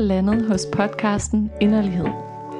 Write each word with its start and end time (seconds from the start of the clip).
landet 0.00 0.46
hos 0.48 0.66
podcasten 0.72 1.50
Inderlighed. 1.60 2.06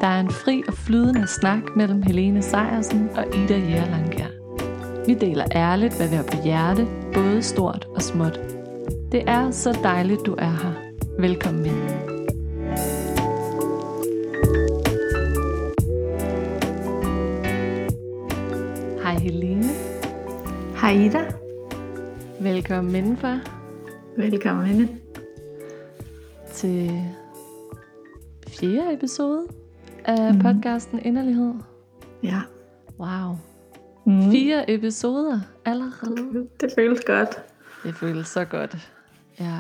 Der 0.01 0.07
er 0.07 0.21
en 0.21 0.31
fri 0.31 0.63
og 0.69 0.75
flydende 0.75 1.27
snak 1.27 1.63
mellem 1.77 2.03
Helene 2.03 2.43
Sejersen 2.43 3.09
og 3.17 3.25
Ida 3.37 3.59
Jærlandkær. 3.59 4.27
Vi 5.07 5.15
deler 5.15 5.45
ærligt, 5.55 5.97
hvad 5.97 6.09
vi 6.09 6.15
har 6.15 6.23
på 6.23 6.37
hjerte, 6.45 6.87
både 7.15 7.43
stort 7.43 7.89
og 7.95 8.03
småt. 8.03 8.41
Det 9.13 9.23
er 9.27 9.51
så 9.51 9.79
dejligt, 9.83 10.21
du 10.27 10.35
er 10.39 10.51
her. 10.51 10.73
Velkommen 11.19 11.67
ind. 11.67 11.75
Hej 19.03 19.15
Helene. 19.15 19.69
Hej 20.81 20.93
Ida. 20.93 21.25
Velkommen 22.41 22.95
indenfor 22.95 23.37
Velkommen 24.17 24.67
inde. 24.71 24.89
til 26.55 27.05
fjerde 28.61 28.93
episode 28.95 29.47
af 30.05 30.35
Mhm. 30.35 30.43
podcasten 30.43 30.99
Inderlighed. 30.99 31.55
Ja. 32.23 32.41
Wow. 32.99 33.37
Mm. 34.07 34.31
Fire 34.31 34.71
episoder 34.71 35.41
allerede. 35.65 36.49
Det 36.61 36.73
føles 36.79 37.01
godt. 37.07 37.29
Det 37.83 37.95
føles 37.95 38.27
så 38.29 38.45
godt. 38.45 38.93
Ja. 39.41 39.59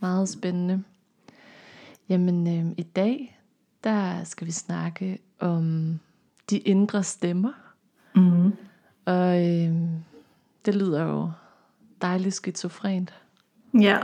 Meget 0.00 0.28
spændende. 0.28 0.82
Jamen, 2.08 2.46
øh, 2.66 2.72
i 2.76 2.82
dag, 2.82 3.40
der 3.84 4.24
skal 4.24 4.46
vi 4.46 4.52
snakke 4.52 5.18
om 5.40 5.98
de 6.50 6.58
indre 6.58 7.02
stemmer. 7.02 7.52
Mm. 8.14 8.52
Og 9.04 9.48
øh, 9.48 9.74
det 10.64 10.74
lyder 10.74 11.02
jo 11.02 11.30
dejligt 12.02 12.34
skizofrent. 12.34 13.14
Ja. 13.80 13.98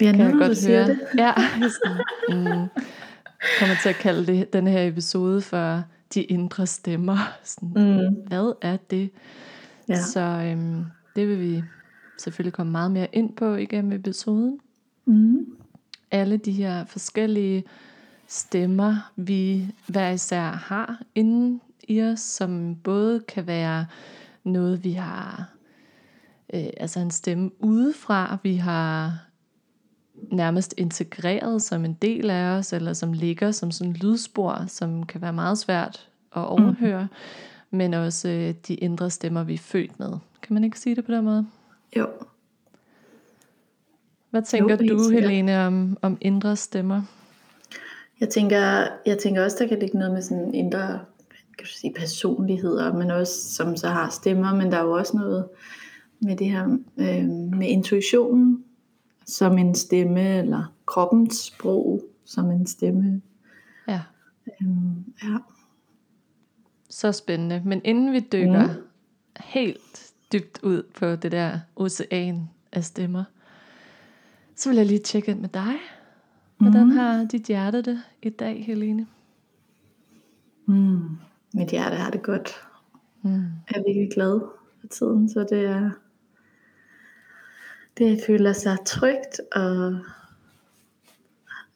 Har 0.00 0.10
Kan 0.12 0.20
jeg 0.20 0.28
nu, 0.32 0.38
du 0.40 0.44
godt 0.44 0.66
høre. 0.68 0.88
det. 0.88 1.00
Ja, 1.18 1.32
mm, 2.28 2.68
kommer 3.58 3.74
til 3.82 3.88
at 3.88 3.94
kalde 4.00 4.26
det, 4.26 4.52
denne 4.52 4.70
her 4.70 4.86
episode 4.88 5.40
for 5.42 5.82
de 6.14 6.22
indre 6.22 6.66
stemmer. 6.66 7.16
Sådan, 7.44 7.68
Mm. 8.08 8.14
Hvad 8.26 8.52
er 8.62 8.76
det? 8.76 9.10
Ja. 9.88 10.02
Så 10.02 10.20
øhm, 10.20 10.84
det 11.16 11.28
vil 11.28 11.40
vi 11.40 11.62
selvfølgelig 12.18 12.52
komme 12.52 12.72
meget 12.72 12.90
mere 12.90 13.08
ind 13.12 13.36
på 13.36 13.54
igennem 13.54 13.92
episoden. 13.92 14.58
Mm. 15.06 15.46
Alle 16.10 16.36
de 16.36 16.52
her 16.52 16.84
forskellige 16.84 17.64
stemmer, 18.28 19.10
vi 19.16 19.66
hver 19.86 20.10
især 20.10 20.42
har 20.42 21.02
inde 21.14 21.60
i 21.88 22.02
os, 22.02 22.20
som 22.20 22.76
både 22.84 23.20
kan 23.28 23.46
være 23.46 23.86
noget, 24.44 24.84
vi 24.84 24.92
har, 24.92 25.48
øh, 26.54 26.64
altså 26.76 27.00
en 27.00 27.10
stemme 27.10 27.50
udefra, 27.58 28.38
vi 28.42 28.54
har 28.56 29.18
nærmest 30.30 30.74
integreret 30.76 31.62
som 31.62 31.84
en 31.84 31.92
del 32.02 32.30
af 32.30 32.44
os, 32.44 32.72
eller 32.72 32.92
som 32.92 33.12
ligger 33.12 33.50
som 33.50 33.70
sådan 33.70 33.90
en 33.90 33.96
lydspor, 33.96 34.64
som 34.68 35.06
kan 35.06 35.22
være 35.22 35.32
meget 35.32 35.58
svært 35.58 36.08
at 36.36 36.46
overhøre, 36.46 37.08
mm. 37.70 37.78
men 37.78 37.94
også 37.94 38.28
øh, 38.28 38.54
de 38.68 38.74
indre 38.74 39.10
stemmer, 39.10 39.44
vi 39.44 39.54
er 39.54 39.58
født 39.58 39.98
med. 39.98 40.12
Kan 40.42 40.54
man 40.54 40.64
ikke 40.64 40.80
sige 40.80 40.96
det 40.96 41.04
på 41.04 41.12
den 41.12 41.24
måde? 41.24 41.46
Jo. 41.96 42.06
Hvad 44.30 44.42
tænker 44.42 44.76
Jo, 44.80 44.98
du. 44.98 45.10
Helene, 45.10 45.66
om, 45.66 45.98
om 46.02 46.18
indre 46.20 46.56
stemmer? 46.56 47.02
Jeg 48.20 48.28
tænker, 48.28 48.86
jeg 49.06 49.18
tænker 49.18 49.44
også, 49.44 49.56
der 49.60 49.68
kan 49.68 49.78
ligge 49.78 49.98
noget 49.98 50.12
med 50.14 50.22
sådan 50.22 50.54
indre 50.54 51.00
kan 51.58 51.66
du 51.66 51.72
sige, 51.72 51.94
personligheder, 51.96 52.92
men 52.92 53.10
også 53.10 53.54
som 53.54 53.76
så 53.76 53.88
har 53.88 54.10
stemmer, 54.10 54.54
men 54.54 54.72
der 54.72 54.78
er 54.78 54.82
jo 54.82 54.92
også 54.92 55.16
noget 55.16 55.44
med 56.20 56.36
det 56.36 56.50
her 56.50 56.64
øh, 56.98 57.24
med 57.58 57.68
intuitionen 57.68 58.64
som 59.26 59.58
en 59.58 59.74
stemme, 59.74 60.38
eller 60.38 60.72
kroppens 60.86 61.36
sprog 61.36 62.02
som 62.24 62.50
en 62.50 62.66
stemme. 62.66 63.22
Ja, 63.88 64.00
Øhm, 64.62 65.04
ja. 65.22 65.36
så 66.90 67.12
spændende. 67.12 67.62
Men 67.64 67.80
inden 67.84 68.12
vi 68.12 68.20
dykker 68.32 68.66
Mm. 68.66 68.82
helt 69.40 70.12
dybt 70.32 70.62
ud 70.62 70.82
på 70.98 71.16
det 71.16 71.32
der 71.32 71.58
ocean 71.76 72.50
af 72.72 72.84
stemmer, 72.84 73.24
så 74.56 74.68
vil 74.68 74.76
jeg 74.76 74.86
lige 74.86 74.98
tjekke 74.98 75.30
ind 75.30 75.40
med 75.40 75.48
dig. 75.48 75.74
Hvordan 76.56 76.84
Mm. 76.84 76.90
har 76.90 77.24
dit 77.24 77.42
hjerte 77.46 77.82
det 77.82 78.02
i 78.22 78.28
dag, 78.30 78.64
Helene? 78.66 79.06
Mm. 80.66 81.08
Mit 81.54 81.68
hjerte 81.70 81.96
har 81.96 82.10
det 82.10 82.22
godt. 82.22 82.48
Mm. 83.22 83.32
Jeg 83.32 83.76
er 83.76 83.82
virkelig 83.88 84.10
glad 84.14 84.40
for 84.80 84.86
tiden, 84.86 85.28
så 85.28 85.46
det 85.50 85.64
er 85.64 85.90
det 87.98 88.20
føler 88.26 88.52
sig 88.52 88.78
trygt 88.86 89.40
og 89.52 89.98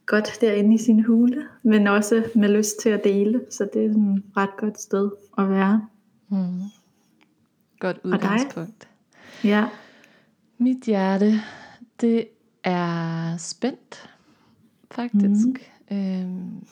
godt 0.06 0.38
derinde 0.40 0.74
i 0.74 0.78
sin 0.78 1.04
hule, 1.04 1.48
men 1.62 1.86
også 1.86 2.24
med 2.34 2.48
lyst 2.48 2.80
til 2.80 2.88
at 2.88 3.04
dele, 3.04 3.40
så 3.50 3.68
det 3.74 3.84
er 3.84 3.90
et 3.90 4.22
ret 4.36 4.56
godt 4.58 4.80
sted 4.80 5.10
at 5.38 5.50
være. 5.50 5.88
Mm. 6.28 6.60
Godt 7.78 8.00
udgangspunkt. 8.04 8.88
Ja. 9.44 9.68
Mit 10.58 10.84
hjerte, 10.84 11.32
det 12.00 12.28
er 12.64 13.36
spændt, 13.36 14.10
faktisk. 14.90 15.46
Mm. 15.90 15.96
Øhm, 15.96 16.66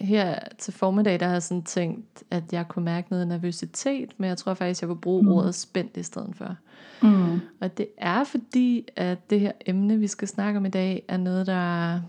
her 0.00 0.38
til 0.58 0.72
formiddag, 0.72 1.20
der 1.20 1.26
har 1.26 1.32
jeg 1.32 1.42
sådan 1.42 1.62
tænkt, 1.62 2.22
at 2.30 2.44
jeg 2.52 2.68
kunne 2.68 2.84
mærke 2.84 3.10
noget 3.10 3.28
nervøsitet, 3.28 4.14
men 4.18 4.28
jeg 4.28 4.38
tror 4.38 4.54
faktisk, 4.54 4.80
jeg 4.80 4.88
vil 4.88 4.94
bruge 4.96 5.22
mm. 5.22 5.28
ordet 5.28 5.54
spændt 5.54 5.96
i 5.96 6.02
stedet 6.02 6.36
for. 6.36 6.56
Mm. 7.02 7.40
Og 7.60 7.78
det 7.78 7.86
er 7.98 8.24
fordi, 8.24 8.88
at 8.96 9.30
det 9.30 9.40
her 9.40 9.52
emne, 9.66 9.98
vi 9.98 10.06
skal 10.06 10.28
snakke 10.28 10.56
om 10.56 10.66
i 10.66 10.68
dag, 10.68 11.04
er 11.08 11.16
noget, 11.16 11.46
der 11.46 12.00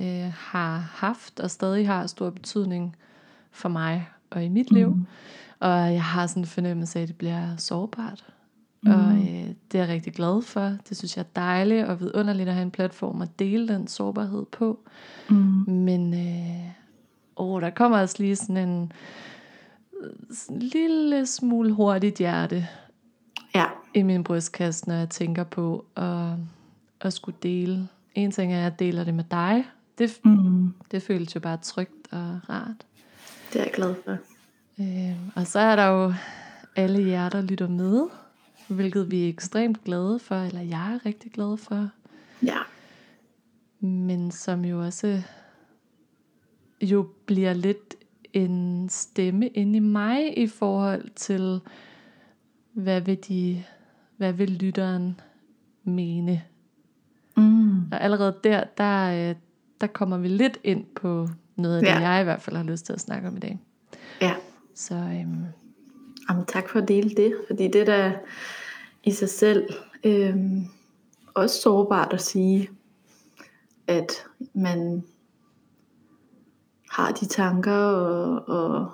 øh, 0.00 0.32
har 0.36 0.76
haft 0.78 1.40
og 1.40 1.50
stadig 1.50 1.86
har 1.86 2.06
stor 2.06 2.30
betydning 2.30 2.96
for 3.50 3.68
mig 3.68 4.08
og 4.30 4.44
i 4.44 4.48
mit 4.48 4.70
liv. 4.70 4.96
Og 5.60 5.92
jeg 5.92 6.04
har 6.04 6.26
sådan 6.26 6.42
en 6.42 6.46
fornemmelse 6.46 6.98
af, 6.98 7.02
at 7.02 7.08
det 7.08 7.16
bliver 7.16 7.56
sårbart. 7.56 8.24
Mm. 8.82 8.90
Og 8.90 9.12
øh, 9.12 9.48
det 9.72 9.74
er 9.74 9.84
jeg 9.84 9.88
rigtig 9.88 10.12
glad 10.12 10.42
for. 10.42 10.72
Det 10.88 10.96
synes 10.96 11.16
jeg 11.16 11.22
er 11.22 11.40
dejligt 11.40 11.86
og 11.86 12.00
vidunderligt 12.00 12.48
at 12.48 12.54
have 12.54 12.62
en 12.62 12.70
platform 12.70 13.22
at 13.22 13.38
dele 13.38 13.68
den 13.68 13.88
sårbarhed 13.88 14.44
på. 14.52 14.78
Mm. 15.30 15.64
Men 15.66 16.14
øh, 16.14 16.70
åh, 17.36 17.60
der 17.60 17.70
kommer 17.70 17.98
også 18.00 18.16
lige 18.18 18.36
sådan 18.36 18.56
en 18.68 18.92
sådan 20.32 20.56
en 20.56 20.62
lille 20.62 21.26
smule 21.26 21.72
hurtigt 21.72 22.18
hjerte 22.18 22.68
Ja. 23.54 23.64
i 23.94 24.02
min 24.02 24.24
brystkasse, 24.24 24.88
når 24.88 24.94
jeg 24.94 25.08
tænker 25.10 25.44
på 25.44 25.84
at, 25.96 26.32
at 27.00 27.12
skulle 27.12 27.38
dele. 27.42 27.88
En 28.14 28.30
ting 28.30 28.52
er, 28.52 28.56
at 28.56 28.62
jeg 28.62 28.78
deler 28.78 29.04
det 29.04 29.14
med 29.14 29.24
dig. 29.30 29.64
Det, 29.98 30.20
Mm. 30.24 30.74
det 30.90 31.02
føles 31.02 31.34
jo 31.34 31.40
bare 31.40 31.56
trygt 31.56 32.12
og 32.12 32.40
rart. 32.50 32.86
Det 33.52 33.60
er 33.60 33.64
jeg 33.64 33.72
glad 33.74 33.94
for. 34.04 34.16
Øh, 34.80 35.16
og 35.34 35.46
så 35.46 35.58
er 35.58 35.76
der 35.76 35.86
jo 35.86 36.12
alle 36.76 37.08
jer, 37.08 37.28
der 37.28 37.42
lytter 37.42 37.68
med, 37.68 38.02
hvilket 38.68 39.10
vi 39.10 39.24
er 39.24 39.28
ekstremt 39.28 39.84
glade 39.84 40.18
for, 40.18 40.34
eller 40.34 40.60
jeg 40.60 40.94
er 40.94 41.06
rigtig 41.06 41.32
glad 41.32 41.56
for, 41.56 41.88
Ja. 42.42 42.58
men 43.80 44.30
som 44.30 44.64
jo 44.64 44.84
også 44.84 45.22
jo 46.82 47.08
bliver 47.26 47.52
lidt 47.52 47.94
en 48.32 48.88
stemme 48.88 49.48
inde 49.48 49.76
i 49.76 49.80
mig 49.80 50.38
i 50.38 50.46
forhold 50.46 51.10
til, 51.14 51.60
hvad 52.72 53.00
vil 53.00 53.18
de, 53.28 53.64
hvad 54.16 54.32
vil 54.32 54.50
lytteren 54.50 55.20
mene? 55.84 56.42
Mm. 57.36 57.92
Og 57.92 58.00
allerede 58.00 58.34
der, 58.44 58.64
der, 58.78 59.28
øh, 59.30 59.36
der 59.80 59.86
kommer 59.86 60.18
vi 60.18 60.28
lidt 60.28 60.58
ind 60.64 60.84
på 60.84 61.28
noget 61.56 61.76
af 61.76 61.82
det, 61.82 61.88
Ja. 61.88 62.08
jeg 62.10 62.20
i 62.20 62.24
hvert 62.24 62.42
fald 62.42 62.56
har 62.56 62.64
lyst 62.64 62.86
til 62.86 62.92
at 62.92 63.00
snakke 63.00 63.28
om 63.28 63.36
i 63.36 63.40
dag. 63.40 63.58
Ja. 64.20 64.34
Så 64.74 64.94
øhm, 64.94 65.44
Jamen, 66.30 66.44
tak 66.46 66.68
for 66.68 66.78
at 66.78 66.88
dele 66.88 67.10
det, 67.10 67.34
fordi 67.46 67.64
det 67.68 67.80
er 67.80 67.84
da 67.84 68.18
i 69.04 69.10
sig 69.10 69.28
selv 69.28 69.68
øhm, 70.04 70.64
også 71.34 71.60
sårbart 71.60 72.12
at 72.12 72.20
sige, 72.20 72.68
at 73.86 74.10
man 74.54 75.04
har 76.96 77.12
de 77.12 77.26
tanker, 77.26 77.72
og, 77.72 78.48
og 78.48 78.90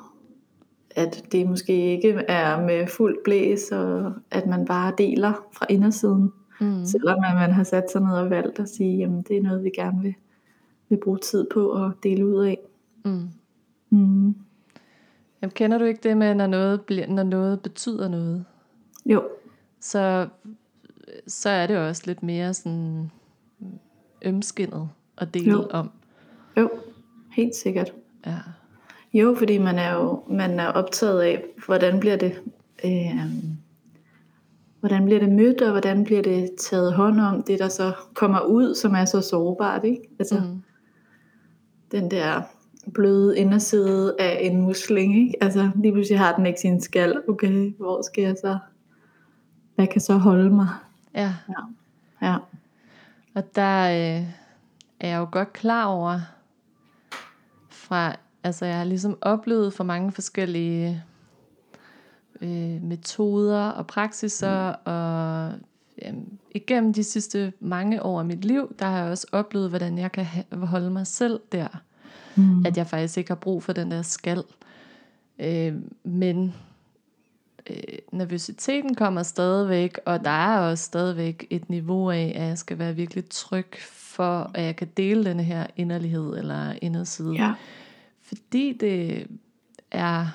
at 0.90 1.24
det 1.32 1.48
måske 1.48 1.72
ikke 1.92 2.10
er 2.28 2.60
med 2.66 2.86
fuld 2.86 3.18
blæs, 3.24 3.72
og 3.72 4.12
at 4.30 4.46
man 4.46 4.64
bare 4.66 4.92
deler 4.98 5.32
fra 5.52 5.66
indersiden, 5.68 6.32
mm, 6.60 6.84
selvom 6.84 7.18
at 7.24 7.34
man 7.34 7.50
har 7.52 7.64
sat 7.64 7.90
sig 7.90 8.00
ned 8.00 8.10
og 8.12 8.30
valgt 8.30 8.58
at 8.58 8.68
sige, 8.68 8.98
jamen 8.98 9.22
det 9.22 9.36
er 9.36 9.42
noget, 9.42 9.64
vi 9.64 9.70
gerne 9.74 10.02
vil, 10.02 10.14
vil 10.88 10.98
bruge 11.04 11.18
tid 11.18 11.46
på 11.54 11.84
at 11.84 11.90
dele 12.02 12.26
ud 12.26 12.44
af. 12.44 12.58
mm. 13.04 13.28
Mm. 13.90 14.34
Jamen, 15.42 15.50
kender 15.54 15.78
du 15.78 15.84
ikke 15.84 16.08
det 16.08 16.16
med, 16.16 16.34
når 16.34 16.46
noget, 16.46 16.80
bliver, 16.80 17.06
når 17.06 17.22
noget 17.22 17.60
betyder 17.60 18.08
noget? 18.08 18.44
Jo, 19.06 19.22
Så, 19.80 20.28
så 21.26 21.48
er 21.48 21.66
det 21.66 21.76
også 21.78 22.02
lidt 22.06 22.22
mere 22.22 22.54
sådan 22.54 23.10
ømskinnet 24.22 24.88
at 25.18 25.34
dele 25.34 25.50
Jo. 25.50 25.66
om. 25.70 25.90
jo, 26.56 26.70
helt 27.32 27.54
sikkert. 27.54 27.92
Ja. 28.26 28.38
Jo, 29.12 29.34
fordi 29.38 29.58
man 29.58 29.78
er 29.78 29.94
jo 29.94 30.22
man 30.28 30.60
er 30.60 30.66
optaget 30.66 31.22
af, 31.22 31.44
hvordan 31.66 32.00
bliver 32.00 32.16
det, 32.16 32.42
øh, 32.84 33.20
hvordan 34.80 35.04
bliver 35.04 35.20
det 35.20 35.28
mødt, 35.28 35.62
og 35.62 35.70
hvordan 35.70 36.04
bliver 36.04 36.22
det 36.22 36.50
taget 36.58 36.92
hånd 36.92 37.20
om, 37.20 37.42
det 37.42 37.58
der 37.58 37.68
så 37.68 37.92
kommer 38.14 38.40
ud, 38.40 38.74
som 38.74 38.94
er 38.94 39.04
så 39.04 39.20
sårbart, 39.20 39.84
ikke? 39.84 40.02
Altså, 40.18 40.38
mm. 40.38 40.62
den 41.90 42.10
der 42.10 42.42
bløde 42.94 43.38
inderside 43.38 44.16
af 44.18 44.38
en 44.40 44.60
musling, 44.60 45.18
ikke? 45.18 45.34
Altså, 45.40 45.70
lige 45.74 45.92
pludselig 45.92 46.18
har 46.18 46.36
den 46.36 46.46
ikke 46.46 46.60
sin 46.60 46.80
skal. 46.80 47.22
Okay, 47.28 47.74
hvor 47.76 48.02
skal 48.02 48.24
jeg 48.24 48.36
så, 48.40 48.58
hvad 49.74 49.86
kan 49.86 50.00
så 50.00 50.14
holde 50.14 50.50
mig? 50.50 50.68
Ja. 51.14 51.34
Ja. 51.48 52.28
ja. 52.28 52.36
Og 53.34 53.56
der 53.56 53.82
øh, 53.82 54.26
er 55.00 55.08
jeg 55.08 55.18
jo 55.18 55.28
godt 55.32 55.52
klar 55.52 55.84
over, 55.84 56.20
fra, 57.92 58.16
altså 58.44 58.64
jeg 58.64 58.76
har 58.76 58.84
ligesom 58.84 59.18
oplevet 59.20 59.72
for 59.72 59.84
mange 59.84 60.12
forskellige 60.12 61.02
øh, 62.40 62.82
metoder 62.82 63.68
og 63.68 63.86
praksiser, 63.86 64.70
mm. 64.70 64.76
og 64.84 65.52
øh, 66.02 66.14
igennem 66.50 66.92
de 66.92 67.04
sidste 67.04 67.52
mange 67.60 68.02
år 68.02 68.18
af 68.18 68.24
mit 68.24 68.44
liv, 68.44 68.74
der 68.78 68.86
har 68.86 68.98
jeg 68.98 69.10
også 69.10 69.26
oplevet, 69.32 69.68
hvordan 69.68 69.98
jeg 69.98 70.12
kan 70.12 70.26
holde 70.52 70.90
mig 70.90 71.06
selv 71.06 71.40
der. 71.52 71.68
Mm. 72.36 72.66
At 72.66 72.76
jeg 72.76 72.86
faktisk 72.86 73.18
ikke 73.18 73.30
har 73.30 73.36
brug 73.36 73.62
for 73.62 73.72
den 73.72 73.90
der 73.90 74.02
skal. 74.02 74.42
Øh, 75.38 75.74
men 76.04 76.54
øh, 77.70 77.76
nervøsiteten 78.12 78.94
kommer 78.94 79.22
stadigvæk, 79.22 79.98
og 80.06 80.24
der 80.24 80.30
er 80.30 80.58
også 80.58 80.84
stadigvæk 80.84 81.46
et 81.50 81.70
niveau 81.70 82.10
af, 82.10 82.32
at 82.36 82.48
jeg 82.48 82.58
skal 82.58 82.78
være 82.78 82.96
virkelig 82.96 83.24
tryg 83.30 83.74
for, 83.90 84.50
at 84.54 84.64
jeg 84.64 84.76
kan 84.76 84.88
dele 84.96 85.24
denne 85.24 85.42
her 85.42 85.66
inderlighed 85.76 86.38
eller 86.38 86.74
inderside. 86.82 87.32
Ja. 87.32 87.54
Fordi 88.32 88.76
det 88.80 89.26
er 89.90 90.26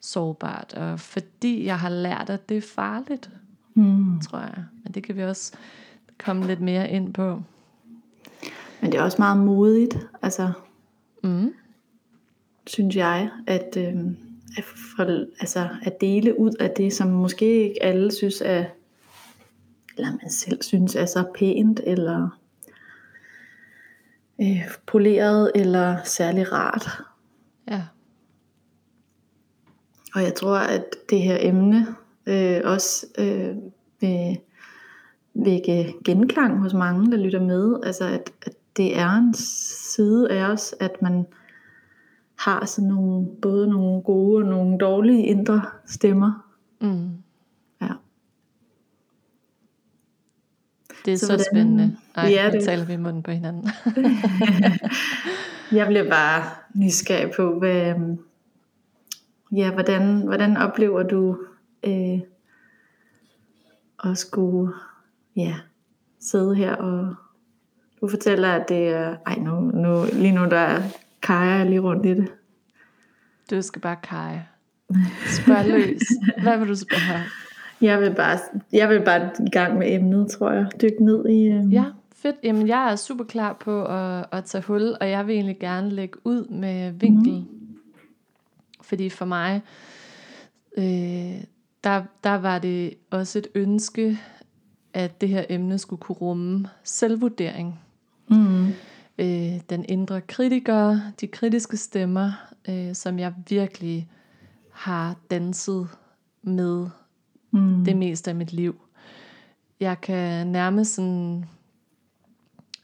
sårbart, 0.00 0.74
og 0.74 1.00
fordi 1.00 1.64
jeg 1.64 1.78
har 1.78 1.88
lært, 1.88 2.30
at 2.30 2.48
det 2.48 2.56
er 2.56 2.62
farligt, 2.74 3.30
mm. 3.74 4.20
tror 4.20 4.38
jeg. 4.38 4.64
Men 4.84 4.92
det 4.92 5.02
kan 5.02 5.16
vi 5.16 5.22
også 5.22 5.52
komme 6.18 6.46
lidt 6.46 6.60
mere 6.60 6.90
ind 6.90 7.14
på. 7.14 7.42
Men 8.80 8.92
det 8.92 8.98
er 8.98 9.02
også 9.02 9.18
meget 9.18 9.38
modigt, 9.38 9.98
altså, 10.22 10.52
mm. 11.22 11.54
synes 12.66 12.96
jeg, 12.96 13.30
at, 13.46 13.76
øh, 13.76 13.94
at, 14.56 14.64
for, 14.64 15.04
altså, 15.40 15.68
at 15.82 16.00
dele 16.00 16.40
ud 16.40 16.52
af 16.60 16.70
det, 16.70 16.92
som 16.92 17.08
måske 17.08 17.68
ikke 17.68 17.82
alle 17.82 18.12
synes 18.12 18.42
er, 18.44 18.64
eller 19.96 20.10
man 20.10 20.30
selv 20.30 20.62
synes 20.62 20.94
er 20.94 21.06
så 21.06 21.24
pænt, 21.34 21.80
eller 21.84 22.38
øh, 24.40 24.62
poleret, 24.86 25.52
eller 25.54 25.96
særlig 26.04 26.52
rart. 26.52 27.02
Ja. 27.70 27.82
Og 30.14 30.22
jeg 30.22 30.34
tror, 30.34 30.56
at 30.56 30.84
det 31.10 31.20
her 31.20 31.36
emne 31.40 31.86
øh, 32.26 32.60
også 32.64 33.06
øh, 33.18 33.56
vil 34.00 34.38
vække 35.34 35.94
genklang 36.04 36.58
hos 36.58 36.74
mange, 36.74 37.10
der 37.12 37.18
lytter 37.18 37.40
med. 37.40 37.76
Altså, 37.82 38.04
at, 38.04 38.30
at 38.42 38.52
det 38.76 38.98
er 38.98 39.10
en 39.10 39.34
side 39.34 40.30
af 40.30 40.50
os, 40.50 40.74
at 40.80 41.02
man 41.02 41.26
har 42.38 42.64
sådan 42.66 42.88
nogle, 42.88 43.26
både 43.42 43.68
nogle 43.68 44.02
gode 44.02 44.36
og 44.44 44.50
nogle 44.50 44.78
dårlige 44.78 45.26
indre 45.26 45.62
stemmer. 45.86 46.52
Mm. 46.80 47.10
Ja. 47.80 47.92
Det 51.04 51.12
er 51.12 51.18
så, 51.18 51.26
så 51.26 51.48
spændende. 51.52 51.96
Ej, 52.14 52.28
ja, 52.28 52.50
det 52.52 52.64
taler 52.64 52.84
vi 52.84 52.92
i 52.92 52.96
munden 52.96 53.22
på 53.22 53.30
hinanden. 53.30 53.68
jeg 55.72 55.86
bliver 55.86 56.10
bare 56.10 56.42
nysgerrig 56.74 57.32
på, 57.36 57.58
hvad, 57.58 57.94
ja, 59.52 59.70
hvordan, 59.72 60.20
hvordan 60.26 60.56
oplever 60.56 61.02
du 61.02 61.38
øh, 61.86 62.20
at 64.04 64.18
skulle 64.18 64.72
ja, 65.36 65.54
sidde 66.20 66.54
her 66.54 66.74
og 66.74 67.14
du 68.00 68.08
fortæller, 68.08 68.52
at 68.52 68.68
det 68.68 68.88
er, 68.88 69.16
ej 69.26 69.34
nu, 69.38 69.60
nu, 69.60 70.04
lige 70.12 70.32
nu 70.32 70.44
der 70.44 70.58
er 70.58 70.82
Kaja 71.22 71.64
lige 71.64 71.80
rundt 71.80 72.06
i 72.06 72.14
det. 72.14 72.32
Du 73.50 73.62
skal 73.62 73.82
bare 73.82 73.96
Kaja. 74.02 74.42
Spørg 75.26 75.66
løs. 75.66 76.02
Hvad 76.42 76.58
vil 76.58 76.68
du 76.68 76.74
spørge? 76.74 77.22
Jeg 77.80 78.00
vil 78.00 78.14
bare, 78.14 78.38
jeg 78.72 78.88
vil 78.88 79.02
bare 79.04 79.30
i 79.46 79.50
gang 79.50 79.78
med 79.78 79.94
emnet, 79.94 80.30
tror 80.30 80.50
jeg. 80.50 80.66
Dykke 80.82 81.04
ned 81.04 81.28
i... 81.28 81.58
Um... 81.58 81.70
Ja, 81.70 81.84
fedt. 82.26 82.36
Jamen, 82.42 82.68
jeg 82.68 82.92
er 82.92 82.96
super 82.96 83.24
klar 83.24 83.52
på 83.52 83.84
at, 83.84 84.26
at 84.32 84.44
tage 84.44 84.62
hul, 84.62 84.96
og 85.00 85.10
jeg 85.10 85.26
vil 85.26 85.34
egentlig 85.34 85.58
gerne 85.58 85.90
lægge 85.90 86.18
ud 86.24 86.48
med 86.48 86.92
vinkel. 86.92 87.40
Mm. 87.40 87.78
Fordi 88.82 89.08
for 89.08 89.24
mig, 89.24 89.62
øh, 90.78 91.44
der, 91.84 92.02
der 92.24 92.34
var 92.34 92.58
det 92.58 92.94
også 93.10 93.38
et 93.38 93.46
ønske, 93.54 94.18
at 94.94 95.20
det 95.20 95.28
her 95.28 95.44
emne 95.48 95.78
skulle 95.78 96.00
kunne 96.00 96.16
rumme 96.16 96.68
selvvurdering. 96.84 97.80
Mm. 98.28 98.66
Øh, 99.18 99.60
den 99.70 99.84
indre 99.88 100.20
kritiker, 100.20 101.00
de 101.20 101.26
kritiske 101.26 101.76
stemmer, 101.76 102.32
øh, 102.68 102.94
som 102.94 103.18
jeg 103.18 103.34
virkelig 103.48 104.08
har 104.72 105.16
danset 105.30 105.88
med 106.42 106.86
mm. 107.50 107.84
det 107.84 107.96
meste 107.96 108.30
af 108.30 108.34
mit 108.34 108.52
liv. 108.52 108.80
Jeg 109.80 110.00
kan 110.00 110.46
nærmest 110.46 110.94
sådan 110.94 111.44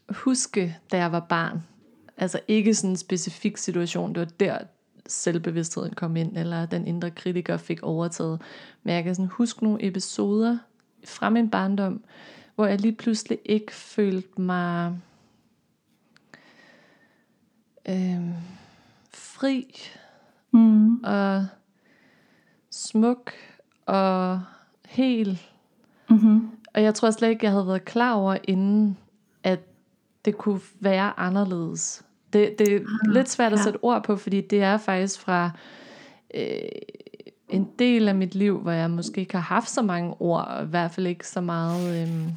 huske, 0.09 0.77
da 0.91 0.97
jeg 0.97 1.11
var 1.11 1.19
barn, 1.19 1.63
altså 2.17 2.39
ikke 2.47 2.73
sådan 2.73 2.89
en 2.89 2.97
specifik 2.97 3.57
situation, 3.57 4.15
det 4.15 4.19
var 4.19 4.25
der 4.39 4.57
selvbevidstheden 5.07 5.93
kom 5.93 6.15
ind, 6.15 6.37
eller 6.37 6.65
den 6.65 6.87
indre 6.87 7.11
kritiker 7.11 7.57
fik 7.57 7.83
overtaget. 7.83 8.41
Men 8.83 8.95
jeg 8.95 9.03
kan 9.03 9.15
sådan 9.15 9.29
huske 9.29 9.63
nogle 9.63 9.85
episoder 9.87 10.57
fra 11.05 11.29
min 11.29 11.49
barndom, 11.49 12.03
hvor 12.55 12.65
jeg 12.65 12.81
lige 12.81 12.95
pludselig 12.95 13.39
ikke 13.45 13.73
følte 13.73 14.41
mig 14.41 14.97
øh, 17.89 18.29
fri 19.13 19.75
mm. 20.51 21.03
og 21.03 21.47
smuk 22.71 23.31
og 23.85 24.41
hel. 24.85 25.41
Mm-hmm. 26.09 26.49
Og 26.73 26.83
jeg 26.83 26.95
tror 26.95 27.11
slet 27.11 27.29
ikke, 27.29 27.45
jeg 27.45 27.51
havde 27.51 27.67
været 27.67 27.85
klar 27.85 28.13
over 28.13 28.37
inden, 28.43 28.97
det 30.25 30.37
kunne 30.37 30.61
være 30.79 31.19
anderledes. 31.19 32.03
Det, 32.33 32.55
det 32.59 32.75
er 32.75 32.79
ah, 32.79 33.13
lidt 33.13 33.29
svært 33.29 33.53
at 33.53 33.59
ja. 33.59 33.63
sætte 33.63 33.77
ord 33.81 34.03
på, 34.03 34.15
fordi 34.15 34.41
det 34.41 34.61
er 34.61 34.77
faktisk 34.77 35.19
fra 35.19 35.51
øh, 36.33 36.45
en 37.49 37.69
del 37.79 38.07
af 38.07 38.15
mit 38.15 38.35
liv, 38.35 38.59
hvor 38.59 38.71
jeg 38.71 38.91
måske 38.91 39.21
ikke 39.21 39.33
har 39.33 39.41
haft 39.41 39.69
så 39.69 39.81
mange 39.81 40.13
ord, 40.19 40.47
og 40.47 40.63
i 40.63 40.67
hvert 40.67 40.91
fald 40.91 41.07
ikke 41.07 41.27
så 41.27 41.41
meget 41.41 42.01
øh, 42.01 42.33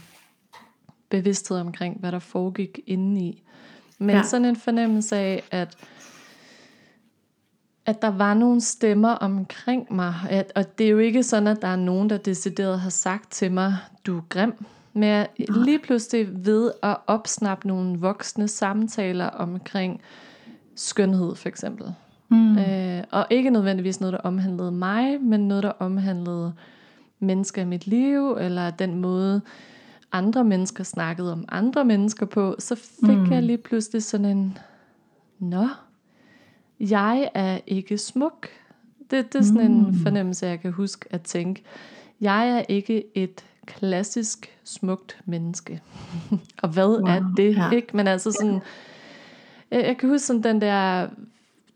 bevidsthed 1.09 1.61
omkring, 1.61 2.01
hvad 2.01 2.13
der 2.13 2.19
foregik 2.19 2.81
indeni. 2.87 3.43
Men 3.99 4.17
ja. 4.17 4.23
sådan 4.23 4.45
en 4.45 4.57
fornemmelse 4.57 5.17
af, 5.17 5.43
at 5.51 5.77
at 7.87 8.03
der 8.03 8.09
var 8.09 8.35
nogle 8.35 8.61
stemmer 8.61 9.11
omkring 9.11 9.95
mig. 9.95 10.15
At, 10.31 10.53
og 10.55 10.79
det 10.79 10.87
er 10.87 10.91
jo 10.91 10.99
ikke 10.99 11.23
sådan, 11.23 11.47
at 11.47 11.63
der 11.63 11.69
er 11.69 11.77
nogen, 11.77 12.11
der 12.11 12.17
decideret 12.17 12.81
har 12.81 12.91
sagt 12.91 13.33
til 13.33 13.53
mig, 13.53 13.77
du 14.07 14.17
er 14.17 14.23
grim. 14.29 14.55
Men 14.97 15.09
jeg 15.09 15.29
lige 15.49 15.79
pludselig 15.79 16.47
ved 16.47 16.71
at 16.83 16.97
opsnappe 17.07 17.69
nogle 17.69 17.99
voksne 17.99 18.49
samtaler 18.49 19.27
omkring 19.27 20.01
skønhed 20.75 21.35
for 21.35 21.49
eksempel. 21.49 21.95
Mm. 22.29 22.59
Øh, 22.59 23.05
og 23.11 23.27
ikke 23.31 23.51
nødvendigvis 23.51 24.01
noget, 24.01 24.13
der 24.13 24.19
omhandlede 24.19 24.73
mig, 24.73 25.21
men 25.21 25.49
noget, 25.49 25.63
der 25.63 25.73
omhandlede 25.79 26.53
mennesker 27.19 27.63
i 27.63 27.65
mit 27.65 27.87
liv, 27.87 28.37
eller 28.41 28.71
den 28.71 28.95
måde, 28.95 29.41
andre 30.13 30.45
mennesker 30.45 30.85
snakkede 30.85 31.33
om 31.33 31.45
andre 31.49 31.85
mennesker 31.85 32.27
på, 32.27 32.57
så 32.59 32.75
fik 32.75 33.19
mm. 33.19 33.33
jeg 33.33 33.43
lige 33.43 33.59
pludselig 33.59 34.03
sådan 34.03 34.27
en, 34.27 34.59
nå, 35.39 35.69
jeg 36.81 37.31
er 37.35 37.59
ikke 37.67 37.99
smuk. 37.99 38.49
Det, 39.11 39.33
det 39.33 39.39
er 39.39 39.43
sådan 39.43 39.73
mm. 39.73 39.87
en 39.87 39.95
fornemmelse, 39.95 40.47
jeg 40.47 40.61
kan 40.61 40.73
huske 40.73 41.07
at 41.11 41.23
tænke. 41.23 41.63
Jeg 42.21 42.49
er 42.49 42.63
ikke 42.69 43.05
et 43.15 43.45
klassisk 43.67 44.59
smukt 44.65 45.19
menneske. 45.25 45.83
og 46.63 46.69
hvad 46.69 46.87
wow, 46.87 47.07
er 47.07 47.33
det? 47.37 47.57
Ja. 47.57 47.71
Ikke? 47.71 47.97
Men 47.97 48.07
altså 48.07 48.33
sådan, 48.33 48.61
jeg, 49.71 49.85
jeg 49.85 49.99
kan 49.99 50.09
huske 50.09 50.27
sådan 50.27 50.43
den 50.43 50.61
der, 50.61 51.09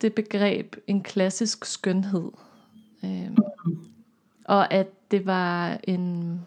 det 0.00 0.14
begreb, 0.14 0.76
en 0.86 1.02
klassisk 1.02 1.64
skønhed. 1.64 2.30
Øhm. 3.04 3.36
Og 4.44 4.72
at 4.72 4.86
det 5.10 5.26
var 5.26 5.78
en 5.84 6.40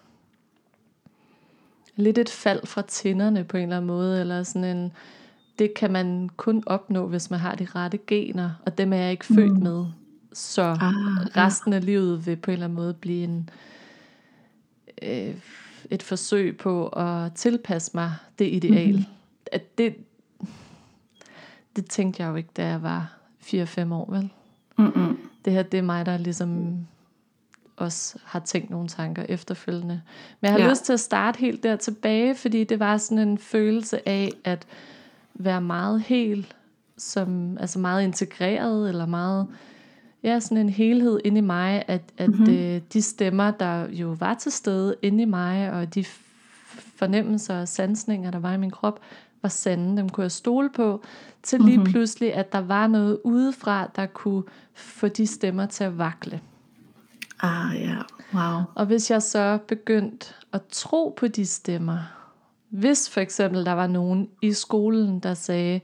lidt 1.96 2.18
et 2.18 2.30
fald 2.30 2.68
fra 2.68 2.82
tænderne 2.82 3.44
på 3.44 3.58
en 3.58 3.64
eller 3.64 3.78
anden 3.78 3.88
måde, 3.88 4.22
eller 4.22 4.44
sådan 4.44 4.78
en, 4.78 4.92
det 5.60 5.74
kan 5.74 5.92
man 5.92 6.30
kun 6.38 6.64
opnå, 6.66 7.08
hvis 7.08 7.32
man 7.32 7.40
har 7.40 7.56
de 7.56 7.66
rette 7.66 8.00
gener, 8.08 8.52
og 8.66 8.78
dem 8.78 8.94
er 8.94 8.98
jeg 8.98 9.12
ikke 9.12 9.26
født 9.26 9.58
mm. 9.58 9.64
med. 9.64 9.86
Så 10.34 10.62
ah, 10.62 10.94
resten 11.38 11.74
af 11.74 11.86
livet 11.86 12.26
vil 12.26 12.36
på 12.36 12.52
en 12.52 12.54
eller 12.54 12.66
anden 12.66 12.76
måde 12.76 12.94
blive 12.94 13.24
en, 13.24 13.50
øh, 13.52 13.58
et 15.90 16.04
forsøg 16.04 16.58
på 16.58 16.88
at 16.88 17.34
tilpasse 17.34 17.92
mig 17.94 18.12
det 18.40 18.54
ideal. 18.54 18.96
Mm. 18.96 19.04
At 19.52 19.78
det, 19.78 19.96
det 21.76 21.86
tænkte 21.90 22.24
jeg 22.24 22.30
jo 22.30 22.36
ikke, 22.36 22.50
da 22.58 22.68
jeg 22.68 22.84
var 22.84 23.18
4-5 23.42 23.94
år, 23.94 24.12
vel? 24.12 24.30
Mm-mm. 24.78 25.18
Det 25.46 25.54
her, 25.54 25.64
det 25.64 25.78
er 25.78 25.82
mig, 25.82 26.06
der 26.06 26.18
ligesom 26.18 26.78
også 27.76 28.18
har 28.24 28.40
tænkt 28.40 28.70
nogle 28.70 28.88
tanker 28.88 29.26
efterfølgende. 29.30 30.02
Men 30.42 30.46
jeg 30.48 30.52
har 30.52 30.60
Ja. 30.60 30.70
lyst 30.70 30.86
til 30.86 30.94
at 30.94 31.00
starte 31.00 31.40
helt 31.40 31.64
der 31.64 31.76
tilbage, 31.76 32.36
fordi 32.36 32.64
det 32.64 32.80
var 32.80 32.98
sådan 32.98 33.28
en 33.28 33.38
følelse 33.38 34.10
af 34.10 34.30
at 34.44 34.68
være 35.34 35.62
meget 35.62 36.02
hel, 36.02 36.54
som, 36.98 37.58
altså 37.58 37.80
meget 37.80 38.04
integreret, 38.04 38.90
eller 38.90 39.06
meget, 39.06 39.48
ja, 40.24 40.40
sådan 40.40 40.58
en 40.58 40.70
helhed 40.70 41.20
inde 41.26 41.38
i 41.38 41.42
mig, 41.42 41.84
at, 41.88 42.02
at 42.18 42.30
Mhm. 42.30 42.40
mm-hmm. 42.40 42.54
øh, 42.56 42.82
de 42.94 43.02
stemmer, 43.02 43.52
der 43.52 43.88
jo 43.90 44.16
var 44.20 44.34
til 44.34 44.52
stede 44.52 44.96
inde 45.02 45.22
i 45.22 45.26
mig, 45.26 45.72
og 45.72 45.96
de 45.96 46.06
fornemmelser 46.96 47.62
og 47.62 47.68
sansninger, 47.68 48.32
der 48.32 48.40
var 48.40 48.54
i 48.54 48.58
min 48.58 48.72
krop, 48.72 49.00
var 49.42 49.50
sande, 49.50 49.98
dem 49.98 50.10
kunne 50.10 50.24
jeg 50.24 50.32
stole 50.32 50.70
på, 50.70 51.04
til 51.44 51.60
lige 51.60 51.68
Mhm. 51.70 51.80
mm-hmm. 51.80 51.92
pludselig, 51.92 52.34
at 52.34 52.52
der 52.54 52.60
var 52.62 52.88
noget 52.88 53.20
udefra, 53.24 53.90
der 53.96 54.06
kunne 54.06 54.44
få 54.74 55.08
de 55.08 55.28
stemmer 55.28 55.66
til 55.66 55.84
at 55.84 55.98
vakle. 55.98 56.42
Ah 57.40 57.82
ja, 57.82 57.96
wow. 58.34 58.62
Og 58.76 58.86
hvis 58.86 59.12
jeg 59.12 59.22
så 59.22 59.60
begyndte 59.68 60.34
at 60.54 60.62
tro 60.72 61.14
på 61.18 61.28
de 61.28 61.46
stemmer, 61.46 61.98
hvis 62.70 63.10
for 63.10 63.22
eksempel 63.22 63.66
der 63.66 63.72
var 63.72 63.88
nogen 63.88 64.30
i 64.42 64.54
skolen, 64.54 65.20
der 65.20 65.34
sagde, 65.34 65.80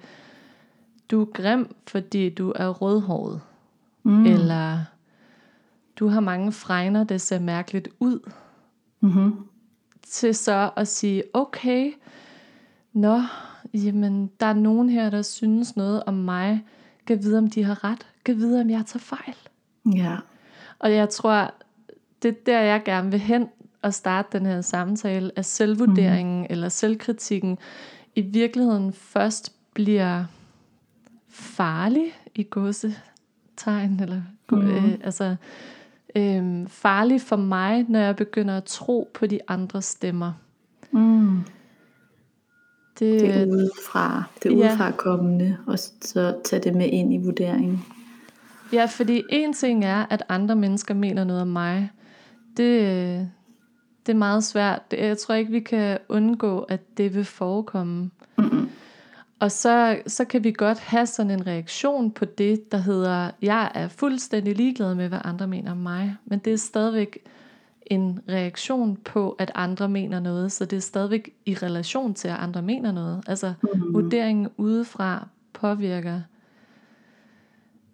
du 1.12 1.22
er 1.22 1.26
grim, 1.26 1.76
fordi 1.88 2.30
du 2.30 2.54
er 2.56 2.70
rødhåret, 2.70 3.42
mm. 4.04 4.26
eller 4.26 4.80
du 6.00 6.08
har 6.08 6.20
mange 6.20 6.52
fregner, 6.52 7.04
det 7.04 7.22
ser 7.22 7.40
mærkeligt 7.40 7.88
ud, 8.00 8.20
Mm-hmm. 9.02 9.34
til 10.04 10.36
så 10.36 10.72
at 10.76 10.88
sige, 10.88 11.24
okay, 11.34 11.92
nå, 12.94 13.22
jamen, 13.74 14.32
der 14.40 14.46
er 14.46 14.54
nogen 14.54 14.90
her, 14.90 15.10
der 15.10 15.22
synes 15.22 15.76
noget 15.76 16.04
om 16.04 16.14
mig, 16.14 16.66
kan 17.08 17.24
vide, 17.24 17.38
om 17.38 17.48
de 17.48 17.64
har 17.64 17.84
ret, 17.84 18.08
kan 18.26 18.38
vide, 18.38 18.62
om 18.62 18.70
jeg 18.70 18.86
tager 18.86 19.00
fejl. 19.00 19.36
Ja. 19.96 20.18
Og 20.80 20.94
jeg 20.94 21.10
tror, 21.10 21.54
det 22.22 22.30
er 22.30 22.36
der, 22.46 22.60
jeg 22.60 22.82
gerne 22.86 23.12
vil 23.12 23.20
hen 23.20 23.48
og 23.82 23.94
starte 23.94 24.38
den 24.38 24.46
her 24.46 24.62
samtale, 24.62 25.32
at 25.36 25.46
selvvurderingen 25.46 26.40
mm. 26.40 26.48
eller 26.50 26.70
selvkritikken 26.70 27.58
i 28.16 28.22
virkeligheden 28.22 28.94
først 28.94 29.54
bliver 29.74 30.26
farlig 31.30 32.06
i 32.36 32.44
gåsetegn, 33.66 34.00
eller 34.02 34.22
mm. 34.52 34.58
øh, 34.62 34.94
altså 35.04 35.36
øh, 36.16 36.68
farlig 36.68 37.22
for 37.22 37.36
mig, 37.36 37.86
når 37.90 38.00
jeg 38.00 38.16
begynder 38.16 38.58
at 38.58 38.64
tro 38.64 39.12
på 39.14 39.28
de 39.28 39.40
andre 39.48 39.82
stemmer. 39.82 40.34
Mm. 40.92 41.38
Det, 43.00 43.22
Det 43.22 43.36
er 43.42 43.46
udefra, 43.46 44.24
det 44.44 44.52
er 44.52 44.56
Ja. 44.58 44.60
udefra 44.72 44.92
kommende, 44.92 45.58
og 45.68 45.80
så 46.02 46.36
tage 46.46 46.62
det 46.64 46.76
med 46.76 46.86
ind 46.90 47.14
i 47.14 47.18
vurderingen. 47.18 47.86
Ja, 48.74 48.86
fordi 48.86 49.24
en 49.30 49.54
ting 49.54 49.86
er, 49.86 50.06
at 50.10 50.24
andre 50.30 50.56
mennesker 50.56 50.94
mener 50.94 51.24
noget 51.24 51.42
om 51.42 51.48
mig. 51.48 51.90
Det, 52.58 53.30
det 54.06 54.12
er 54.14 54.18
meget 54.18 54.44
svært. 54.44 54.92
Det- 54.92 55.00
Jeg 55.00 55.18
tror 55.18 55.36
ikke, 55.36 55.52
vi 55.52 55.60
kan 55.60 55.98
undgå, 56.10 56.60
at 56.60 56.98
det 56.98 57.16
vil 57.16 57.26
forekomme. 57.26 58.10
Mm-mm. 58.38 58.59
Og 59.40 59.52
så, 59.52 60.02
så 60.08 60.26
kan 60.26 60.44
vi 60.44 60.52
godt 60.52 60.80
have 60.80 61.06
sådan 61.06 61.32
en 61.32 61.48
reaktion 61.48 62.12
på 62.12 62.26
det, 62.26 62.72
der 62.72 62.78
hedder, 62.78 63.32
jeg 63.42 63.72
er 63.76 63.88
fuldstændig 63.88 64.56
ligeglad 64.56 64.96
med, 64.96 65.08
hvad 65.08 65.20
andre 65.24 65.48
mener 65.48 65.72
om 65.72 65.78
mig. 65.78 66.16
Men 66.26 66.40
det 66.40 66.54
er 66.54 66.58
stadigvæk 66.58 67.20
en 67.86 68.20
reaktion 68.30 68.96
på, 68.96 69.32
at 69.32 69.52
andre 69.56 69.90
mener 69.90 70.20
noget. 70.20 70.52
Så 70.52 70.66
det 70.66 70.78
er 70.78 70.82
stadigvæk 70.82 71.30
i 71.46 71.54
relation 71.54 72.14
til, 72.14 72.28
at 72.28 72.36
andre 72.40 72.62
mener 72.62 72.92
noget. 72.92 73.24
Altså 73.28 73.54
mm-hmm. 73.62 73.94
vurderingen 73.94 74.50
udefra 74.58 75.28
påvirker. 75.54 76.22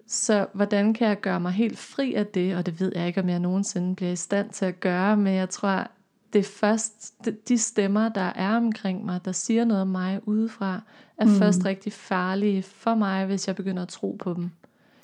Så 0.07 0.47
hvordan 0.53 0.93
kan 0.93 1.07
jeg 1.07 1.21
gøre 1.21 1.39
mig 1.39 1.51
helt 1.51 1.77
fri 1.77 2.13
af 2.13 2.27
det? 2.27 2.55
Og 2.55 2.65
det 2.65 2.79
ved 2.79 2.91
jeg 2.95 3.07
ikke, 3.07 3.21
om 3.21 3.29
jeg 3.29 3.39
nogensinde 3.39 3.95
bliver 3.95 4.11
i 4.11 4.15
stand 4.15 4.49
til 4.49 4.65
at 4.65 4.79
gøre. 4.79 5.17
Men 5.17 5.33
jeg 5.33 5.49
tror, 5.49 5.87
det 6.33 6.39
er 6.39 6.43
først 6.43 7.25
de- 7.25 7.37
de 7.47 7.57
stemmer, 7.57 8.09
der 8.09 8.31
er 8.35 8.57
omkring 8.57 9.05
mig, 9.05 9.25
der 9.25 9.31
siger 9.31 9.65
noget 9.65 9.81
om 9.81 9.87
mig 9.87 10.27
udefra, 10.27 10.81
er 11.17 11.25
mm. 11.25 11.31
først 11.31 11.65
rigtig 11.65 11.93
farlige 11.93 12.63
for 12.63 12.95
mig, 12.95 13.25
hvis 13.25 13.47
jeg 13.47 13.55
begynder 13.55 13.81
at 13.83 13.87
tro 13.89 14.15
på 14.19 14.33
dem. 14.33 14.49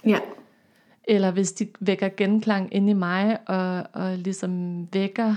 Ja. 0.06 0.20
Eller 1.03 1.32
hvis 1.32 1.51
de 1.51 1.68
vækker 1.80 2.10
genklang 2.18 2.74
ind 2.75 2.89
i 2.89 2.94
mig, 2.94 3.38
og, 3.50 3.84
og 3.94 4.18
ligesom 4.18 4.88
vækker 4.94 5.36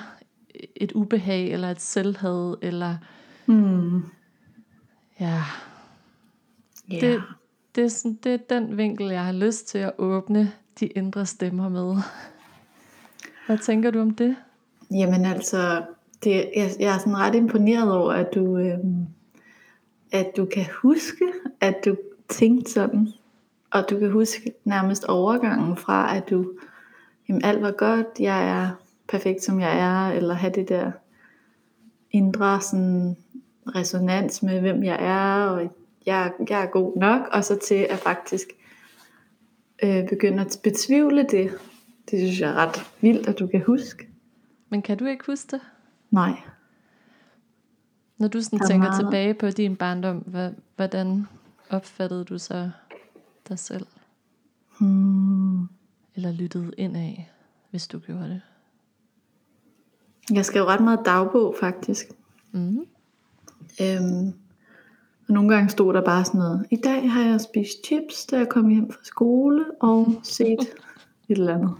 et 0.76 0.93
ubehag, 0.93 1.52
eller 1.52 1.71
et 1.71 1.81
selvhad, 1.81 2.57
eller 2.62 2.97
Mm. 3.47 4.02
ja, 5.21 5.43
Ja. 6.90 7.00
det, 7.00 7.23
det, 7.75 7.85
er 7.85 7.88
sådan, 7.88 8.19
det 8.25 8.33
er 8.35 8.38
den 8.61 8.76
vinkel, 8.76 9.07
jeg 9.07 9.25
har 9.25 9.33
lyst 9.33 9.69
til 9.69 9.78
at 9.78 9.93
åbne 9.99 10.52
de 10.81 10.87
indre 10.87 11.26
stemmer 11.26 11.69
med. 11.69 11.97
Hvad 13.47 13.59
tænker 13.59 13.90
du 13.90 14.00
om 14.00 14.11
det? 14.14 14.37
Jamen 14.90 15.25
altså, 15.25 15.83
det, 16.25 16.33
jeg, 16.57 16.71
jeg 16.81 16.95
er 16.95 16.99
sådan 16.99 17.16
ret 17.16 17.35
imponeret 17.35 17.93
over, 17.93 18.12
at 18.12 18.26
du, 18.35 18.59
øhm, 18.59 19.07
at 20.14 20.37
du 20.37 20.44
kan 20.44 20.66
huske, 20.83 21.33
at 21.61 21.85
du 21.85 21.97
tænkte 22.28 22.73
sådan. 22.73 23.09
Og 23.71 23.90
du 23.90 23.99
kan 23.99 24.11
huske 24.11 24.52
nærmest 24.64 25.04
overgangen 25.04 25.76
fra, 25.76 26.16
at 26.16 26.30
du, 26.30 26.52
jamen 27.28 27.44
alt 27.44 27.62
var 27.62 27.71
godt, 27.71 28.06
jeg 28.21 28.49
er 28.49 28.71
perfekt 29.09 29.42
som 29.42 29.61
jeg 29.61 29.78
er, 29.78 30.16
eller 30.16 30.35
have 30.35 30.52
det 30.52 30.68
der 30.68 30.92
indre 32.11 32.61
sådan, 32.61 33.16
resonans 33.66 34.42
med, 34.42 34.61
hvem 34.61 34.85
jeg 34.85 34.99
er, 35.00 35.47
og 35.47 35.71
jeg, 36.06 36.33
jeg 36.49 36.62
er 36.62 36.66
god 36.66 36.97
nok, 36.97 37.21
og 37.33 37.44
så 37.44 37.59
til 37.59 37.87
at 37.90 37.99
faktisk 37.99 38.49
øh, 39.83 40.09
begynde 40.09 40.40
at 40.40 40.61
betvivle 40.62 41.26
det. 41.30 41.50
Det 42.11 42.18
synes 42.18 42.40
jeg 42.40 42.50
er 42.50 42.54
ret 42.54 42.90
vildt, 43.00 43.28
at 43.28 43.38
du 43.38 43.47
kan 43.47 43.62
huske. 43.62 44.09
Men 44.68 44.83
kan 44.83 44.99
du 44.99 45.04
ikke 45.04 45.25
huske 45.26 45.50
det? 45.50 45.61
Nej. 46.11 46.33
Når 48.18 48.28
du 48.28 48.40
sådan 48.42 48.61
er 48.62 48.66
tænker 48.66 48.88
meget- 48.88 49.00
tilbage 49.00 49.35
på 49.35 49.50
din 49.50 49.76
barndom, 49.76 50.16
hvad, 50.18 50.50
hvordan 50.76 51.26
opfattede 51.71 52.25
du 52.25 52.38
så 52.38 52.71
dig 53.49 53.59
selv? 53.59 53.87
Hmm. 54.80 55.62
Eller 56.14 56.33
lyttede 56.33 56.73
ind 56.78 56.97
af, 56.97 57.30
hvis 57.71 57.87
du 57.87 57.99
gjorde 57.99 58.28
det? 58.28 58.40
Jeg 60.37 60.44
skrev 60.44 60.64
ret 60.64 60.80
meget 60.80 61.00
dagbog 61.04 61.56
faktisk. 61.61 62.06
Mm. 62.52 62.87
Øhm, 63.83 64.26
og 65.28 65.35
nogle 65.35 65.54
gange 65.54 65.68
stod 65.71 65.94
der 65.94 66.04
bare 66.04 66.25
sådan 66.25 66.38
noget. 66.38 66.66
I 66.71 66.76
dag 66.76 67.11
har 67.12 67.23
jeg 67.23 67.40
spist 67.40 67.87
chips, 67.87 68.26
da 68.26 68.37
jeg 68.38 68.49
kom 68.49 68.68
hjem 68.68 68.92
fra 68.92 69.00
skole, 69.04 69.64
og 69.80 70.14
set 70.23 70.61
et 70.61 70.68
eller 71.28 71.54
andet. 71.54 71.75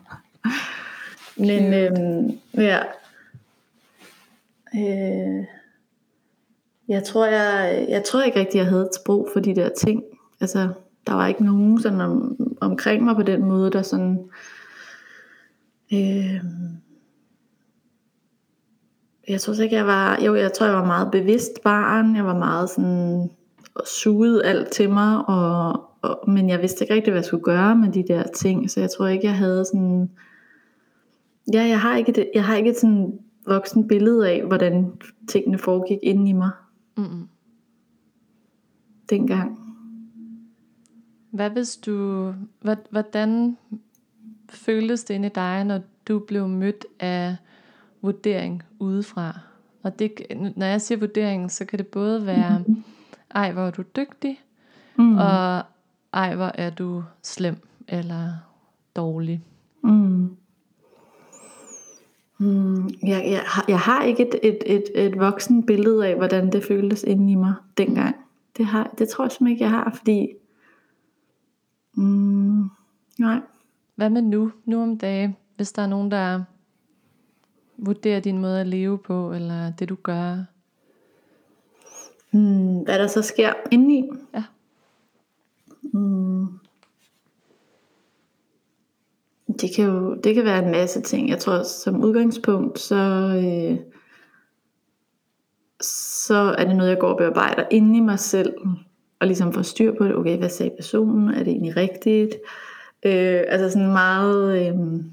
Men 1.37 1.75
øhm, 1.75 2.39
ja. 2.55 2.83
Øh, 4.75 5.45
jeg 6.89 7.05
tror, 7.05 7.27
jeg, 7.27 7.87
jeg 7.89 8.05
tror 8.05 8.23
ikke 8.23 8.41
rigtig, 8.41 8.59
jeg 8.59 8.67
havde 8.67 8.83
et 8.83 8.95
sprog 8.95 9.29
for 9.33 9.41
de 9.41 9.55
der 9.55 9.69
ting. 9.69 10.03
Altså, 10.41 10.69
der 11.07 11.15
var 11.15 11.27
ikke 11.27 11.45
nogen 11.45 11.81
sådan 11.81 12.01
om, 12.01 12.37
omkring 12.61 13.05
mig 13.05 13.17
på 13.17 13.23
den 13.23 13.45
måde, 13.45 13.71
der 13.71 13.83
sådan... 13.83 14.19
Øh, 15.93 16.41
jeg 19.29 19.41
tror 19.41 19.63
ikke, 19.63 19.77
jeg 19.77 19.87
var... 19.87 20.21
Jo, 20.25 20.35
jeg 20.35 20.53
tror, 20.53 20.67
jeg 20.67 20.75
var 20.75 20.87
meget 20.87 21.11
bevidst 21.11 21.63
barn. 21.65 22.17
Jeg 22.17 22.25
var 22.25 22.39
meget 22.39 22.71
sådan... 22.71 23.31
Og 23.75 23.87
sugede 23.87 24.45
alt 24.45 24.71
til 24.71 24.91
mig, 24.91 25.29
og, 25.29 25.81
og, 26.03 26.31
men 26.31 26.49
jeg 26.49 26.61
vidste 26.61 26.85
ikke 26.85 26.95
rigtig, 26.95 27.11
hvad 27.11 27.21
jeg 27.21 27.25
skulle 27.25 27.45
gøre 27.45 27.77
med 27.77 27.93
de 27.93 28.05
der 28.09 28.23
ting. 28.23 28.71
Så 28.71 28.81
jeg 28.81 28.91
tror 28.91 29.07
ikke, 29.07 29.27
jeg 29.27 29.37
havde 29.37 29.65
sådan... 29.65 30.11
Ja, 31.53 31.63
jeg 31.63 31.81
har 31.81 31.97
ikke, 31.97 32.13
det, 32.13 32.31
jeg 32.35 32.45
har 32.45 32.57
ikke 32.57 32.71
et 32.71 32.77
sådan 32.77 33.19
voksen 33.47 33.89
billede 33.89 34.31
af, 34.31 34.45
hvordan 34.47 34.93
tingene 35.29 35.59
foregik 35.59 35.99
inde 36.03 36.31
i 36.31 36.33
mig 36.33 36.51
Mm-mm. 36.97 37.29
dengang. 39.11 39.61
Hvad 41.31 41.51
hvis 41.51 41.77
du, 41.77 42.35
hvad, 42.61 42.77
hvordan 42.91 43.57
føltes 44.49 45.05
det 45.05 45.15
inde 45.15 45.27
i 45.27 45.31
dig, 45.35 45.65
når 45.65 45.81
du 46.09 46.19
blev 46.19 46.49
mødt 46.49 46.87
af 47.01 47.37
vurdering 48.03 48.63
udefra? 48.79 49.39
Og 49.83 49.99
det, 49.99 50.13
når 50.57 50.67
jeg 50.67 50.81
siger 50.81 50.99
vurdering, 50.99 51.51
så 51.51 51.65
kan 51.65 51.79
det 51.79 51.87
både 51.87 52.27
være, 52.27 52.65
ej 53.31 53.53
hvor 53.53 53.63
er 53.63 53.71
du 53.71 53.83
dygtig, 53.97 54.41
Mm. 54.97 55.17
og 55.17 55.63
ej 56.13 56.35
hvor 56.35 56.51
er 56.55 56.71
du 56.71 57.05
slem 57.23 57.69
eller 57.89 58.33
dårlig. 58.97 59.45
Mm. 59.83 60.37
Mm, 62.39 62.89
jeg, 63.03 63.25
jeg, 63.27 63.43
har, 63.47 63.65
jeg 63.69 63.79
har 63.79 64.03
ikke 64.03 64.23
et, 64.23 64.35
et, 64.43 64.59
et, 64.67 65.07
et 65.07 65.19
voksen 65.19 65.67
billede 65.67 66.07
af, 66.07 66.17
hvordan 66.17 66.53
det 66.53 66.65
føltes 66.65 67.03
inde 67.03 67.33
i 67.33 67.35
mig 67.35 67.55
dengang. 67.79 68.17
Det, 68.57 68.67
har, 68.67 68.95
det 68.99 69.09
tror 69.09 69.25
jeg 69.25 69.33
simpelthen 69.33 69.53
ikke, 69.53 69.65
jeg 69.65 69.71
har, 69.71 69.93
fordi... 69.97 70.29
Mm, 71.95 72.71
nej. 73.19 73.41
Hvad 73.95 74.11
med 74.11 74.23
nu, 74.23 74.53
nu 74.65 74.83
om 74.83 74.99
dagen, 74.99 75.37
hvis 75.57 75.73
der 75.73 75.83
er 75.83 75.87
nogen, 75.87 76.11
der 76.11 76.45
vurderer 77.77 78.21
din 78.21 78.39
måde 78.39 78.61
at 78.61 78.67
leve 78.67 78.99
på, 78.99 79.33
eller 79.33 79.73
det 79.73 79.89
du 79.89 79.95
gør? 79.95 80.45
Mm, 82.33 82.83
hvad 82.83 82.99
der 82.99 83.07
så 83.07 83.23
sker 83.23 83.53
indeni? 83.71 84.11
Ja. 84.35 84.45
Mm. 85.83 86.64
Det 89.61 89.71
kan 89.77 89.85
jo 89.85 90.15
det 90.15 90.35
kan 90.35 90.45
være 90.45 90.65
en 90.65 90.71
masse 90.71 91.01
ting. 91.01 91.29
Jeg 91.29 91.39
tror 91.39 91.63
som 91.63 92.05
udgangspunkt, 92.05 92.79
så, 92.79 92.95
øh, 93.45 93.79
så 96.27 96.55
er 96.59 96.65
det 96.65 96.77
noget, 96.77 96.91
jeg 96.91 96.99
går 96.99 97.09
og 97.09 97.19
bearbejder 97.19 97.65
inde 97.71 97.99
i 97.99 98.01
mig 98.01 98.19
selv, 98.19 98.55
og 99.21 99.27
ligesom 99.27 99.53
får 99.53 99.63
styr 99.63 99.95
på 99.99 100.05
det. 100.05 100.17
Okay, 100.17 100.39
hvad 100.39 100.49
sagde 100.49 100.77
personen? 100.77 101.29
Er 101.29 101.39
det 101.39 101.49
egentlig 101.49 101.77
rigtigt? 101.77 102.35
Øh, 103.05 103.43
altså 103.49 103.71
sådan 103.71 103.93
meget... 103.93 104.69
Øh, 104.69 105.05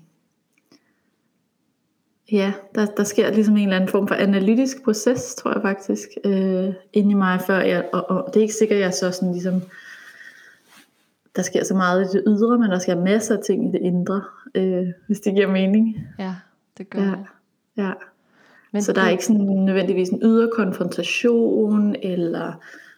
ja, 2.31 2.53
der, 2.75 2.85
der 2.85 3.03
sker 3.03 3.31
ligesom 3.31 3.57
en 3.57 3.63
eller 3.63 3.75
anden 3.75 3.89
form 3.89 4.07
for 4.07 4.15
analytisk 4.15 4.83
proces, 4.83 5.35
tror 5.35 5.53
jeg 5.53 5.61
faktisk, 5.61 6.09
øh, 6.25 6.73
inde 6.93 7.11
i 7.11 7.13
mig, 7.13 7.41
før 7.47 7.59
jeg, 7.59 7.89
og, 7.93 8.09
og 8.09 8.25
det 8.27 8.35
er 8.35 8.41
ikke 8.41 8.53
sikkert, 8.53 8.75
at 8.75 8.83
jeg 8.83 8.93
så 8.93 9.11
sådan 9.11 9.31
ligesom, 9.31 9.61
der 11.35 11.41
sker 11.41 11.63
så 11.63 11.73
meget 11.75 12.03
i 12.05 12.17
det 12.17 12.23
ydre, 12.27 12.57
men 12.59 12.69
der 12.71 12.79
sker 12.79 12.95
masser 12.95 13.37
af 13.37 13.43
ting 13.43 13.69
i 13.69 13.71
det 13.71 13.81
indre, 13.81 14.21
øh, 14.55 14.87
hvis 15.07 15.19
det 15.19 15.33
giver 15.35 15.51
mening. 15.51 15.97
Ja, 16.19 16.35
det 16.77 16.89
gør 16.89 16.99
Ja, 17.01 17.05
det. 17.09 17.17
ja. 17.77 17.91
Men 18.71 18.81
så 18.83 18.93
der 18.93 19.01
er 19.01 19.05
det- 19.05 19.11
ikke 19.11 19.25
sådan 19.25 19.41
nødvendigvis 19.41 20.09
en 20.09 20.19
ydre 20.23 20.49
konfrontation, 20.53 21.95
eller 22.03 22.53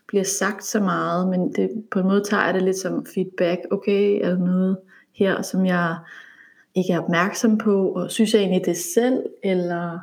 bliver 0.08 0.24
sagt 0.24 0.66
så 0.66 0.80
meget, 0.80 1.28
men 1.28 1.54
det, 1.54 1.84
på 1.92 2.00
en 2.00 2.06
måde 2.06 2.24
tager 2.24 2.46
jeg 2.46 2.54
det 2.54 2.64
lidt 2.64 2.78
som 2.78 3.06
feedback. 3.14 3.60
Okay, 3.72 4.20
er 4.24 4.30
der 4.30 4.38
noget 4.38 4.78
her, 5.14 5.42
som 5.42 5.66
jeg 5.66 5.96
ikke 6.76 6.94
er 6.94 7.00
opmærksom 7.00 7.58
på, 7.58 7.88
og 7.88 8.12
synes 8.12 8.34
jeg 8.34 8.42
egentlig 8.42 8.66
det 8.66 8.78
selv, 8.78 9.24
eller 9.44 10.00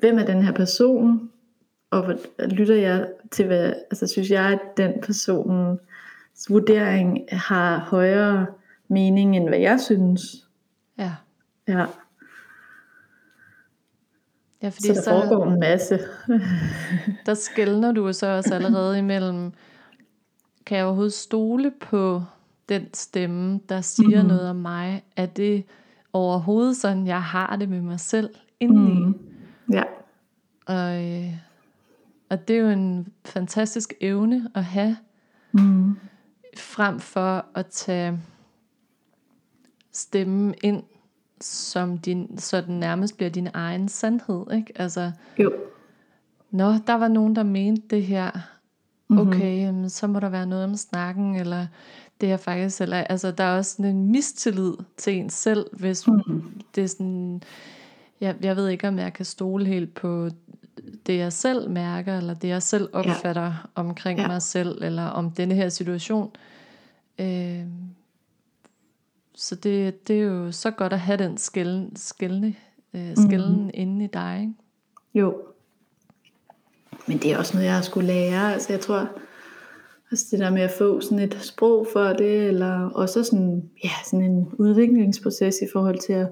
hvem 0.00 0.18
er 0.18 0.24
den 0.24 0.42
her 0.42 0.52
person, 0.52 1.30
og 1.90 2.14
lytter 2.48 2.74
jeg 2.76 3.08
til, 3.30 3.46
hvad, 3.46 3.66
altså 3.90 4.06
synes 4.06 4.30
jeg, 4.30 4.44
at 4.44 4.60
den 4.76 4.92
persons 5.02 5.80
vurdering 6.48 7.18
har 7.32 7.78
højere 7.78 8.46
mening, 8.88 9.36
end 9.36 9.48
hvad 9.48 9.58
jeg 9.58 9.80
synes. 9.80 10.22
Ja, 10.98 11.12
Ja, 11.68 11.86
ja 14.62 14.68
fordi 14.68 14.86
så 14.86 14.92
der 14.94 15.00
så, 15.02 15.10
foregår 15.10 15.46
en 15.46 15.60
masse. 15.60 15.98
der 17.26 17.34
skældner 17.34 17.92
du 17.92 18.12
så 18.12 18.26
også 18.26 18.54
allerede 18.54 18.98
imellem, 18.98 19.52
kan 20.66 20.78
jeg 20.78 20.86
overhovedet 20.86 21.12
stole 21.12 21.72
på 21.80 22.22
den 22.68 22.94
stemme, 22.94 23.60
der 23.68 23.80
siger 23.80 24.18
Mhm. 24.22 24.28
noget 24.28 24.50
om 24.50 24.56
mig? 24.56 25.04
Er 25.16 25.26
det 25.26 25.64
overhovedet 26.12 26.76
sådan, 26.76 27.06
jeg 27.06 27.22
har 27.22 27.56
det 27.56 27.68
med 27.68 27.80
mig 27.80 28.00
selv 28.00 28.30
indeni? 28.60 29.00
Mm. 29.04 29.18
Ja, 29.72 29.82
Og, 30.66 31.04
øh, 31.04 31.32
og 32.30 32.48
det 32.48 32.56
er 32.56 32.60
jo 32.60 32.68
en 32.68 33.08
fantastisk 33.24 33.94
evne 34.00 34.50
at 34.54 34.64
have, 34.64 34.96
mm. 35.52 35.96
Frem 36.58 37.00
for 37.00 37.44
at 37.54 37.66
tage 37.66 38.18
stemmen 39.92 40.54
ind, 40.62 40.82
som 41.40 41.98
din, 41.98 42.38
så 42.38 42.60
den 42.60 42.80
nærmest 42.80 43.16
bliver 43.16 43.30
din 43.30 43.48
egen 43.54 43.88
sandhed. 43.88 44.44
Ikke? 44.54 44.72
Altså, 44.76 45.12
jo. 45.38 45.52
nå, 46.50 46.72
der 46.86 46.94
var 46.94 47.08
nogen, 47.08 47.36
der 47.36 47.42
mente 47.42 47.82
det 47.90 48.02
her. 48.06 48.30
Mhm. 49.08 49.18
Okay, 49.18 49.56
jamen, 49.60 49.90
så 49.90 50.06
må 50.06 50.20
der 50.20 50.28
være 50.28 50.46
noget 50.46 50.64
om 50.64 50.76
snakken, 50.76 51.36
eller 51.36 51.66
det 52.20 52.32
er 52.32 52.36
faktisk, 52.36 52.80
eller, 52.80 52.96
altså, 52.96 53.30
der 53.30 53.44
er 53.44 53.56
også 53.58 53.70
sådan 53.76 53.96
en 53.96 54.10
mistillid 54.10 54.72
til 54.96 55.16
en 55.16 55.30
selv, 55.30 55.66
hvis 55.72 56.06
Mhm. 56.06 56.60
det 56.74 56.84
er 56.84 56.88
sådan, 56.88 57.42
jeg, 58.20 58.36
jeg 58.42 58.56
ved 58.56 58.68
ikke, 58.68 58.88
om 58.88 58.98
jeg 58.98 59.12
kan 59.12 59.24
stole 59.24 59.64
helt 59.66 59.94
på 59.94 60.28
det, 61.06 61.18
jeg 61.18 61.32
selv 61.32 61.70
mærker, 61.70 62.18
eller 62.18 62.34
det, 62.34 62.48
jeg 62.48 62.62
selv 62.62 62.88
opfatter 62.92 63.42
ja. 63.42 63.52
omkring 63.74 64.18
Ja. 64.18 64.26
mig 64.26 64.42
selv, 64.42 64.82
eller 64.82 65.04
om 65.04 65.30
denne 65.30 65.54
her 65.54 65.68
situation. 65.68 66.30
Øh, 67.18 67.64
så 69.34 69.54
det, 69.54 70.08
det 70.08 70.16
er 70.16 70.22
jo 70.22 70.52
så 70.52 70.70
godt 70.70 70.92
at 70.92 71.00
have 71.00 71.18
den 71.18 71.38
skælden, 71.38 71.96
skældne, 71.96 72.54
øh, 72.94 73.16
skælden 73.16 73.62
mm. 73.62 73.70
inde 73.74 74.04
i 74.04 74.08
dig. 74.08 74.38
Ikke? 74.40 74.54
Jo. 75.14 75.42
Men 77.06 77.18
det 77.18 77.32
er 77.32 77.38
også 77.38 77.54
noget, 77.54 77.66
jeg 77.66 77.74
har 77.74 77.82
skulle 77.82 78.06
lære. 78.06 78.52
Altså 78.52 78.72
jeg 78.72 78.80
tror, 78.80 79.08
altså 80.10 80.26
det 80.30 80.38
der 80.38 80.50
med 80.50 80.62
at 80.62 80.72
få 80.78 81.00
sådan 81.00 81.18
et 81.18 81.38
sprog 81.42 81.86
for 81.92 82.04
det, 82.04 82.48
eller 82.48 82.90
også 82.90 83.24
sådan, 83.24 83.70
ja, 83.84 83.90
sådan 84.04 84.24
en 84.24 84.48
udviklingsproces 84.52 85.56
i 85.62 85.66
forhold 85.72 85.98
til 86.06 86.12
at 86.12 86.30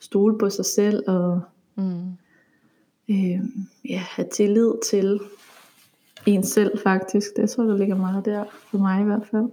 stole 0.00 0.38
på 0.38 0.50
sig 0.50 0.64
selv, 0.64 1.02
og 1.08 1.40
Mm. 1.74 2.16
Øh, 3.08 3.40
ja, 3.88 3.98
have 3.98 4.28
tillid 4.32 4.72
til 4.90 5.20
en 6.26 6.44
selv 6.44 6.78
faktisk. 6.82 7.26
Det 7.36 7.50
tror 7.50 7.62
jeg, 7.64 7.72
der 7.72 7.78
ligger 7.78 7.96
meget 7.96 8.24
der, 8.24 8.44
for 8.70 8.78
mig 8.78 9.00
i 9.00 9.04
hvert 9.04 9.26
fald. 9.30 9.50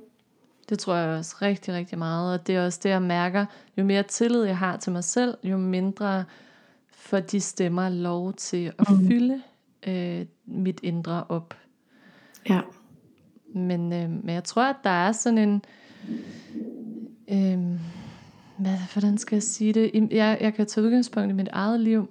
Det 0.69 0.79
tror 0.79 0.95
jeg 0.95 1.17
også 1.17 1.35
rigtig, 1.41 1.73
rigtig 1.73 1.97
meget. 1.97 2.33
Og 2.33 2.47
det 2.47 2.55
er 2.55 2.65
også 2.65 2.79
det, 2.83 2.89
jeg 2.89 3.01
mærker. 3.01 3.45
Jo 3.77 3.83
mere 3.83 4.03
tillid 4.03 4.43
jeg 4.43 4.57
har 4.57 4.77
til 4.77 4.91
mig 4.91 5.03
selv, 5.03 5.37
jo 5.43 5.57
mindre 5.57 6.25
får 6.91 7.19
de 7.19 7.39
stemmer 7.39 7.89
lov 7.89 8.33
til 8.33 8.71
at 8.77 8.89
mm. 8.89 9.07
fylde 9.07 9.41
øh, 9.87 10.25
mit 10.45 10.79
indre 10.83 11.23
op. 11.29 11.53
Ja. 12.49 12.61
Men, 13.53 13.93
øh, 13.93 14.09
men 14.09 14.29
jeg 14.29 14.43
tror, 14.43 14.63
at 14.63 14.75
der 14.83 14.89
er 14.89 15.11
sådan 15.11 15.37
en... 15.37 15.61
Øh, 17.31 17.79
hvad, 18.57 18.77
hvordan 18.93 19.17
skal 19.17 19.35
jeg 19.35 19.43
sige 19.43 19.73
det? 19.73 20.09
Jeg, 20.11 20.37
jeg 20.41 20.53
kan 20.53 20.65
tage 20.65 20.85
udgangspunkt 20.85 21.29
i 21.29 21.33
mit 21.33 21.49
eget 21.51 21.79
liv. 21.79 22.09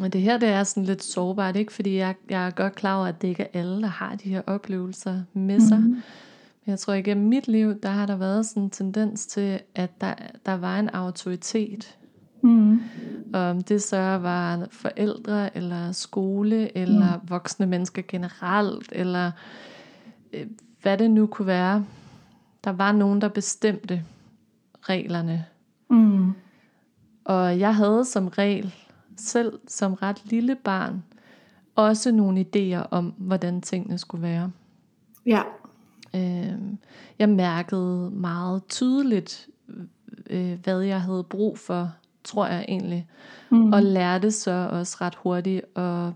Og 0.00 0.12
det 0.12 0.20
her, 0.20 0.38
det 0.38 0.48
er 0.48 0.64
sådan 0.64 0.84
lidt 0.84 1.02
sårbart, 1.02 1.56
ikke? 1.56 1.72
Fordi 1.72 1.96
jeg, 1.96 2.14
jeg 2.30 2.46
er 2.46 2.50
godt 2.50 2.74
klar 2.74 2.96
over, 2.96 3.06
at 3.06 3.22
det 3.22 3.28
ikke 3.28 3.42
er 3.42 3.60
alle, 3.60 3.82
der 3.82 3.88
har 3.88 4.14
de 4.14 4.28
her 4.28 4.42
oplevelser 4.46 5.22
med 5.32 5.60
sig. 5.60 5.80
Mhm. 5.80 6.02
Men 6.64 6.70
jeg 6.70 6.78
tror, 6.78 6.92
igennem 6.92 7.28
mit 7.28 7.48
liv, 7.48 7.80
der 7.80 7.88
har 7.88 8.06
der 8.06 8.16
været 8.16 8.46
sådan 8.46 8.62
en 8.62 8.70
tendens 8.70 9.26
til, 9.26 9.60
at 9.74 10.00
der, 10.00 10.14
der 10.46 10.54
var 10.54 10.78
en 10.78 10.88
autoritet. 10.88 11.96
Mm. 12.42 12.80
Om 13.32 13.62
det 13.62 13.82
så 13.82 13.96
var 13.96 14.66
forældre, 14.70 15.56
eller 15.56 15.92
skole, 15.92 16.78
eller 16.78 17.16
mm. 17.16 17.30
voksne 17.30 17.66
mennesker 17.66 18.02
generelt, 18.08 18.88
eller 18.92 19.30
øh, 20.32 20.46
hvad 20.82 20.98
det 20.98 21.10
nu 21.10 21.26
kunne 21.26 21.46
være. 21.46 21.84
Der 22.64 22.70
var 22.70 22.92
nogen, 22.92 23.20
der 23.20 23.28
bestemte 23.28 24.02
reglerne. 24.82 25.44
Mm. 25.90 26.32
Og 27.24 27.58
jeg 27.58 27.74
havde 27.74 28.04
som 28.04 28.28
regel, 28.28 28.74
selv 29.16 29.58
som 29.68 29.94
ret 29.94 30.22
lille 30.24 30.54
barn, 30.54 31.04
også 31.74 32.12
nogle 32.12 32.46
idéer 32.46 32.86
om, 32.90 33.14
hvordan 33.16 33.60
tingene 33.60 33.98
skulle 33.98 34.22
være. 34.22 34.50
Ja. 35.26 35.42
Øh, 36.14 36.58
jeg 37.18 37.28
mærkede 37.28 38.10
meget 38.10 38.66
tydeligt, 38.68 39.48
øh, 40.30 40.58
hvad 40.62 40.80
jeg 40.80 41.00
havde 41.00 41.24
brug 41.24 41.58
for, 41.58 41.92
tror 42.24 42.46
jeg 42.46 42.64
egentlig. 42.68 43.06
Mm. 43.50 43.72
Og 43.72 43.82
lærte 43.82 44.30
så 44.30 44.68
også 44.72 44.96
ret 45.00 45.14
hurtigt 45.14 45.78
at 45.78 46.12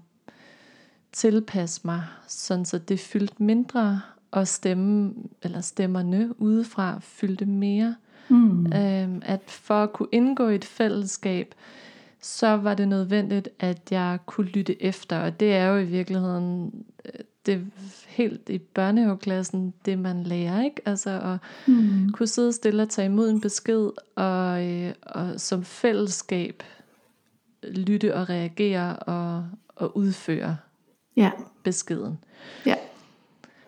tilpasse 1.12 1.80
mig, 1.84 2.02
sådan 2.26 2.64
så 2.64 2.78
det 2.78 3.00
fyldte 3.00 3.42
mindre, 3.42 4.00
og 4.30 4.48
stemme, 4.48 5.14
eller 5.42 5.60
stemmerne 5.60 6.40
udefra 6.40 6.98
fyldte 7.00 7.46
mere. 7.46 7.94
Mm. 8.28 8.72
Øhm, 8.72 9.22
at 9.24 9.42
for 9.46 9.82
at 9.82 9.92
kunne 9.92 10.08
indgå 10.12 10.48
i 10.48 10.54
et 10.54 10.64
fællesskab, 10.64 11.54
så 12.20 12.48
var 12.56 12.74
det 12.74 12.88
nødvendigt, 12.88 13.48
at 13.60 13.78
jeg 13.90 14.18
kunne 14.26 14.46
lytte 14.46 14.82
efter. 14.82 15.18
Og 15.18 15.40
det 15.40 15.52
er 15.54 15.66
jo 15.66 15.76
i 15.78 15.84
virkeligheden 15.84 16.72
øh, 17.04 17.20
det 17.46 17.66
helt 18.06 18.48
i 18.48 18.58
børnehaveklassen, 18.58 19.74
det 19.84 19.98
man 19.98 20.22
lærer, 20.22 20.62
ikke? 20.64 20.82
Altså 20.84 21.10
at 21.10 21.38
Mm. 21.66 22.12
kunne 22.12 22.26
sidde 22.26 22.52
stille 22.52 22.82
og 22.82 22.88
tage 22.88 23.06
imod 23.06 23.30
en 23.30 23.40
besked, 23.40 23.90
og, 24.16 24.66
øh, 24.66 24.92
og 25.02 25.40
som 25.40 25.64
fællesskab 25.64 26.62
lytte 27.62 28.14
og 28.14 28.28
reagere 28.28 28.96
og, 28.96 29.46
og 29.76 29.96
udføre 29.96 30.56
Ja. 31.16 31.30
beskeden. 31.64 32.18
Ja. 32.66 32.74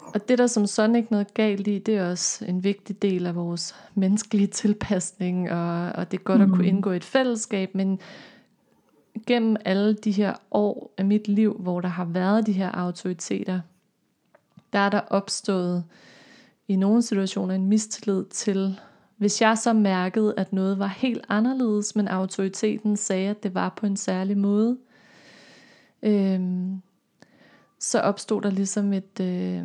Og 0.00 0.28
det 0.28 0.30
er 0.30 0.36
der 0.36 0.46
som 0.46 0.66
sådan 0.66 0.96
ikke 0.96 1.12
noget 1.12 1.34
galt 1.34 1.66
i, 1.68 1.78
det 1.78 1.96
er 1.96 2.10
også 2.10 2.44
en 2.44 2.64
vigtig 2.64 3.02
del 3.02 3.26
af 3.26 3.34
vores 3.34 3.74
menneskelige 3.94 4.46
tilpasning, 4.46 5.50
og, 5.52 5.92
og 5.92 6.10
det 6.10 6.18
er 6.18 6.22
godt 6.22 6.38
mm. 6.40 6.44
at 6.44 6.50
kunne 6.56 6.66
indgå 6.66 6.90
i 6.92 6.96
et 6.96 7.04
fællesskab, 7.04 7.74
men 7.74 8.00
gennem 9.26 9.56
alle 9.64 9.94
de 9.94 10.12
her 10.12 10.34
år 10.50 10.94
af 10.98 11.04
mit 11.04 11.28
liv, 11.28 11.56
hvor 11.58 11.80
der 11.80 11.88
har 11.88 12.04
været 12.04 12.46
de 12.46 12.52
her 12.52 12.70
autoriteter, 12.70 13.60
der 14.72 14.78
er 14.78 14.88
der 14.88 15.00
opstået 15.00 15.84
i 16.68 16.76
nogle 16.76 17.02
situationer 17.02 17.54
en 17.54 17.66
mistillid 17.66 18.24
til, 18.24 18.80
hvis 19.16 19.40
jeg 19.40 19.58
så 19.58 19.72
mærkede, 19.72 20.34
at 20.36 20.52
noget 20.52 20.78
var 20.78 20.86
helt 20.86 21.24
anderledes, 21.28 21.96
men 21.96 22.08
autoriteten 22.08 22.96
sagde, 22.96 23.30
at 23.30 23.42
det 23.42 23.54
var 23.54 23.68
på 23.68 23.86
en 23.86 23.96
særlig 23.96 24.38
måde, 24.38 24.78
øhm, 26.02 26.82
så 27.78 28.00
opstod 28.00 28.42
der 28.42 28.50
ligesom 28.50 28.92
et, 28.92 29.20
øh, 29.20 29.64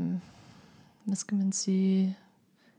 hvad 1.03 1.15
skal 1.15 1.37
man 1.37 1.51
sige, 1.51 2.17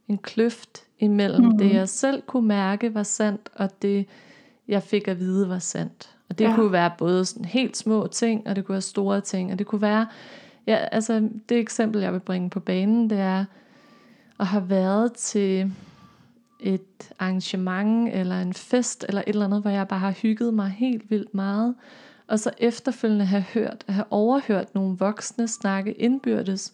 en 0.08 0.18
kløft 0.18 0.84
imellem 0.98 1.44
mm. 1.44 1.58
det, 1.58 1.74
jeg 1.74 1.88
selv 1.88 2.22
kunne 2.22 2.48
mærke 2.48 2.94
var 2.94 3.02
sandt, 3.02 3.48
og 3.54 3.82
det, 3.82 4.06
jeg 4.68 4.82
fik 4.82 5.08
at 5.08 5.18
vide 5.18 5.48
var 5.48 5.58
sandt. 5.58 6.15
Og 6.28 6.38
det 6.38 6.44
Ja. 6.44 6.54
kunne 6.54 6.72
være 6.72 6.90
både 6.98 7.24
sådan 7.24 7.44
helt 7.44 7.76
små 7.76 8.06
ting, 8.06 8.46
og 8.46 8.56
det 8.56 8.64
kunne 8.64 8.72
være 8.72 8.80
store 8.80 9.20
ting, 9.20 9.52
og 9.52 9.58
det 9.58 9.66
kunne 9.66 9.82
være, 9.82 10.06
ja, 10.66 10.74
altså 10.74 11.28
det 11.48 11.58
eksempel, 11.58 12.02
jeg 12.02 12.12
vil 12.12 12.20
bringe 12.20 12.50
på 12.50 12.60
banen, 12.60 13.10
det 13.10 13.18
er 13.18 13.44
at 14.40 14.46
have 14.46 14.70
været 14.70 15.12
til 15.12 15.72
et 16.60 17.10
arrangement 17.18 18.14
eller 18.14 18.42
en 18.42 18.52
fest 18.54 19.04
eller 19.08 19.20
et 19.20 19.28
eller 19.28 19.44
andet, 19.44 19.62
hvor 19.62 19.70
jeg 19.70 19.88
bare 19.88 20.00
har 20.00 20.10
hygget 20.10 20.54
mig 20.54 20.68
helt 20.70 21.10
vildt 21.10 21.34
meget, 21.34 21.74
og 22.28 22.38
så 22.40 22.50
efterfølgende 22.58 23.24
have 23.24 23.42
hørt, 23.42 23.84
have 23.88 24.04
overhørt 24.10 24.74
nogle 24.74 24.96
voksne 24.98 25.48
snakke 25.48 25.92
indbyrdes. 25.92 26.72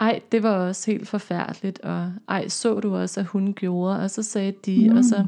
Ej, 0.00 0.20
det 0.32 0.42
var 0.42 0.50
også 0.50 0.90
helt 0.90 1.08
forfærdeligt, 1.08 1.80
og 1.80 2.12
ej, 2.28 2.48
så 2.48 2.80
du 2.80 2.96
også, 2.96 3.20
at 3.20 3.26
hun 3.26 3.54
gjorde, 3.54 4.00
og 4.00 4.10
så 4.10 4.22
sagde 4.22 4.52
de, 4.66 4.90
mm. 4.90 4.96
og 4.96 5.04
så 5.04 5.26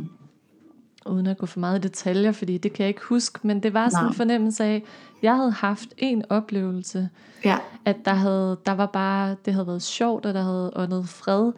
uden 1.07 1.27
at 1.27 1.39
gå 1.39 1.47
for 1.47 1.61
meget 1.61 1.79
i 1.79 1.89
detaljer, 1.89 2.33
fordi 2.33 2.59
det 2.59 2.73
kan 2.73 2.83
jeg 2.83 2.89
ikke 2.89 3.05
huske, 3.05 3.39
men 3.43 3.63
det 3.63 3.75
var 3.75 3.89
sådan 3.89 4.05
Nej. 4.05 4.09
en 4.09 4.15
fornemmelse 4.15 4.65
af, 4.65 4.83
jeg 5.23 5.37
havde 5.37 5.51
haft 5.51 5.89
en 5.99 6.25
oplevelse, 6.29 7.09
ja. 7.45 7.59
at 7.85 7.97
der, 8.05 8.15
havde, 8.15 8.59
der 8.67 8.73
var 8.73 8.87
bare, 8.87 9.37
det 9.45 9.53
havde 9.53 9.67
været 9.67 9.83
sjovt, 9.83 10.27
og 10.27 10.35
der 10.35 10.43
havde 10.43 10.73
åndet 10.77 11.09
fred, 11.09 11.53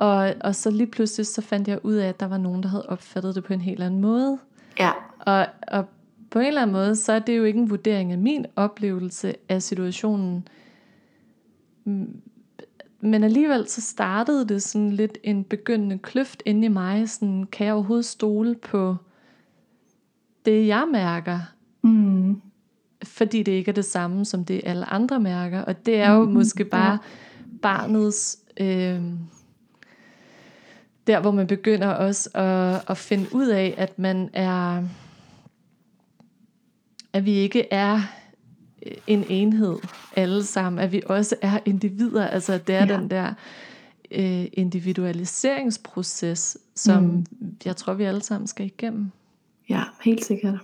og, 0.00 0.34
og 0.40 0.54
så 0.54 0.70
lige 0.70 0.86
pludselig 0.86 1.26
så 1.26 1.42
fandt 1.42 1.68
jeg 1.68 1.78
ud 1.82 1.94
af, 1.94 2.08
at 2.08 2.20
der 2.20 2.26
var 2.26 2.38
nogen, 2.38 2.62
der 2.62 2.68
havde 2.68 2.88
opfattet 2.88 3.34
det 3.34 3.44
på 3.44 3.52
en 3.52 3.60
helt 3.60 3.82
anden 3.82 4.00
måde. 4.00 4.38
Ja. 4.78 4.90
Og, 5.18 5.46
og 5.68 5.84
på 6.30 6.38
en 6.38 6.46
eller 6.46 6.62
anden 6.62 6.74
måde, 6.74 6.96
så 6.96 7.12
er 7.12 7.18
det 7.18 7.36
jo 7.36 7.44
ikke 7.44 7.58
en 7.58 7.70
vurdering 7.70 8.12
af 8.12 8.18
min 8.18 8.46
oplevelse 8.56 9.34
af 9.48 9.62
situationen. 9.62 10.48
Men 13.06 13.24
alligevel 13.24 13.68
så 13.68 13.80
startede 13.80 14.48
det 14.48 14.62
sådan 14.62 14.90
lidt 14.90 15.18
en 15.22 15.44
begyndende 15.44 15.98
kløft 15.98 16.42
inde 16.46 16.64
i 16.64 16.68
mig. 16.68 17.10
Sådan, 17.10 17.46
kan 17.52 17.66
jeg 17.66 17.74
overhovedet 17.74 18.04
stole 18.04 18.54
på 18.54 18.96
det, 20.44 20.66
jeg 20.66 20.88
mærker? 20.92 21.40
Mm. 21.82 22.40
Fordi 23.04 23.42
det 23.42 23.52
ikke 23.52 23.68
er 23.68 23.74
det 23.74 23.84
samme, 23.84 24.24
som 24.24 24.44
det 24.44 24.60
alle 24.64 24.86
andre 24.86 25.20
mærker. 25.20 25.60
Og 25.60 25.86
det 25.86 26.00
er 26.00 26.12
jo 26.12 26.24
mm. 26.24 26.32
måske 26.32 26.64
bare 26.64 26.98
barnets... 27.62 28.38
Øh, 28.60 29.02
der 31.06 31.20
hvor 31.20 31.30
man 31.30 31.46
begynder 31.46 31.88
også 31.88 32.30
at, 32.34 32.90
at 32.90 32.96
finde 32.96 33.26
ud 33.34 33.46
af, 33.46 33.74
at 33.78 33.98
man 33.98 34.30
er, 34.32 34.82
at 37.12 37.24
vi 37.24 37.32
ikke 37.32 37.72
er 37.72 38.00
en 39.06 39.24
enhed 39.28 39.76
alle 40.16 40.44
sammen, 40.44 40.80
at 40.80 40.92
vi 40.92 41.02
også 41.06 41.36
er 41.42 41.58
individer, 41.64 42.26
altså 42.26 42.58
det 42.58 42.74
er 42.74 42.86
ja. 42.86 42.96
den 42.96 43.10
der 43.10 43.34
øh, 44.10 44.46
individualiseringsproces, 44.52 46.58
som 46.74 47.02
mm. 47.02 47.26
jeg 47.64 47.76
tror 47.76 47.94
vi 47.94 48.04
alle 48.04 48.22
sammen 48.22 48.46
skal 48.46 48.66
igennem. 48.66 49.10
Ja, 49.68 49.82
helt 50.04 50.24
sikkert. 50.24 50.58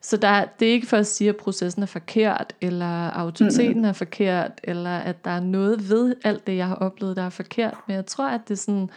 Så 0.00 0.16
der, 0.16 0.44
det 0.60 0.68
er 0.68 0.72
ikke 0.72 0.86
for 0.86 0.96
at 0.96 1.06
sige, 1.06 1.30
at 1.30 1.36
processen 1.36 1.82
er 1.82 1.86
forkert, 1.86 2.52
eller 2.60 3.10
autoriteten 3.10 3.78
mm. 3.78 3.84
er 3.84 3.92
forkert, 3.92 4.52
eller 4.64 4.96
at 4.96 5.24
der 5.24 5.30
er 5.30 5.40
noget 5.40 5.90
ved 5.90 6.14
alt 6.24 6.46
det, 6.46 6.56
jeg 6.56 6.66
har 6.66 6.74
oplevet, 6.74 7.16
der 7.16 7.22
er 7.22 7.30
forkert. 7.30 7.74
Men 7.86 7.96
jeg 7.96 8.06
tror, 8.06 8.28
at 8.28 8.40
det 8.48 8.58
sådan, 8.58 8.90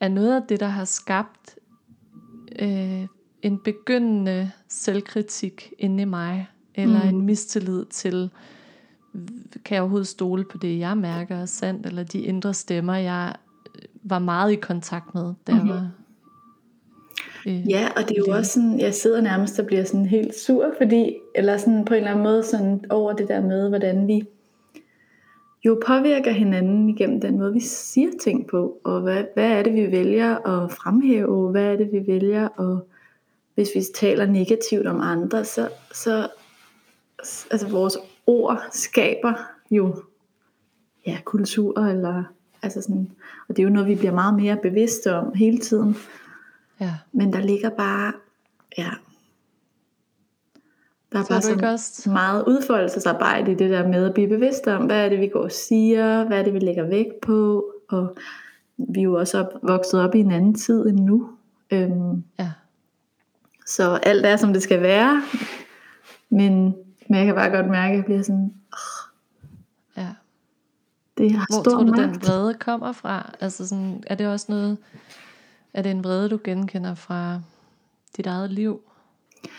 er 0.00 0.08
noget 0.08 0.36
af 0.36 0.42
det, 0.48 0.60
der 0.60 0.66
har 0.66 0.84
skabt 0.84 1.58
øh, 2.58 3.06
en 3.42 3.58
begyndende 3.58 4.50
selvkritik 4.68 5.72
inde 5.78 6.02
i 6.02 6.04
mig, 6.04 6.48
eller 6.74 7.02
mm. 7.02 7.08
en 7.08 7.20
mistillid 7.26 7.84
til, 7.84 8.30
kan 9.64 9.74
jeg 9.74 9.82
overhovedet 9.82 10.08
stole 10.08 10.44
på 10.44 10.58
det, 10.58 10.78
jeg 10.78 10.96
mærker 10.96 11.36
er 11.36 11.46
sandt, 11.46 11.86
eller 11.86 12.02
de 12.02 12.20
indre 12.20 12.54
stemmer, 12.54 12.94
jeg 12.94 13.34
var 14.02 14.18
meget 14.18 14.52
i 14.52 14.56
kontakt 14.56 15.14
med, 15.14 15.34
da 15.46 15.52
mm-hmm. 15.52 15.68
var 15.68 15.90
Øh, 17.46 17.70
ja, 17.70 17.88
og 17.96 18.02
det 18.02 18.10
er 18.10 18.18
jo 18.18 18.24
det. 18.24 18.34
også 18.34 18.52
sådan, 18.52 18.80
jeg 18.80 18.94
sidder 18.94 19.20
nærmest 19.20 19.58
og 19.58 19.66
bliver 19.66 19.84
sådan 19.84 20.06
helt 20.06 20.34
sur, 20.34 20.74
fordi, 20.78 21.16
eller 21.34 21.56
sådan 21.56 21.84
på 21.84 21.94
en 21.94 21.98
eller 21.98 22.10
anden 22.10 22.24
måde 22.24 22.42
sådan 22.42 22.84
over 22.90 23.12
det 23.12 23.28
der 23.28 23.40
med, 23.40 23.68
hvordan 23.68 24.06
vi 24.06 24.22
jo 25.64 25.80
påvirker 25.86 26.30
hinanden 26.30 26.88
igennem 26.88 27.20
den 27.20 27.38
måde, 27.38 27.52
vi 27.52 27.60
siger 27.60 28.10
ting 28.20 28.46
på, 28.46 28.80
og 28.84 29.00
hvad, 29.00 29.24
hvad 29.34 29.50
er 29.50 29.62
det, 29.62 29.74
vi 29.74 29.90
vælger 29.90 30.36
at 30.36 30.72
fremhæve, 30.72 31.50
hvad 31.50 31.64
er 31.64 31.76
det, 31.76 31.92
vi 31.92 32.06
vælger 32.06 32.60
at, 32.60 32.82
hvis 33.54 33.68
vi 33.74 33.82
taler 33.94 34.26
negativt 34.26 34.86
om 34.86 35.00
andre, 35.00 35.44
så, 35.44 35.68
så 35.92 36.28
altså 37.50 37.68
vores 37.68 37.96
ord 38.26 38.62
skaber 38.72 39.32
jo 39.70 40.02
ja, 41.06 41.18
kultur, 41.24 41.78
eller, 41.78 42.24
altså 42.62 42.82
sådan, 42.82 43.10
og 43.48 43.56
det 43.56 43.62
er 43.62 43.66
jo 43.66 43.72
noget, 43.72 43.88
vi 43.88 43.94
bliver 43.94 44.12
meget 44.12 44.34
mere 44.34 44.56
bevidste 44.62 45.14
om 45.14 45.34
hele 45.34 45.58
tiden. 45.58 45.96
Ja. 46.80 46.94
Men 47.12 47.32
der 47.32 47.40
ligger 47.40 47.70
bare, 47.70 48.12
ja, 48.78 48.90
der 51.14 51.20
er 51.20 51.24
bare 51.28 51.42
så 51.42 51.58
også... 51.62 52.10
meget 52.10 52.44
udfoldelsesarbejde 52.46 53.52
i 53.52 53.54
det 53.54 53.70
der 53.70 53.88
med 53.88 54.06
at 54.06 54.14
blive 54.14 54.28
bevidst 54.28 54.66
om, 54.66 54.86
hvad 54.86 55.04
er 55.04 55.08
det, 55.08 55.20
vi 55.20 55.28
går 55.28 55.42
og 55.42 55.52
siger, 55.52 56.24
hvad 56.24 56.38
er 56.38 56.42
det, 56.42 56.54
vi 56.54 56.58
lægger 56.58 56.88
vægt 56.88 57.20
på, 57.22 57.70
og 57.88 58.16
vi 58.76 59.00
er 59.00 59.04
jo 59.04 59.14
også 59.14 59.38
op, 59.38 59.52
vokset 59.62 60.00
op 60.00 60.14
i 60.14 60.18
en 60.18 60.30
anden 60.30 60.54
tid 60.54 60.86
end 60.86 60.98
nu. 60.98 61.28
Øhm, 61.70 62.24
ja. 62.38 62.50
Så 63.66 63.98
alt 64.02 64.26
er, 64.26 64.36
som 64.36 64.52
det 64.52 64.62
skal 64.62 64.82
være, 64.82 65.22
men, 66.30 66.74
men 67.08 67.18
jeg 67.18 67.26
kan 67.26 67.34
bare 67.34 67.50
godt 67.50 67.70
mærke, 67.70 67.92
at 67.92 67.96
jeg 67.96 68.04
bliver 68.04 68.22
sådan, 68.22 68.54
oh, 68.72 69.12
ja. 69.96 70.08
det 71.18 71.32
har 71.32 71.46
Hvor 71.50 71.62
stor 71.62 71.70
tror 71.70 71.82
du, 71.82 71.90
magt. 71.90 72.14
den 72.14 72.22
vrede 72.22 72.54
kommer 72.54 72.92
fra? 72.92 73.34
Altså 73.40 73.68
sådan, 73.68 74.02
er 74.06 74.14
det 74.14 74.26
også 74.26 74.46
noget, 74.48 74.78
er 75.74 75.82
det 75.82 75.90
en 75.90 76.04
vrede, 76.04 76.28
du 76.28 76.38
genkender 76.44 76.94
fra 76.94 77.40
dit 78.16 78.26
eget 78.26 78.50
liv? 78.50 78.80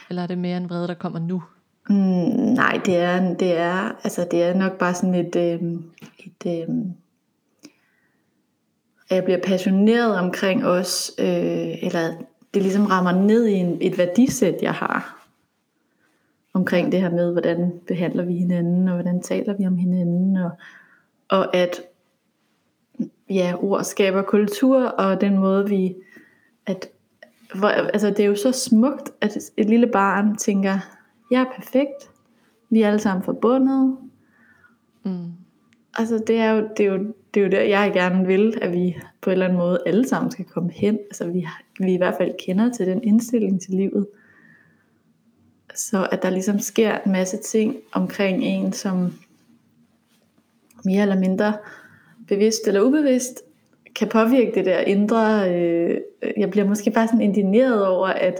Eller 0.10 0.24
er 0.24 0.28
det 0.28 0.38
mere 0.38 0.58
en 0.58 0.70
vrede, 0.70 0.88
der 0.88 0.94
kommer 0.94 1.20
nu? 1.20 1.44
Mm, 1.90 1.96
nej, 2.54 2.82
det 2.86 2.98
er, 2.98 3.34
det 3.34 3.58
er, 3.58 3.92
altså 4.04 4.28
det 4.32 4.44
er 4.44 4.54
nok 4.54 4.78
bare 4.78 4.94
sådan 4.94 5.16
et, 5.16 5.36
øh, 5.36 5.62
et 6.20 6.68
øh, 6.70 6.76
jeg 9.10 9.24
bliver 9.24 9.40
passioneret 9.44 10.20
omkring 10.20 10.66
os, 10.66 11.12
øh, 11.20 11.84
eller 11.84 12.14
det 12.54 12.62
ligesom 12.62 12.86
rammer 12.86 13.12
ned 13.12 13.46
i 13.46 13.54
en, 13.54 13.78
et 13.82 13.98
værdisæt, 13.98 14.56
jeg 14.62 14.74
har 14.74 15.25
omkring 16.56 16.92
det 16.92 17.02
her 17.02 17.10
med, 17.10 17.32
hvordan 17.32 17.74
behandler 17.88 18.26
vi 18.26 18.34
hinanden, 18.34 18.88
og 18.88 18.94
hvordan 18.94 19.22
taler 19.22 19.54
vi 19.54 19.68
om 19.68 19.78
hinanden, 19.78 20.38
og, 20.38 20.52
og 21.30 21.56
at 21.56 21.82
ja, 23.30 23.54
ord 23.60 23.84
skaber 23.84 24.22
kultur, 24.22 24.86
og 24.86 25.22
den 25.22 25.38
måde 25.38 25.70
vi, 25.70 25.96
at 26.66 26.90
hvor, 27.56 27.68
altså 27.68 28.10
det 28.10 28.20
er 28.20 28.26
jo 28.26 28.36
så 28.36 28.52
smukt, 28.52 29.12
at 29.22 29.38
et 29.58 29.70
lille 29.70 29.88
barn 29.88 30.36
tænker, 30.36 30.80
jeg 31.32 31.42
er 31.42 31.62
perfekt, 31.62 32.12
vi 32.70 32.82
er 32.82 32.88
alle 32.88 33.00
sammen 33.00 33.24
forbundet. 33.24 33.98
Mm. 35.04 35.32
Altså 35.98 36.24
det 36.28 36.38
er, 36.38 36.52
jo, 36.52 36.68
det, 36.78 36.86
er 36.86 36.92
jo, 36.92 36.98
det 37.34 37.40
er 37.40 37.46
jo 37.46 37.52
der, 37.52 37.62
jeg 37.62 37.92
gerne 37.94 38.28
vil, 38.28 38.58
at 38.62 38.72
vi 38.72 38.98
på 39.22 39.30
en 39.30 39.32
eller 39.32 39.46
anden 39.46 39.58
måde 39.58 39.80
alle 39.86 40.08
sammen 40.08 40.32
skal 40.32 40.46
komme 40.46 40.72
hen. 40.72 40.96
Altså 40.96 41.28
vi, 41.28 41.48
vi 41.80 41.94
i 41.94 41.98
hvert 41.98 42.16
fald 42.18 42.32
kender 42.46 42.72
til 42.72 42.88
den 42.88 43.04
indstilling 43.04 43.62
til 43.62 43.74
livet. 43.74 44.08
Så 45.76 46.08
at 46.12 46.22
der 46.22 46.30
ligesom 46.30 46.60
sker 46.60 46.98
en 47.06 47.12
masse 47.12 47.38
ting 47.38 47.76
omkring 47.92 48.44
en, 48.44 48.74
som 48.74 49.14
mere 50.86 51.02
eller 51.02 51.20
mindre 51.20 51.58
bevidst 52.28 52.68
eller 52.68 52.82
ubevidst 52.82 53.42
kan 53.96 54.10
påvirke 54.10 54.52
det 54.56 54.66
der 54.66 54.80
indre. 54.80 55.54
Øh, 55.56 56.02
jeg 56.38 56.52
bliver 56.52 56.68
måske 56.68 56.92
bare 56.92 57.08
sådan 57.08 57.22
indigneret 57.22 57.88
over, 57.88 58.08
at, 58.08 58.36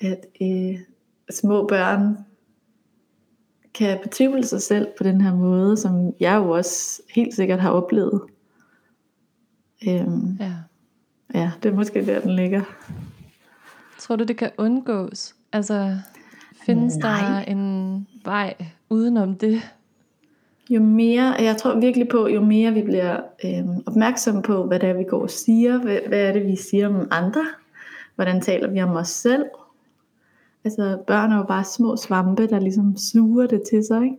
at 0.00 0.26
øh, 0.42 0.78
små 1.30 1.66
børn 1.66 2.16
kan 3.74 3.98
betvivle 4.02 4.46
sig 4.46 4.62
selv 4.62 4.88
på 4.98 5.04
den 5.04 5.20
her 5.20 5.34
måde, 5.34 5.76
som 5.76 6.14
jeg 6.20 6.36
jo 6.36 6.50
også 6.50 7.02
helt 7.14 7.34
sikkert 7.34 7.60
har 7.60 7.70
oplevet. 7.70 8.22
Øhm, 9.88 10.36
ja. 10.40 10.52
ja, 11.34 11.50
det 11.62 11.68
er 11.68 11.74
måske 11.74 12.06
der, 12.06 12.20
den 12.20 12.36
ligger. 12.36 12.62
Tror 13.98 14.16
du, 14.16 14.24
det 14.24 14.36
kan 14.36 14.50
undgås? 14.58 15.34
Altså, 15.52 15.96
findes 16.66 16.96
Nej. 16.96 17.20
der 17.20 17.52
en 17.52 18.06
vej 18.24 18.54
udenom 18.90 19.34
det? 19.34 19.60
Jo 20.70 20.82
mere, 20.82 21.34
jeg 21.38 21.56
tror 21.56 21.80
virkelig 21.80 22.08
på, 22.08 22.28
jo 22.28 22.40
mere 22.40 22.72
vi 22.72 22.82
bliver 22.82 23.20
øhm, 23.44 23.82
opmærksomme 23.86 24.42
på, 24.42 24.66
hvad 24.66 24.80
det 24.80 24.88
er, 24.88 24.92
vi 24.94 25.04
går 25.04 25.22
og 25.22 25.30
siger, 25.30 25.78
hvad, 25.78 25.98
hvad 26.08 26.20
er 26.20 26.32
det, 26.32 26.46
vi 26.46 26.56
siger 26.56 26.88
om 26.88 27.08
andre, 27.10 27.46
hvordan 28.14 28.40
taler 28.40 28.70
vi 28.70 28.82
om 28.82 28.96
os 28.96 29.08
selv, 29.08 29.44
Altså 30.64 31.02
børn 31.06 31.32
er 31.32 31.36
jo 31.36 31.42
bare 31.42 31.64
små 31.64 31.96
svampe, 31.96 32.46
der 32.46 32.58
ligesom 32.60 32.96
suger 32.96 33.46
det 33.46 33.62
til 33.70 33.84
sig, 33.84 34.04
ikke? 34.04 34.16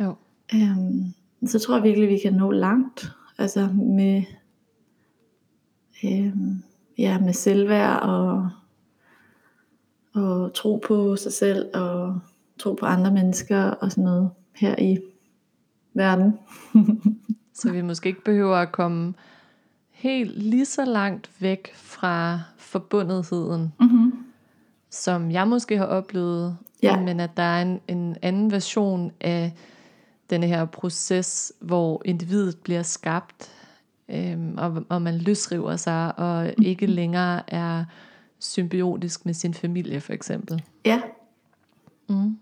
Jo. 0.00 0.14
Øhm, 0.54 1.14
så 1.46 1.58
tror 1.58 1.74
jeg 1.74 1.84
virkelig, 1.84 2.08
vi 2.08 2.18
kan 2.18 2.32
nå 2.32 2.50
langt. 2.50 3.12
Altså 3.38 3.68
med, 3.72 4.22
øhm, 6.04 6.62
ja, 6.98 7.18
med 7.18 7.32
selvværd 7.32 8.02
og, 8.02 8.48
og 10.14 10.54
tro 10.54 10.82
på 10.86 11.16
sig 11.16 11.32
selv 11.32 11.66
og 11.74 12.18
tro 12.58 12.72
på 12.72 12.86
andre 12.86 13.10
mennesker 13.10 13.62
og 13.62 13.90
sådan 13.90 14.04
noget 14.04 14.30
her 14.56 14.74
i 14.78 14.98
verden. 15.94 16.38
så 17.58 17.72
vi 17.72 17.82
måske 17.82 18.08
ikke 18.08 18.24
behøver 18.24 18.56
at 18.56 18.72
komme 18.72 19.14
helt 19.90 20.42
lige 20.42 20.66
så 20.66 20.84
langt 20.84 21.30
væk 21.40 21.74
fra 21.74 22.40
forbundetheden. 22.56 23.72
Mm-hmm 23.80 24.12
som 24.92 25.30
jeg 25.30 25.48
måske 25.48 25.78
har 25.78 25.84
oplevet, 25.84 26.56
ja. 26.82 27.00
men 27.00 27.20
at 27.20 27.30
der 27.36 27.42
er 27.42 27.62
en, 27.62 27.80
en 27.88 28.16
anden 28.22 28.50
version 28.50 29.12
af 29.20 29.52
denne 30.30 30.46
her 30.46 30.64
proces, 30.64 31.52
hvor 31.60 32.02
individet 32.04 32.58
bliver 32.58 32.82
skabt 32.82 33.50
øhm, 34.08 34.54
og, 34.58 34.84
og 34.88 35.02
man 35.02 35.18
løsriver 35.18 35.76
sig, 35.76 36.18
og 36.18 36.52
ikke 36.62 36.86
længere 36.86 37.50
er 37.54 37.84
symbiotisk 38.42 39.26
med 39.26 39.34
sin 39.34 39.54
familie, 39.54 40.00
for 40.00 40.12
eksempel. 40.12 40.62
Ja. 40.84 41.00
Mm. 42.08 42.38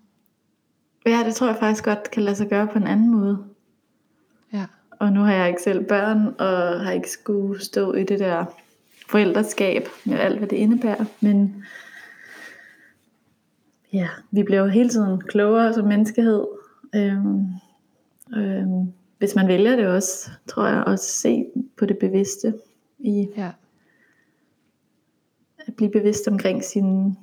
Ja, 1.07 1.23
det 1.27 1.35
tror 1.35 1.47
jeg 1.47 1.57
faktisk 1.57 1.85
godt 1.85 2.11
kan 2.11 2.23
lade 2.23 2.37
sig 2.37 2.49
gøre 2.49 2.67
på 2.67 2.79
en 2.79 2.87
anden 2.87 3.11
måde. 3.11 3.45
Ja. 4.53 4.67
Og 4.91 5.13
nu 5.13 5.21
har 5.21 5.33
jeg 5.33 5.49
ikke 5.49 5.63
selv 5.63 5.85
børn, 5.85 6.27
og 6.39 6.81
har 6.81 6.91
ikke 6.91 7.11
skulle 7.11 7.65
stå 7.65 7.93
i 7.93 8.05
det 8.05 8.19
der 8.19 8.45
forældreskab 9.09 9.89
med 10.05 10.19
alt, 10.19 10.39
hvad 10.39 10.49
det 10.49 10.57
indebærer. 10.57 11.05
Men 11.21 11.65
ja, 13.93 14.09
vi 14.31 14.43
bliver 14.43 14.61
jo 14.61 14.67
hele 14.67 14.89
tiden 14.89 15.21
klogere 15.21 15.75
som 15.75 15.87
menneskehed. 15.89 16.45
Øhm, 16.95 17.47
øhm, 18.37 18.93
hvis 19.19 19.35
man 19.35 19.49
vælger 19.49 19.77
det 19.77 19.87
også, 19.87 20.31
tror 20.49 20.67
jeg, 20.67 20.85
også 20.85 21.05
se 21.05 21.47
på 21.77 21.87
det 21.87 21.99
bevidste 21.99 22.55
i 22.99 23.29
Ja. 23.37 23.51
At 25.67 25.75
blive 25.77 25.91
bevidst 25.91 26.29
omkring 26.29 26.65
sine 26.65 27.17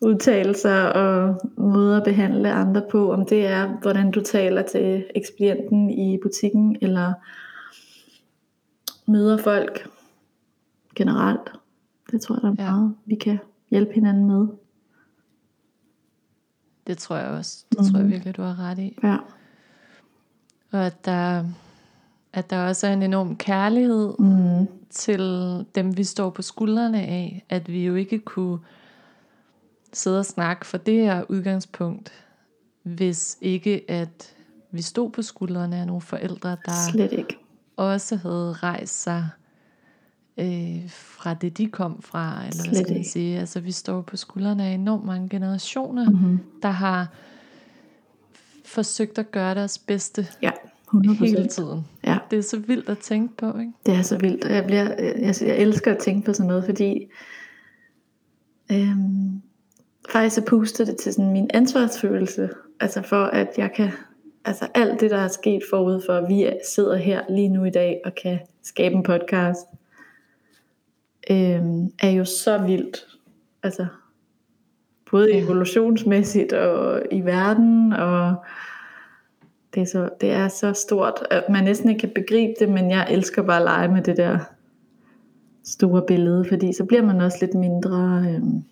udtalelser 0.00 0.82
og 0.84 1.40
måder 1.56 1.96
at 1.96 2.04
behandle 2.04 2.52
andre 2.52 2.82
på, 2.90 3.12
om 3.12 3.26
det 3.26 3.46
er, 3.46 3.68
hvordan 3.82 4.10
du 4.10 4.20
taler 4.20 4.62
til 4.62 5.06
ekspedienten 5.14 5.90
i 5.90 6.18
butikken, 6.22 6.76
eller 6.80 7.12
møder 9.10 9.36
folk 9.38 9.88
generelt. 10.96 11.52
Det 12.10 12.20
tror 12.20 12.34
jeg, 12.34 12.42
der 12.42 12.48
er 12.48 12.64
Ja. 12.68 12.70
meget, 12.76 12.94
vi 13.06 13.14
kan 13.14 13.38
hjælpe 13.70 13.92
hinanden 13.92 14.26
med. 14.26 14.46
Det 16.86 16.98
tror 16.98 17.16
jeg 17.16 17.26
også. 17.28 17.64
Det 17.70 17.78
tror 17.78 17.96
jeg 17.96 18.02
Mhm. 18.04 18.12
virkelig, 18.12 18.36
du 18.36 18.42
har 18.42 18.60
ret 18.70 18.78
i. 18.78 18.98
Ja. 19.02 19.16
Og 20.72 20.86
at 20.86 21.04
der, 21.04 21.44
at 22.32 22.50
der 22.50 22.66
også 22.68 22.86
er 22.86 22.92
en 22.92 23.02
enorm 23.02 23.36
kærlighed 23.36 24.14
Mm. 24.18 24.66
Til 24.92 25.20
dem, 25.74 25.96
vi 25.96 26.04
står 26.04 26.30
på 26.30 26.42
skuldrene 26.42 27.02
af. 27.02 27.44
At 27.48 27.72
vi 27.72 27.84
jo 27.86 27.94
ikke 27.94 28.18
kunne 28.18 28.58
sidde 29.92 30.18
og 30.18 30.26
snakke 30.26 30.66
for 30.66 30.78
det 30.78 30.94
her 30.94 31.24
udgangspunkt, 31.28 32.12
hvis 32.82 33.38
ikke 33.40 33.84
at 33.90 34.34
vi 34.70 34.82
stod 34.82 35.10
på 35.10 35.22
skuldrene 35.22 35.76
af 35.76 35.86
nogle 35.86 36.02
forældre, 36.02 36.56
der 36.66 36.72
Slet 36.92 37.12
ikke. 37.12 37.36
også 37.76 38.16
havde 38.16 38.52
rejst 38.52 39.02
sig 39.02 39.28
øh, 40.38 40.90
fra 40.90 41.34
det, 41.34 41.58
de 41.58 41.68
kom 41.68 42.02
fra. 42.02 42.30
Eller 42.46 42.62
hvad 42.64 42.74
Slet 42.74 42.76
skal 42.86 42.94
man 42.96 43.04
sige? 43.04 43.38
Altså, 43.38 43.60
vi 43.60 43.72
står 43.72 44.00
på 44.02 44.16
skuldrene 44.16 44.64
af 44.64 44.70
enormt 44.74 45.04
mange 45.04 45.28
generationer, 45.28 46.10
Mm-hmm. 46.10 46.40
der 46.62 46.70
har 46.70 47.08
forsøgt 48.64 49.18
at 49.18 49.30
gøre 49.30 49.54
deres 49.54 49.78
bedste 49.78 50.26
Ja, 50.42 50.50
100 50.92 51.18
hele 51.18 51.48
tiden. 51.48 51.86
Ja. 52.04 52.18
Det 52.30 52.38
er 52.38 52.42
så 52.42 52.58
vildt 52.58 52.88
at 52.88 52.98
tænke 52.98 53.36
på, 53.36 53.58
ikke? 53.58 53.72
Det 53.86 53.94
er 53.94 54.02
så 54.02 54.18
vildt, 54.18 54.44
jeg, 54.44 54.64
bliver, 54.66 54.94
jeg, 54.98 55.34
jeg 55.40 55.56
elsker 55.56 55.92
at 55.92 55.98
tænke 55.98 56.26
på 56.26 56.32
sådan 56.32 56.48
noget, 56.48 56.64
fordi 56.64 57.08
øhm, 58.72 59.42
faktisk 60.10 60.34
så 60.34 60.42
puster 60.46 60.84
det 60.84 60.96
til 60.96 61.12
sådan 61.12 61.32
min 61.32 61.50
ansvarsfølelse, 61.54 62.50
altså 62.80 63.02
for 63.02 63.24
at 63.24 63.48
jeg 63.56 63.72
kan, 63.76 63.90
altså 64.44 64.68
alt 64.74 65.00
det 65.00 65.10
der 65.10 65.18
er 65.18 65.28
sket 65.28 65.62
forud 65.70 66.02
for, 66.06 66.12
at 66.12 66.28
vi 66.28 66.50
sidder 66.74 66.96
her 66.96 67.22
lige 67.28 67.48
nu 67.48 67.64
i 67.64 67.70
dag 67.70 68.00
og 68.04 68.12
kan 68.22 68.38
skabe 68.62 68.94
en 68.94 69.02
podcast, 69.02 69.66
øhm, 71.30 71.90
er 72.02 72.10
jo 72.10 72.24
så 72.24 72.58
vildt, 72.58 73.06
altså 73.62 73.86
både 75.10 75.32
evolutionsmæssigt 75.32 76.52
og 76.52 77.02
i 77.10 77.20
verden, 77.20 77.92
og 77.92 78.36
det 79.74 79.80
er, 79.80 79.86
så, 79.86 80.08
det 80.20 80.30
er 80.30 80.48
så 80.48 80.72
stort, 80.72 81.26
at 81.30 81.48
man 81.48 81.64
næsten 81.64 81.88
ikke 81.88 82.00
kan 82.00 82.10
begribe 82.14 82.52
det, 82.60 82.68
men 82.68 82.90
jeg 82.90 83.06
elsker 83.10 83.42
bare 83.42 83.56
at 83.56 83.64
lege 83.64 83.88
med 83.88 84.02
det 84.02 84.16
der 84.16 84.38
store 85.64 86.02
billede, 86.06 86.44
fordi 86.48 86.72
så 86.72 86.84
bliver 86.84 87.02
man 87.02 87.20
også 87.20 87.38
lidt 87.40 87.54
mindre, 87.54 88.26
øhm, 88.28 88.64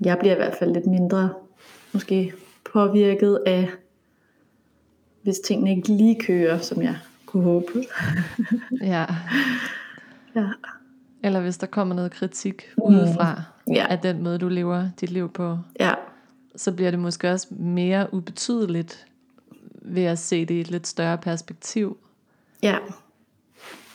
jeg 0.00 0.18
bliver 0.18 0.34
i 0.34 0.36
hvert 0.36 0.54
fald 0.54 0.72
lidt 0.72 0.86
mindre, 0.86 1.30
måske 1.92 2.32
påvirket 2.72 3.38
af, 3.46 3.68
hvis 5.22 5.38
tingene 5.38 5.76
ikke 5.76 5.88
lige 5.88 6.20
kører, 6.20 6.58
som 6.58 6.82
jeg 6.82 6.96
kunne 7.26 7.42
håbe. 7.42 7.72
Ja. 8.82 9.04
Ja, 10.34 10.48
Eller 11.24 11.40
hvis 11.40 11.58
der 11.58 11.66
kommer 11.66 11.94
noget 11.94 12.12
kritik 12.12 12.62
udefra 12.82 13.42
ja, 13.74 13.86
af 13.90 13.98
den 13.98 14.22
måde, 14.22 14.38
du 14.38 14.48
lever 14.48 14.88
dit 15.00 15.10
liv 15.10 15.32
på, 15.32 15.58
ja, 15.80 15.94
så 16.56 16.72
bliver 16.72 16.90
det 16.90 17.00
måske 17.00 17.32
også 17.32 17.46
mere 17.50 18.14
ubetydeligt 18.14 19.06
ved 19.82 20.04
at 20.04 20.18
se 20.18 20.44
det 20.44 20.54
i 20.54 20.60
et 20.60 20.70
lidt 20.70 20.86
større 20.86 21.18
perspektiv. 21.18 21.98
ja. 22.62 22.78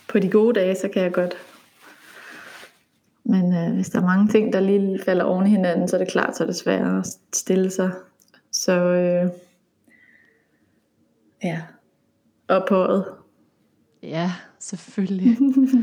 På 0.08 0.20
de 0.20 0.30
gode 0.30 0.60
dage, 0.60 0.76
så 0.76 0.90
kan 0.94 1.04
jeg 1.04 1.14
godt. 1.14 1.34
Men 3.24 3.54
øh, 3.54 3.74
hvis 3.74 3.90
der 3.90 4.00
er 4.00 4.06
mange 4.06 4.28
ting, 4.28 4.54
der 4.54 4.60
lige 4.60 5.00
falder 5.06 5.24
oven 5.24 5.48
i 5.48 5.50
hinanden, 5.50 5.88
så 5.88 5.96
er 5.96 6.04
det 6.04 6.12
klart, 6.12 6.38
så 6.38 6.44
er 6.44 6.48
det 6.48 6.56
sværere 6.56 7.00
at 7.00 7.08
stille 7.34 7.72
sig. 7.72 7.92
Så 8.52 8.72
øh, 8.74 9.30
ja, 11.44 11.62
ophøjet. 12.48 13.06
Ja, 14.04 14.32
selvfølgelig. 14.60 15.38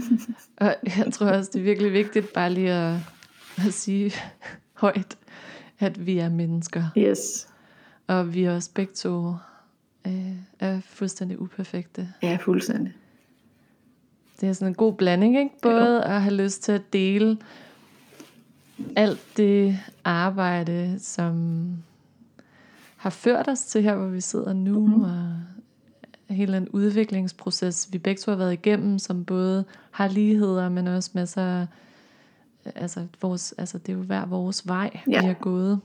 og 0.60 0.74
jeg 0.82 1.12
tror 1.12 1.26
også, 1.26 1.50
det 1.52 1.58
er 1.58 1.64
virkelig 1.64 1.92
vigtigt 1.92 2.32
bare 2.32 2.50
lige 2.50 2.72
at, 2.72 2.96
at 3.66 3.74
sige 3.74 4.12
højt, 4.72 5.18
at 5.78 6.06
vi 6.06 6.18
er 6.18 6.28
mennesker. 6.28 6.84
Yes. 6.98 7.48
Og 8.06 8.34
vi 8.34 8.44
er 8.44 8.54
også 8.54 8.70
begge 8.74 8.92
to 8.92 9.34
øh, 10.06 10.32
er 10.60 10.80
fuldstændig 10.80 11.40
uperfekte. 11.40 12.08
Ja, 12.22 12.38
fuldstændig. 12.40 12.92
Det 14.40 14.48
er 14.48 14.52
sådan 14.52 14.68
en 14.68 14.74
god 14.74 14.92
blanding, 14.92 15.38
ikke? 15.38 15.50
Både 15.62 16.04
at 16.04 16.22
have 16.22 16.34
lyst 16.34 16.62
til 16.62 16.72
at 16.72 16.92
dele 16.92 17.38
alt 18.96 19.20
det 19.36 19.78
arbejde, 20.04 20.98
som 20.98 21.68
har 22.96 23.10
ført 23.10 23.48
os 23.48 23.64
til 23.64 23.82
her, 23.82 23.96
hvor 23.96 24.06
vi 24.06 24.20
sidder 24.20 24.52
nu, 24.52 24.86
mm-hmm. 24.86 25.02
og 25.02 25.34
hele 26.34 26.52
den 26.52 26.68
udviklingsproces, 26.68 27.88
vi 27.92 27.98
begge 27.98 28.20
to 28.20 28.30
har 28.30 28.38
været 28.38 28.52
igennem, 28.52 28.98
som 28.98 29.24
både 29.24 29.64
har 29.90 30.08
ligheder, 30.08 30.68
men 30.68 30.86
også 30.86 31.10
masser 31.14 31.42
af, 31.42 31.66
altså, 32.64 33.06
vores, 33.22 33.54
altså 33.58 33.78
det 33.78 33.92
er 33.92 33.96
jo 33.96 34.02
hver 34.02 34.26
vores 34.26 34.68
vej, 34.68 35.00
Ja. 35.10 35.20
vi 35.20 35.26
har 35.26 35.34
gået. 35.34 35.80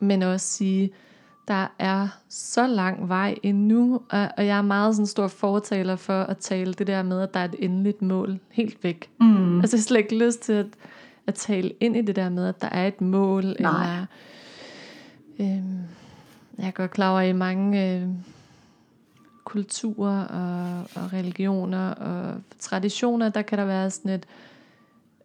Men 0.00 0.22
også 0.22 0.46
sige, 0.46 0.90
der 1.48 1.66
er 1.78 2.08
så 2.28 2.66
lang 2.66 3.08
vej 3.08 3.34
endnu, 3.42 4.02
og 4.10 4.28
og 4.36 4.46
jeg 4.46 4.58
er 4.58 4.62
meget 4.62 4.94
sådan 4.94 5.06
stor 5.06 5.28
fortaler 5.28 5.96
for 5.96 6.22
at 6.22 6.36
tale 6.38 6.74
det 6.74 6.86
der 6.86 7.02
med, 7.02 7.20
at 7.20 7.34
der 7.34 7.40
er 7.40 7.44
et 7.44 7.54
endeligt 7.58 8.02
mål 8.02 8.38
helt 8.50 8.84
væk. 8.84 9.10
Mm. 9.20 9.60
Altså 9.60 9.76
jeg 9.76 9.80
har 9.80 9.82
slet 9.82 9.98
ikke 9.98 10.18
lyst 10.26 10.40
til 10.40 10.52
at, 10.52 10.66
at 11.26 11.34
tale 11.34 11.72
ind 11.80 11.96
i 11.96 12.02
det 12.02 12.16
der 12.16 12.28
med, 12.28 12.46
at 12.46 12.62
der 12.62 12.68
er 12.68 12.86
et 12.86 13.00
mål, 13.00 13.44
Nej. 13.44 13.54
eller 13.56 14.06
øhm, 15.40 15.78
jeg 16.58 16.66
er 16.66 16.70
godt 16.70 16.90
klar 16.90 17.10
over, 17.10 17.20
at 17.20 17.28
i 17.28 17.32
mange 17.32 17.96
øh, 17.96 18.08
kulturer 19.44 20.24
og, 20.24 20.80
og 21.02 21.12
religioner 21.12 21.90
og 21.90 22.34
traditioner, 22.58 23.28
der 23.28 23.42
kan 23.42 23.58
der 23.58 23.64
være 23.64 23.90
sådan 23.90 24.10
et 24.10 24.26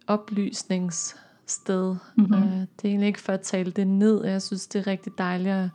oplysningssted. 0.07 1.95
Mhm. 2.15 2.33
Øh, 2.33 2.41
det 2.41 2.83
er 2.83 2.89
egentlig 2.89 3.07
ikke 3.07 3.21
for 3.21 3.33
at 3.33 3.41
tale 3.41 3.71
det 3.71 3.87
ned. 3.87 4.25
Jeg 4.25 4.41
synes, 4.41 4.67
det 4.67 4.79
er 4.79 4.87
rigtig 4.87 5.17
dejligt 5.17 5.55
at, 5.55 5.69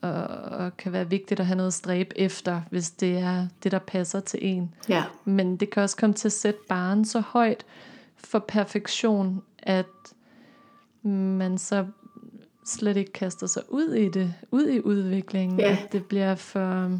og, 0.00 0.24
og 0.58 0.76
kan 0.76 0.92
være 0.92 1.10
vigtigt 1.10 1.40
at 1.40 1.46
have 1.46 1.56
noget 1.56 1.74
stræb 1.74 2.12
efter, 2.16 2.60
hvis 2.70 2.90
det 2.90 3.18
er 3.18 3.46
det, 3.62 3.72
der 3.72 3.78
passer 3.78 4.20
til 4.20 4.38
en. 4.42 4.74
Ja, 4.88 5.04
Men 5.24 5.56
det 5.56 5.70
kan 5.70 5.82
også 5.82 5.96
komme 5.96 6.14
til 6.14 6.28
at 6.28 6.32
sætte 6.32 6.60
barn 6.68 7.04
så 7.04 7.20
højt 7.20 7.64
for 8.16 8.38
perfektion, 8.38 9.42
at 9.58 9.86
man 11.02 11.58
så 11.58 11.86
slet 12.66 12.96
ikke 12.96 13.12
kaster 13.12 13.46
sig 13.46 13.62
ud 13.68 13.94
i 13.94 14.08
det, 14.08 14.34
ud 14.50 14.68
i 14.68 14.80
udviklingen, 14.80 15.60
Ja. 15.60 15.72
at 15.84 15.92
det 15.92 16.04
bliver 16.04 16.34
for 16.34 16.90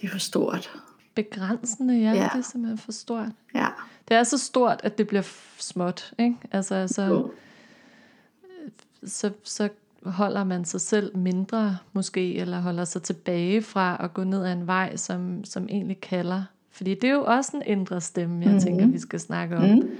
det 0.00 0.04
er 0.04 0.08
for 0.08 0.18
stort. 0.18 0.70
begrænsende, 1.14 1.94
ja, 1.98 2.12
Ja. 2.12 2.28
det 2.32 2.38
er 2.38 2.42
simpelthen 2.42 2.78
for 2.78 2.92
stort. 2.92 3.28
Ja. 3.54 3.66
Det 4.12 4.18
er 4.18 4.24
så 4.24 4.38
stort, 4.38 4.80
at 4.84 4.98
det 4.98 5.06
bliver 5.06 5.22
småt, 5.58 6.12
ikke? 6.18 6.36
Altså, 6.50 6.88
så, 6.88 7.02
Jo. 7.02 7.30
så, 9.04 9.30
så 9.44 9.68
holder 10.04 10.44
man 10.44 10.64
sig 10.64 10.80
selv 10.80 11.16
mindre 11.16 11.78
måske, 11.92 12.34
eller 12.34 12.60
holder 12.60 12.84
sig 12.84 13.02
tilbage 13.02 13.62
fra 13.62 13.96
at 14.04 14.14
gå 14.14 14.24
ned 14.24 14.44
ad 14.44 14.52
en 14.52 14.66
vej, 14.66 14.96
som, 14.96 15.44
som 15.44 15.66
egentlig 15.70 16.00
kalder. 16.00 16.44
Fordi 16.70 16.94
det 16.94 17.04
er 17.04 17.14
jo 17.14 17.24
også 17.24 17.56
en 17.56 17.62
indre 17.66 18.00
stemme, 18.00 18.34
jeg 18.34 18.40
Mhm. 18.40 18.48
mm-hmm. 18.54 18.60
tænker, 18.60 18.86
vi 18.86 18.98
skal 18.98 19.20
snakke 19.20 19.56
om. 19.56 19.68
Mm. 19.68 19.90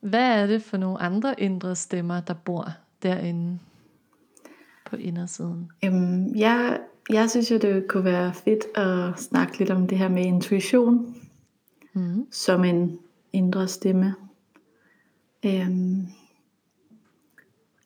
Hvad 0.00 0.42
er 0.42 0.46
det 0.46 0.62
for 0.62 0.76
nogle 0.76 0.98
andre 1.02 1.40
indre 1.40 1.76
stemmer, 1.76 2.20
der 2.20 2.34
bor 2.34 2.68
derinde 3.02 3.58
på 4.90 4.96
indersiden? 4.96 5.70
Øhm, 5.84 6.34
jeg, 6.36 6.78
jeg 7.10 7.30
synes 7.30 7.50
jo, 7.50 7.58
det 7.58 7.88
kunne 7.88 8.04
være 8.04 8.34
fedt 8.34 8.64
at 8.76 9.20
snakke 9.20 9.58
lidt 9.58 9.70
om 9.70 9.86
det 9.86 9.98
her 9.98 10.08
med 10.08 10.24
intuition 10.24 11.14
Mm. 11.94 12.26
som 12.30 12.64
en 12.64 12.98
indre 13.32 13.68
stemme. 13.68 14.14
Øhm, 15.46 16.06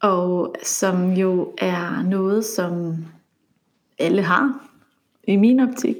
og 0.02 0.54
som 0.62 1.12
jo 1.12 1.54
er 1.58 2.02
noget, 2.02 2.44
som 2.44 2.96
alle 3.98 4.22
har 4.22 4.68
i 5.28 5.36
min 5.36 5.60
optik. 5.60 5.96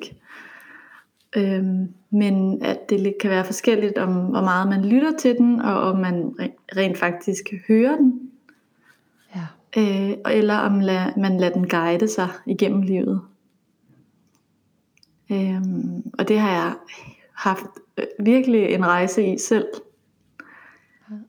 Øhm, 1.37 1.93
men 2.11 2.63
at 2.63 2.91
det 2.91 3.15
kan 3.21 3.31
være 3.31 3.45
forskelligt, 3.45 3.99
om 3.99 4.13
hvor 4.27 4.41
meget 4.41 4.69
man 4.69 4.85
lytter 4.85 5.17
til 5.19 5.37
den, 5.37 5.61
og 5.61 5.81
om 5.81 5.99
man 5.99 6.35
re- 6.41 6.77
rent 6.77 6.99
faktisk 6.99 7.45
hører 7.69 7.97
den, 7.97 8.31
Ja. 9.35 9.47
øh, 9.77 10.17
eller 10.31 10.57
om 10.57 10.81
la- 10.81 11.21
man 11.21 11.37
lader 11.41 11.53
den 11.53 11.69
guide 11.69 12.09
sig 12.09 12.29
igennem 12.47 12.83
livet. 12.83 13.21
Øhm, 15.33 16.03
og 16.19 16.29
det 16.29 16.39
har 16.41 16.51
jeg 16.51 16.75
haft 17.37 17.67
øh, 17.99 18.05
virkelig 18.21 18.65
en 18.65 18.87
rejse 18.87 19.27
i 19.33 19.39
selv. 19.39 19.67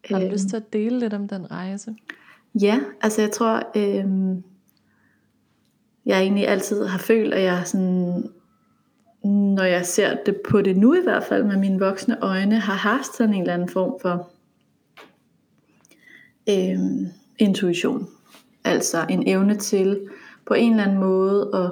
Har 0.05 0.19
du 0.19 0.23
Øhm. 0.25 0.31
lyst 0.31 0.47
til 0.49 0.55
at 0.55 0.73
dele 0.73 0.99
lidt 0.99 1.13
om 1.13 1.27
den 1.27 1.51
rejse? 1.51 1.95
Ja, 2.61 2.79
altså 3.01 3.21
jeg 3.21 3.31
tror, 3.31 3.63
øhm, 3.75 4.43
jeg 6.05 6.21
egentlig 6.21 6.47
altid 6.47 6.85
har 6.85 6.97
følt, 6.99 7.33
at 7.33 7.43
jeg 7.43 7.61
sådan, 7.65 8.29
når 9.23 9.63
jeg 9.63 9.85
ser 9.85 10.17
det 10.25 10.37
på 10.49 10.61
det 10.61 10.77
nu 10.77 10.93
i 10.93 11.03
hvert 11.03 11.23
fald 11.23 11.43
med 11.43 11.57
mine 11.57 11.79
voksne 11.79 12.17
øjne, 12.23 12.59
har 12.59 12.73
haft 12.73 13.15
sådan 13.15 13.33
en 13.33 13.41
eller 13.41 13.53
anden 13.53 13.69
form 13.69 13.93
for 14.01 14.29
øhm, 16.49 17.07
intuition. 17.39 18.07
Altså 18.63 19.05
en 19.09 19.27
evne 19.27 19.55
til 19.55 20.09
på 20.45 20.53
en 20.53 20.71
eller 20.71 20.83
anden 20.83 20.97
måde 20.99 21.49
at 21.53 21.71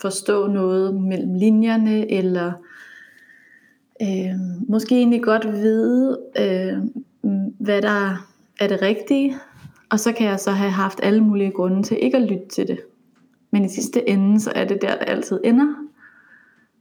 forstå 0.00 0.46
noget 0.46 0.94
mellem 0.94 1.34
linjerne, 1.34 2.10
eller 2.10 2.52
øh, 4.04 4.68
måske 4.68 4.98
egentlig 4.98 5.22
godt 5.22 5.52
vide, 5.52 6.18
øh, 6.38 6.78
hvad 7.58 7.82
der 7.82 8.26
er 8.60 8.68
det 8.68 8.82
rigtige, 8.82 9.36
og 9.90 10.00
så 10.00 10.12
kan 10.12 10.26
jeg 10.26 10.40
så 10.40 10.50
have 10.50 10.70
haft 10.70 11.00
alle 11.02 11.20
mulige 11.20 11.50
grunde 11.50 11.82
til 11.82 11.98
ikke 12.00 12.16
at 12.16 12.22
lytte 12.22 12.48
til 12.48 12.68
det. 12.68 12.80
Men 13.50 13.64
i 13.64 13.68
sidste 13.68 14.08
ende, 14.08 14.40
så 14.40 14.52
er 14.54 14.64
det 14.64 14.82
der, 14.82 14.98
det 14.98 15.08
altid 15.08 15.40
ender. 15.44 15.74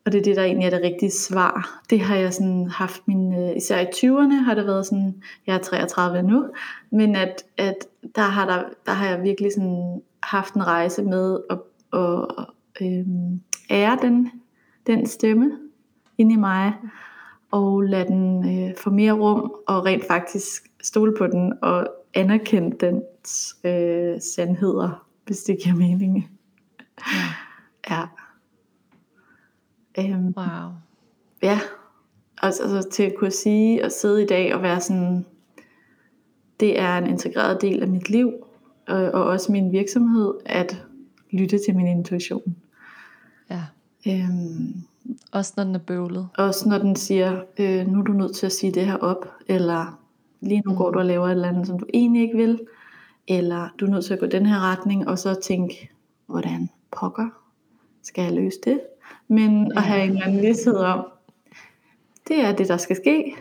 Og 0.06 0.12
det 0.12 0.20
er 0.20 0.24
det, 0.24 0.36
der 0.36 0.44
egentlig 0.44 0.66
er 0.66 0.70
det 0.70 0.82
rigtige 0.84 1.12
svar. 1.12 1.84
Det 1.90 2.00
har 2.00 2.16
jeg 2.16 2.34
sådan 2.34 2.68
haft 2.68 3.08
min, 3.08 3.34
øh, 3.34 3.58
især 3.58 3.80
i 3.80 3.86
20'erne 3.86 4.44
har 4.46 4.54
det 4.56 4.66
været 4.66 4.86
sådan, 4.86 5.24
jeg 5.48 5.56
er 5.56 5.60
33 5.60 6.24
nu, 6.24 6.46
men 6.92 7.16
at, 7.16 7.44
at 7.58 7.76
der, 8.16 8.22
har 8.22 8.46
der, 8.46 8.64
der 8.86 8.92
har 8.92 9.08
jeg 9.08 9.24
virkelig 9.24 9.52
sådan 9.54 10.02
haft 10.24 10.54
en 10.54 10.68
rejse 10.68 11.04
med 11.04 11.40
at, 11.50 11.58
at 11.94 12.46
øhm, 12.82 13.42
ære 13.70 13.98
den, 14.02 14.32
den 14.88 15.06
stemme 15.06 15.52
inde 16.18 16.34
i 16.34 16.38
mig, 16.38 16.74
og 17.54 17.82
lade 17.82 18.08
den 18.08 18.50
øh, 18.70 18.76
få 18.78 18.89
mere 18.89 19.12
rum, 19.12 19.54
og 19.68 19.86
rent 19.86 20.08
faktisk 20.08 20.63
stole 20.82 21.13
på 21.18 21.28
den, 21.28 21.54
og 21.62 21.88
anerkende 22.13 22.78
dens 22.80 23.56
øh, 23.63 24.22
sandheder, 24.22 25.08
hvis 25.26 25.44
det 25.44 25.58
giver 25.63 25.76
mening. 25.76 26.30
Ja. 27.89 28.08
Ja. 29.98 30.13
Øhm, 30.13 30.34
Wow. 30.38 30.72
ja, 31.44 31.60
altså, 32.42 32.63
altså 32.63 32.89
til 32.89 33.04
at 33.04 33.13
kunne 33.18 33.32
sige 33.32 33.86
og 33.86 33.92
sidde 33.92 34.24
i 34.24 34.26
dag 34.26 34.56
og 34.56 34.62
være 34.62 34.82
sådan, 34.82 35.26
det 36.60 36.80
er 36.80 36.98
en 36.98 37.08
integreret 37.08 37.62
del 37.62 37.82
af 37.82 37.88
mit 37.88 38.10
liv, 38.10 38.34
og, 38.88 38.98
og 38.98 39.24
også 39.24 39.52
min 39.52 39.72
virksomhed, 39.72 40.34
at 40.46 40.86
lytte 41.32 41.60
til 41.66 41.76
min 41.76 41.88
intuition. 41.88 42.56
Ja. 43.50 43.62
Øhm, 44.08 44.74
Også 45.32 45.54
når 45.58 45.63
den 45.63 45.76
er 45.76 45.80
bøvlet. 45.80 46.28
også 46.38 46.70
når 46.70 46.78
den 46.78 46.96
siger, 46.96 47.42
øh, 47.60 47.88
nu 47.88 48.00
er 48.00 48.04
du 48.04 48.13
nødt 48.13 48.36
til 48.36 48.46
at 48.46 48.52
sige 48.52 48.72
det 48.72 48.86
her 48.86 48.98
op, 48.98 49.26
eller 49.48 50.00
lige 50.42 50.62
nu 50.66 50.76
går 50.76 50.92
du 50.92 51.00
og 51.00 51.06
laver 51.06 51.28
et 51.28 51.32
eller 51.32 51.48
andet, 51.48 51.68
som 51.68 51.80
du 51.80 51.86
egentlig 51.94 52.22
ikke 52.22 52.38
vil, 52.38 52.60
eller 53.28 53.70
du 53.80 53.86
er 53.86 53.89
nødt 53.89 54.06
til 54.06 54.13
at 54.13 54.20
gå 54.20 54.26
den 54.26 54.46
her 54.46 54.60
retning, 54.72 55.08
og 55.08 55.20
så 55.20 55.39
tænke, 55.44 55.89
hvordan 56.28 56.70
pokker 56.92 57.30
skal 58.04 58.24
jeg 58.24 58.34
løse 58.34 58.58
det? 58.63 58.82
Men 59.28 59.72
at 59.72 59.84
have 59.84 60.04
en 60.04 60.10
eller 60.10 60.26
anden 60.26 60.42
vidshed 60.42 60.76
om, 60.76 61.08
det 62.28 62.42
er 62.42 62.56
det, 62.56 62.68
der 62.68 62.78
skal 62.78 62.96
ske. 62.96 63.36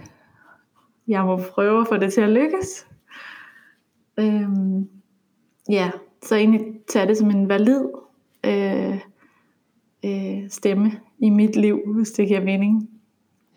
Jeg 1.09 1.25
må 1.25 1.37
prøve 1.37 1.81
at 1.81 1.88
få 1.88 1.96
det 1.96 2.12
til 2.12 2.20
at 2.20 2.29
lykkes. 2.31 2.87
Øhm, 4.16 4.88
ja, 5.68 5.90
så 6.22 6.35
egentlig 6.37 6.61
tage 6.88 7.07
det 7.07 7.18
som 7.18 7.31
en 7.31 7.48
valid 7.48 7.85
øh, 8.46 8.98
øh, 10.05 10.51
stemme 10.51 10.92
i 11.22 11.30
mit 11.30 11.56
liv, 11.56 11.80
hvis 11.94 12.11
det 12.11 12.28
giver 12.28 12.44
mening. 12.44 12.90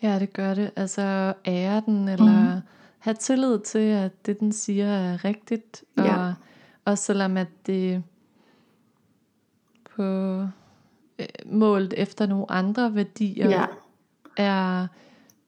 Ja, 0.01 0.19
det 0.19 0.33
gør 0.33 0.53
det. 0.53 0.71
Altså 0.75 1.33
ære 1.45 1.81
den, 1.85 2.07
eller 2.07 2.53
Mhm. 2.53 2.61
have 2.99 3.13
tillid 3.13 3.59
til, 3.59 3.79
at 3.79 4.25
det, 4.25 4.39
den 4.39 4.51
siger, 4.51 4.87
er 4.87 5.25
rigtigt. 5.25 5.83
Og 5.97 6.03
Ja. 6.05 6.33
også 6.85 7.03
selvom 7.03 7.37
at 7.37 7.47
det 7.67 8.03
på 9.95 10.03
øh, 11.19 11.25
målt 11.45 11.93
efter 11.97 12.25
nogle 12.25 12.51
andre 12.51 12.95
værdier 12.95 13.49
Ja, 13.49 13.65
er 14.37 14.87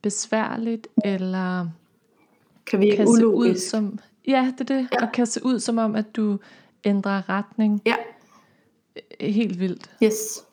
besværligt, 0.02 0.88
eller 1.06 1.68
kan 2.66 2.80
virke 2.80 2.96
kan 2.98 3.08
se 3.18 3.28
ud 3.28 3.56
som... 3.56 4.00
Ja, 4.28 4.54
det 4.58 4.70
er 4.72 4.76
det. 4.76 4.88
Ja. 4.94 5.06
Og 5.06 5.12
kan 5.14 5.26
se 5.26 5.46
ud 5.46 5.60
som 5.60 5.78
om, 5.78 5.96
at 5.96 6.16
du 6.16 6.40
ændrer 6.84 7.30
retning 7.30 7.82
Ja, 7.86 7.96
helt 9.20 9.60
vildt. 9.60 9.92
yes. 10.04 10.44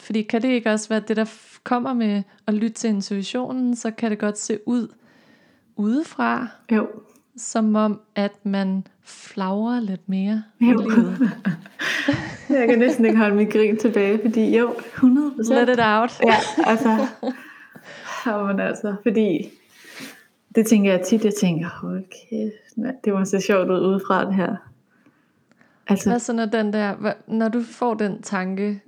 Fordi 0.00 0.22
kan 0.22 0.42
det 0.42 0.48
ikke 0.48 0.70
også 0.72 0.88
være 0.88 1.00
det, 1.08 1.16
der 1.16 1.30
kommer 1.64 1.92
med 1.94 2.22
at 2.46 2.54
lytte 2.54 2.74
til 2.74 2.90
intuitionen, 2.90 3.76
så 3.76 3.90
kan 3.90 4.10
det 4.10 4.18
godt 4.18 4.38
se 4.38 4.58
ud 4.66 4.88
udefra, 5.76 6.46
Jo. 6.72 6.88
som 7.36 7.74
om 7.74 8.00
at 8.14 8.32
man 8.42 8.86
flagrer 9.04 9.80
lidt 9.80 10.08
mere 10.08 10.42
i 10.60 10.64
Jo. 10.64 10.78
livet. 10.78 11.30
Jeg 12.50 12.68
kan 12.68 12.78
næsten 12.78 13.04
ikke 13.04 13.18
holde 13.18 13.36
mit 13.36 13.52
grin 13.52 13.76
tilbage, 13.76 14.20
fordi 14.24 14.58
jo, 14.58 14.74
100 14.94 15.32
Let 15.38 15.68
it 15.68 15.80
out. 15.82 16.20
Ja, 16.26 16.34
altså, 16.70 17.06
jamen 18.26 18.60
altså, 18.60 18.94
fordi 19.02 19.48
det 20.54 20.66
tænker 20.66 20.90
jeg 20.92 21.00
tit, 21.06 21.24
jeg 21.24 21.34
tænker, 21.40 21.68
hold 21.68 22.04
kæft, 22.30 22.94
det 23.04 23.12
må 23.12 23.24
se 23.24 23.40
sjovt 23.40 23.70
ud 23.70 23.80
udefra 23.80 24.24
det 24.24 24.34
her. 24.34 24.56
Altså, 25.88 26.10
Hvad 26.10 26.18
så 26.18 26.32
når 26.32 26.46
den 26.46 26.72
der, 26.72 27.12
når 27.26 27.48
du 27.48 27.62
får 27.62 27.94
den 27.94 28.22
tanke, 28.22 28.80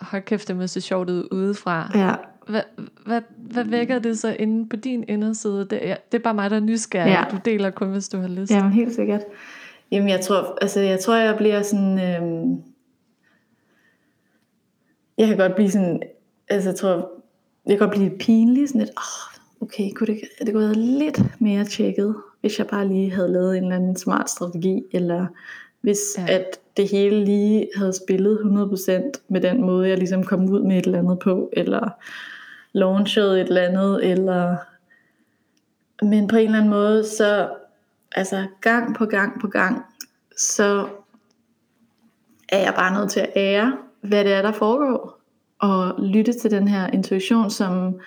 hold 0.00 0.22
kæft, 0.22 0.48
det 0.48 0.56
må 0.56 0.66
se 0.66 0.80
sjovt 0.80 1.10
ud 1.10 1.28
udefra. 1.32 1.90
ja, 1.94 2.14
Hvad, 2.48 2.62
hvad, 3.06 3.22
hvad 3.36 3.64
vækker 3.64 3.98
det 3.98 4.18
så 4.18 4.36
inde 4.38 4.68
på 4.68 4.76
din 4.76 5.04
inderside? 5.08 5.66
Det 5.70 5.88
er, 5.90 5.96
det 6.12 6.18
er 6.18 6.22
bare 6.22 6.34
mig, 6.34 6.50
der 6.50 6.56
er 6.56 6.60
nysgerrig. 6.60 7.10
Ja. 7.10 7.24
Du 7.30 7.38
deler 7.44 7.70
kun, 7.70 7.90
hvis 7.90 8.08
du 8.08 8.18
har 8.18 8.28
lyst. 8.28 8.52
jamen 8.52 8.72
helt 8.72 8.94
sikkert. 8.94 9.20
Jamen 9.90 10.08
jeg 10.08 10.20
tror, 10.20 10.58
altså 10.60 10.80
jeg 10.80 11.00
tror, 11.00 11.14
jeg 11.16 11.36
bliver 11.36 11.62
sådan, 11.62 11.98
øhm, 12.00 12.62
jeg 15.18 15.28
kan 15.28 15.36
godt 15.36 15.54
blive 15.54 15.70
sådan, 15.70 16.02
altså 16.48 16.68
jeg 16.70 16.76
tror, 16.76 17.10
jeg 17.66 17.78
kan 17.78 17.88
godt 17.88 17.90
blive 17.98 18.10
pinlig, 18.18 18.68
sådan 18.68 18.80
lidt, 18.80 18.90
oh, 18.96 19.62
okay, 19.66 19.90
kunne 19.94 20.06
det, 20.06 20.20
det 20.38 20.52
kunne 20.52 20.66
have 20.66 20.76
været 20.76 20.98
lidt 20.98 21.22
mere 21.40 21.64
tjekket, 21.64 22.16
hvis 22.40 22.58
jeg 22.58 22.66
bare 22.66 22.88
lige 22.88 23.12
havde 23.12 23.32
lavet 23.32 23.56
en 23.56 23.62
eller 23.62 23.76
anden 23.76 23.96
smart 23.96 24.30
strategi, 24.30 24.82
eller 24.92 25.26
hvis 25.80 25.98
Ja. 26.18 26.26
at 26.28 26.58
det 26.76 26.88
hele 26.88 27.24
lige 27.24 27.68
havde 27.76 27.92
spillet 27.92 28.38
100% 28.38 29.12
med 29.28 29.40
den 29.40 29.62
måde, 29.62 29.88
jeg 29.88 29.98
ligesom 29.98 30.24
kom 30.24 30.50
ud 30.50 30.62
med 30.62 30.78
et 30.78 30.86
eller 30.86 30.98
andet 30.98 31.18
på, 31.18 31.50
eller 31.52 31.88
launchet 32.72 33.40
et 33.40 33.48
eller 33.48 33.62
andet, 33.62 34.10
eller 34.10 34.56
men 36.02 36.28
på 36.28 36.36
en 36.36 36.46
eller 36.46 36.58
anden 36.58 36.70
måde, 36.70 37.04
så 37.04 37.48
altså 38.12 38.46
gang 38.60 38.96
på 38.96 39.06
gang 39.06 39.40
på 39.40 39.48
gang, 39.48 39.84
så 40.36 40.88
er 42.48 42.58
jeg 42.58 42.74
bare 42.74 43.00
nødt 43.00 43.10
til 43.10 43.20
at 43.20 43.32
ære, 43.36 43.78
hvad 44.00 44.24
det 44.24 44.32
er, 44.32 44.42
der 44.42 44.52
foregår, 44.52 45.20
og 45.58 45.94
lytte 45.98 46.32
til 46.32 46.50
den 46.50 46.68
her 46.68 46.86
intuition, 46.86 47.50
som, 47.50 48.00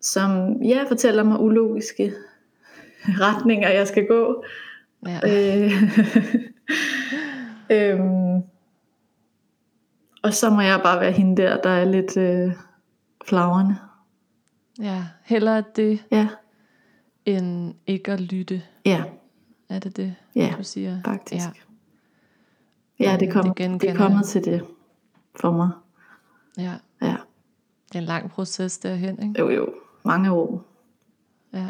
som 0.00 0.62
ja, 0.62 0.84
fortæller 0.88 1.22
mig 1.22 1.40
ulogiske 1.40 2.12
retninger, 3.26 3.68
jeg 3.68 3.88
skal 3.88 4.06
gå. 4.06 4.44
Ja. 5.06 5.20
Øh, 5.26 5.72
øhm, 8.00 8.42
og 10.22 10.32
så 10.34 10.50
må 10.50 10.60
jeg 10.60 10.80
bare 10.84 11.00
være 11.00 11.12
hende 11.12 11.42
der, 11.42 11.62
der 11.62 11.70
er 11.70 11.84
lidt 11.84 12.16
øh, 12.16 12.52
flagrende. 13.28 13.76
ja. 14.80 15.04
Hellere 15.24 15.64
det, 15.76 16.04
Ja, 16.10 16.28
end 17.24 17.74
ikke 17.86 18.12
at 18.12 18.20
lytte. 18.20 18.62
ja, 18.84 19.04
Er 19.68 19.78
det 19.78 19.96
det, 19.96 20.14
ja, 20.34 20.54
du 20.58 20.62
siger? 20.64 20.98
faktisk. 21.04 21.46
Ja. 21.46 21.50
Ja, 23.04 23.10
Ja, 23.10 23.16
det, 23.16 23.32
kom, 23.32 23.54
det 23.54 23.80
det, 23.80 23.90
er 23.90 23.94
kommet 23.96 24.24
til 24.26 24.44
det 24.44 24.64
for 25.40 25.50
mig. 25.52 25.70
ja. 26.58 26.72
Ja, 27.02 27.16
Det 27.88 27.94
er 27.94 27.98
en 27.98 28.04
lang 28.04 28.30
proces 28.30 28.78
derhen, 28.78 29.22
ikke? 29.22 29.40
jo 29.40 29.50
jo, 29.50 29.74
mange 30.04 30.30
år. 30.32 30.64
Ja. 31.52 31.66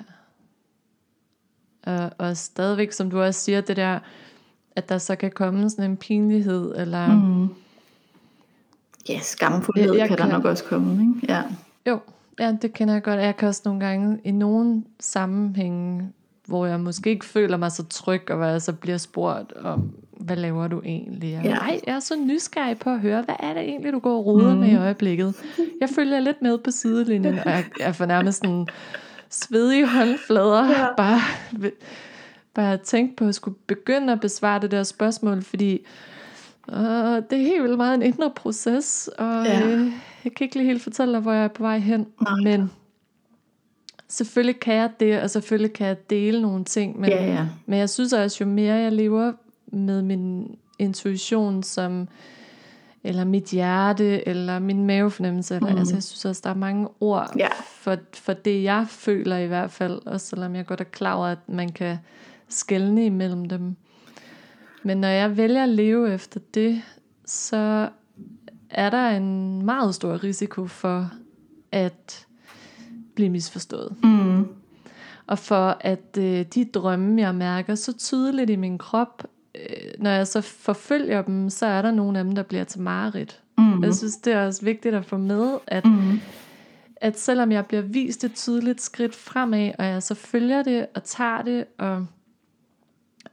Og, 1.86 2.10
og 2.18 2.36
stadigvæk, 2.36 2.92
som 2.92 3.10
du 3.10 3.20
også 3.20 3.40
siger, 3.40 3.60
det 3.60 3.76
der, 3.76 3.98
at 4.76 4.88
der 4.88 4.98
så 4.98 5.16
kan 5.16 5.30
komme 5.30 5.70
sådan 5.70 5.90
en 5.90 5.96
pinlighed, 5.96 6.74
eller 6.76 7.14
Mm. 7.14 7.48
Ja, 9.08 9.18
skamfuldhed 9.22 9.92
Jeg- 9.92 9.98
jeg 9.98 10.08
kan 10.08 10.18
der 10.18 10.24
kan- 10.24 10.32
nok 10.32 10.44
også 10.44 10.64
komme, 10.64 11.02
ikke? 11.02 11.32
Ja, 11.32 11.42
jo, 11.86 11.98
ja, 12.40 12.56
det 12.62 12.72
kender 12.72 12.94
jeg 12.94 13.02
godt. 13.02 13.20
Jeg 13.20 13.36
kan 13.36 13.48
også 13.48 13.62
nogle 13.64 13.80
gange 13.80 14.18
i 14.24 14.30
nogle 14.30 14.82
sammenhænge 15.00 16.08
hvor 16.46 16.66
jeg 16.66 16.80
måske 16.80 17.10
ikke 17.10 17.24
føler 17.24 17.56
mig 17.56 17.72
så 17.72 17.84
tryg, 17.90 18.30
og 18.30 18.36
hvor 18.36 18.46
jeg 18.46 18.62
så 18.62 18.72
bliver 18.72 18.98
spurgt 18.98 19.52
om, 19.52 19.90
hvad 20.20 20.36
laver 20.36 20.68
du 20.68 20.80
egentlig? 20.84 21.38
Og, 21.38 21.44
Ja. 21.44 21.50
Nej, 21.54 21.80
jeg 21.86 21.94
er 21.94 22.00
så 22.00 22.16
nysgerrig 22.16 22.78
på 22.78 22.90
at 22.90 23.00
høre, 23.00 23.22
hvad 23.22 23.34
er 23.40 23.52
det 23.54 23.62
egentlig, 23.62 23.92
du 23.92 23.98
går 23.98 24.16
og 24.18 24.26
roder 24.26 24.54
mm. 24.54 24.60
med 24.60 24.68
i 24.68 24.76
øjeblikket? 24.76 25.34
Jeg 25.80 25.88
følger 25.94 26.20
lidt 26.20 26.42
med 26.42 26.58
på 26.58 26.70
sidelinjen, 26.70 27.38
og 27.38 27.44
jeg, 27.50 27.64
jeg 27.80 27.94
får 27.96 28.06
nærmest 28.06 28.38
sådan 28.44 28.66
svedige 29.30 29.86
håndflader, 29.88 30.68
Ja. 30.68 30.86
bare, 30.96 31.20
bare 32.54 32.76
tænke 32.76 33.16
på 33.16 33.24
at 33.24 33.34
skulle 33.34 33.56
begynde 33.66 34.12
at 34.12 34.20
besvare 34.20 34.60
det 34.60 34.70
der 34.70 34.82
spørgsmål, 34.82 35.42
fordi 35.42 35.86
øh, 36.72 36.76
det 36.76 37.32
er 37.32 37.36
helt 37.36 37.62
vildt 37.62 37.76
meget 37.76 37.94
en 37.94 38.02
indre 38.02 38.30
proces, 38.36 39.10
og 39.18 39.44
ja. 39.44 39.66
øh, 39.66 39.86
jeg 40.24 40.34
kan 40.34 40.44
ikke 40.44 40.56
lige 40.56 40.66
helt 40.66 40.82
fortælle 40.82 41.12
dig, 41.14 41.20
hvor 41.20 41.32
jeg 41.32 41.44
er 41.44 41.48
på 41.48 41.62
vej 41.62 41.78
hen, 41.78 42.06
Nej. 42.22 42.40
men 42.44 42.70
selvfølgelig 44.08 44.60
kan 44.60 44.74
jeg 44.74 44.90
det, 45.00 45.20
og 45.20 45.30
selvfølgelig 45.30 45.72
kan 45.72 45.86
jeg 45.86 46.10
dele 46.10 46.42
nogle 46.42 46.64
ting, 46.64 47.00
men, 47.00 47.10
Ja, 47.10 47.24
ja. 47.26 47.46
men 47.66 47.78
jeg 47.78 47.90
synes 47.90 48.12
også, 48.12 48.44
jo 48.44 48.48
mere 48.50 48.74
jeg 48.74 48.92
lever 48.92 49.32
med 49.66 50.02
min 50.02 50.56
intuition 50.78 51.62
som 51.62 52.08
eller 53.06 53.24
mit 53.24 53.44
hjerte, 53.44 54.28
eller 54.28 54.58
min 54.58 54.86
mavefornemmelse. 54.86 55.54
Eller, 55.56 55.70
Mhm. 55.70 55.78
altså, 55.78 55.94
jeg 55.94 56.02
synes 56.02 56.24
også, 56.24 56.40
der 56.44 56.50
er 56.50 56.54
mange 56.54 56.88
ord 57.00 57.32
Ja. 57.38 57.48
for, 57.80 57.96
for 58.14 58.32
det, 58.32 58.62
jeg 58.62 58.86
føler 58.88 59.36
i 59.36 59.46
hvert 59.46 59.70
fald. 59.70 60.00
Også 60.06 60.26
selvom 60.26 60.54
jeg 60.54 60.66
godt 60.66 60.80
er 60.80 60.84
klar 60.84 61.14
over, 61.14 61.26
at 61.26 61.38
man 61.48 61.72
kan 61.72 61.96
skelne 62.48 63.06
imellem 63.06 63.44
dem. 63.48 63.76
Men 64.82 64.96
når 64.96 65.08
jeg 65.08 65.36
vælger 65.36 65.62
at 65.62 65.68
leve 65.68 66.14
efter 66.14 66.40
det, 66.54 66.82
så 67.26 67.88
er 68.70 68.90
der 68.90 69.08
en 69.10 69.62
meget 69.64 69.94
stor 69.94 70.24
risiko 70.24 70.66
for 70.66 71.10
at 71.72 72.26
blive 73.14 73.30
misforstået. 73.30 73.96
Mm. 74.02 74.46
Og 75.26 75.38
for 75.38 75.76
at 75.80 76.18
øh, 76.18 76.44
de 76.54 76.64
drømme, 76.64 77.20
jeg 77.22 77.34
mærker 77.34 77.74
så 77.74 77.92
tydeligt 77.92 78.50
i 78.50 78.56
min 78.56 78.78
krop, 78.78 79.24
når 79.98 80.10
jeg 80.10 80.26
så 80.26 80.40
forfølger 80.40 81.22
dem, 81.22 81.50
så 81.50 81.66
er 81.66 81.82
der 81.82 81.90
nogle 81.90 82.18
af 82.18 82.24
dem, 82.24 82.34
der 82.34 82.42
bliver 82.42 82.64
til 82.64 82.80
mareridt. 82.80 83.40
Mm. 83.58 83.84
Jeg 83.84 83.94
synes, 83.94 84.16
det 84.16 84.32
er 84.32 84.46
også 84.46 84.64
vigtigt 84.64 84.94
at 84.94 85.04
få 85.04 85.16
med, 85.16 85.58
at, 85.66 85.84
Mm. 85.84 86.20
at 86.96 87.18
selvom 87.20 87.52
jeg 87.52 87.66
bliver 87.66 87.82
vist 87.82 88.24
et 88.24 88.34
tydeligt 88.34 88.80
skridt 88.80 89.14
fremad, 89.14 89.72
og 89.78 89.84
jeg 89.84 90.02
så 90.02 90.14
følger 90.14 90.62
det 90.62 90.86
og 90.94 91.04
tager 91.04 91.42
det 91.42 91.64
og, 91.78 92.06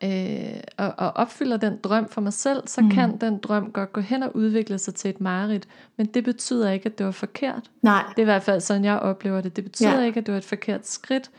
øh, 0.04 0.60
og, 0.78 0.94
og 0.98 1.12
opfylder 1.16 1.58
den 1.58 1.78
drøm 1.84 2.10
for 2.10 2.22
mig 2.22 2.34
selv, 2.34 2.68
så 2.68 2.82
Mm. 2.82 2.90
kan 2.90 3.18
den 3.18 3.38
drøm 3.38 3.72
godt 3.72 3.94
gå 3.94 4.02
hen 4.02 4.24
og 4.24 4.36
udvikle 4.36 4.78
sig 4.78 4.96
til 4.96 5.10
et 5.10 5.22
mareridt. 5.22 5.68
Men 5.98 6.06
det 6.06 6.24
betyder 6.24 6.72
ikke, 6.72 6.86
at 6.86 6.98
det 6.98 7.06
var 7.06 7.12
forkert. 7.12 7.72
Nej. 7.82 8.04
Det 8.10 8.18
er 8.18 8.22
i 8.22 8.26
hvert 8.26 8.44
fald 8.44 8.62
sådan, 8.62 8.86
jeg 8.86 9.00
oplever 9.00 9.42
det. 9.42 9.56
Det 9.56 9.64
betyder 9.64 10.00
ja. 10.00 10.06
ikke, 10.06 10.20
at 10.20 10.26
det 10.26 10.32
var 10.32 10.38
et 10.38 10.46
forkert 10.46 10.88
skridt, 10.88 11.32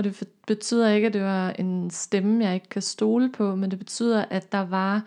og 0.00 0.04
det 0.04 0.22
betyder 0.46 0.88
ikke, 0.90 1.06
at 1.06 1.12
det 1.12 1.22
var 1.22 1.50
en 1.50 1.90
stemme, 1.90 2.44
jeg 2.44 2.54
ikke 2.54 2.68
kan 2.68 2.82
stole 2.82 3.28
på, 3.32 3.54
men 3.54 3.70
det 3.70 3.78
betyder, 3.78 4.24
at 4.30 4.52
der 4.52 4.64
var 4.66 5.02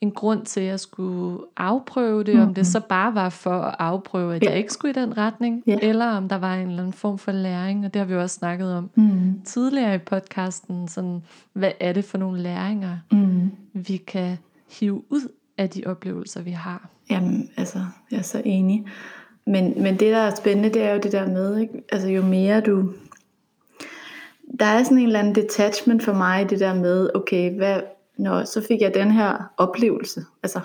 en 0.00 0.10
grund 0.10 0.44
til, 0.46 0.60
at 0.60 0.66
jeg 0.66 0.80
skulle 0.80 1.38
afprøve 1.56 2.24
det, 2.24 2.34
mm-hmm. 2.34 2.48
om 2.48 2.54
det 2.54 2.66
så 2.66 2.80
bare 2.80 3.14
var 3.14 3.28
for 3.28 3.50
at 3.60 3.74
afprøve, 3.78 4.34
at 4.36 4.42
Ja. 4.42 4.48
jeg 4.50 4.58
ikke 4.58 4.72
skulle 4.72 4.90
i 4.90 5.04
den 5.04 5.18
retning, 5.18 5.62
Ja. 5.66 5.78
eller 5.82 6.06
om 6.06 6.28
der 6.28 6.36
var 6.38 6.54
en 6.54 6.68
eller 6.68 6.78
anden 6.78 6.92
form 6.92 7.18
for 7.18 7.32
læring, 7.32 7.84
og 7.86 7.94
det 7.94 8.00
har 8.00 8.06
vi 8.06 8.14
jo 8.14 8.20
også 8.20 8.36
snakket 8.36 8.74
om 8.74 8.90
Mm. 8.94 9.40
tidligere 9.44 9.94
i 9.94 9.98
podcasten, 9.98 10.88
sådan, 10.88 11.22
hvad 11.52 11.72
er 11.80 11.92
det 11.92 12.04
for 12.04 12.18
nogle 12.18 12.40
læringer, 12.40 12.96
Mm. 13.12 13.50
vi 13.72 13.96
kan 13.96 14.36
hive 14.80 15.02
ud 15.12 15.28
af 15.58 15.70
de 15.70 15.82
oplevelser, 15.86 16.42
vi 16.42 16.50
har. 16.50 16.88
Jamen, 17.10 17.50
altså, 17.56 17.78
jeg 18.10 18.18
er 18.18 18.22
så 18.22 18.42
enig. 18.44 18.84
Men, 19.46 19.82
men 19.82 19.92
det, 19.94 20.12
der 20.12 20.18
er 20.18 20.34
spændende, 20.34 20.68
det 20.68 20.82
er 20.82 20.92
jo 20.94 21.00
det 21.00 21.12
der 21.12 21.28
med, 21.28 21.58
ikke? 21.58 21.72
Altså, 21.92 22.08
jo 22.08 22.22
mere 22.22 22.60
du... 22.60 22.92
Der 24.58 24.64
er 24.64 24.82
sådan 24.82 24.98
en 24.98 25.06
eller 25.06 25.18
anden 25.18 25.34
detachment 25.34 26.02
for 26.02 26.12
mig, 26.12 26.50
det 26.50 26.60
der 26.60 26.74
med, 26.74 27.10
okay, 27.14 27.56
hvad, 27.56 27.80
når, 28.16 28.44
så 28.44 28.64
fik 28.68 28.80
jeg 28.80 28.94
den 28.94 29.10
her 29.10 29.52
oplevelse. 29.56 30.24
Altså, 30.42 30.60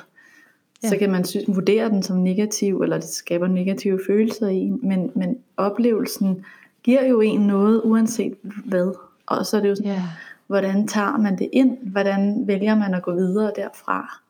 ja. 0.84 0.90
så 0.90 0.98
kan 0.98 1.12
man 1.12 1.26
synes, 1.26 1.48
vurdere 1.48 1.90
den 1.90 2.04
som 2.04 2.18
negativ, 2.18 2.82
eller 2.82 2.98
det 2.98 3.10
skaber 3.10 3.48
negative 3.48 4.00
følelser 4.08 4.48
i 4.48 4.58
en. 4.58 4.80
Men, 4.84 5.12
men 5.16 5.38
oplevelsen 5.58 6.46
giver 6.84 7.06
jo 7.06 7.22
en 7.22 7.42
noget, 7.42 7.82
uanset 7.84 8.34
hvad. 8.66 8.94
Og 9.26 9.46
så 9.46 9.58
er 9.58 9.62
det 9.62 9.70
jo 9.70 9.76
sådan, 9.76 9.92
Ja, 9.92 10.04
hvordan 10.48 10.88
tager 10.88 11.18
man 11.18 11.38
det 11.38 11.50
ind? 11.54 11.78
Hvordan 11.82 12.44
vælger 12.48 12.76
man 12.76 12.94
at 12.94 13.04
gå 13.04 13.16
videre 13.16 13.52
derfra? 13.56 14.22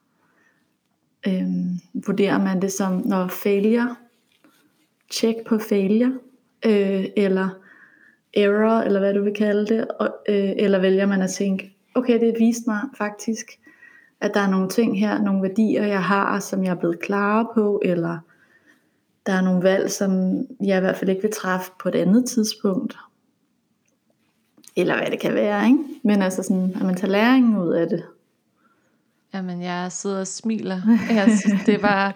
Øhm, 1.28 1.80
vurderer 1.94 2.38
man 2.38 2.62
det 2.62 2.72
som, 2.72 3.02
når 3.06 3.28
failure, 3.28 3.96
check 5.12 5.38
på 5.48 5.58
failure, 5.58 6.20
øh, 6.66 7.06
eller 7.18 7.50
error, 8.36 8.80
eller 8.82 9.00
hvad 9.00 9.14
du 9.14 9.24
vil 9.24 9.34
kalde 9.34 9.76
det, 9.76 9.88
og, 10.00 10.16
øh, 10.30 10.54
eller 10.58 10.80
vælger 10.80 11.06
man 11.06 11.22
at 11.22 11.30
tænke, 11.30 11.76
okay, 11.96 12.20
det 12.20 12.36
viste 12.40 12.64
mig 12.68 12.80
faktisk, 12.98 13.46
at 14.22 14.34
der 14.34 14.40
er 14.40 14.50
nogle 14.50 14.70
ting 14.70 15.00
her, 15.00 15.22
nogle 15.22 15.42
værdier, 15.42 15.86
jeg 15.86 16.04
har, 16.04 16.40
som 16.40 16.64
jeg 16.64 16.72
er 16.72 16.80
blevet 16.80 17.00
klar 17.00 17.52
på, 17.54 17.82
eller 17.86 18.18
der 19.26 19.34
er 19.34 19.42
nogle 19.42 19.64
valg, 19.64 19.92
som 19.92 20.38
jeg 20.62 20.78
i 20.78 20.80
hvert 20.80 20.96
fald 20.96 21.10
ikke 21.10 21.22
vil 21.22 21.34
træffe 21.34 21.72
på 21.82 21.90
et 21.90 21.96
andet 21.96 22.26
tidspunkt. 22.26 22.98
Eller 24.76 24.98
hvad 24.98 25.12
det 25.12 25.20
kan 25.20 25.34
være, 25.34 25.66
ikke? 25.66 25.80
Men 26.04 26.22
altså 26.22 26.44
sådan, 26.44 26.72
at 26.76 26.82
man 26.82 26.96
tager 26.96 27.12
læringen 27.12 27.58
ud 27.58 27.74
af 27.74 27.88
det. 27.90 28.04
Jamen, 29.34 29.62
jeg 29.62 29.92
sidder 29.92 30.20
og 30.20 30.28
smiler. 30.28 30.82
Jeg 31.10 31.38
synes, 31.40 31.66
det 31.66 31.82
var... 31.82 32.14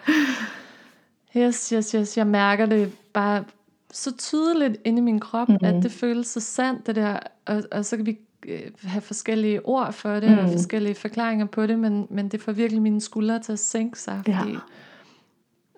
Yes, 1.36 1.68
yes, 1.68 1.90
yes. 1.90 2.18
Jeg 2.18 2.26
mærker 2.26 2.66
det 2.66 2.92
bare 3.12 3.44
så 3.92 4.16
tydeligt 4.16 4.76
inde 4.84 4.98
i 4.98 5.02
min 5.02 5.20
krop, 5.20 5.48
mm-hmm. 5.48 5.66
at 5.66 5.82
det 5.82 5.92
føles 5.92 6.26
så 6.26 6.40
sandt, 6.40 6.86
det 6.86 6.96
der. 6.96 7.18
Og, 7.46 7.62
og 7.72 7.84
så 7.84 7.96
kan 7.96 8.06
vi 8.06 8.18
øh, 8.48 8.60
have 8.82 9.00
forskellige 9.00 9.66
ord 9.66 9.92
for 9.92 10.14
det, 10.20 10.30
mm. 10.30 10.38
og 10.38 10.44
Mhm. 10.44 10.52
forskellige 10.52 10.94
forklaringer 10.94 11.46
på 11.46 11.66
det, 11.66 11.78
men, 11.78 12.06
men 12.10 12.28
det 12.28 12.40
får 12.42 12.52
virkelig 12.52 12.82
mine 12.82 13.00
skuldre 13.00 13.38
til 13.38 13.52
at 13.52 13.58
sænke 13.58 13.98
sig, 14.00 14.22
Ja. 14.28 14.40
fordi 14.40 14.56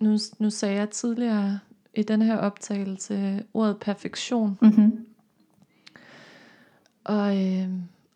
nu, 0.00 0.18
nu 0.38 0.50
sagde 0.50 0.74
jeg 0.74 0.90
tidligere 0.90 1.58
i 1.94 2.02
den 2.02 2.22
her 2.22 2.36
optagelse 2.36 3.42
ordet 3.54 3.76
perfektion, 3.76 4.58
Mm-hmm. 4.62 5.06
og, 7.04 7.42
øh, 7.46 7.68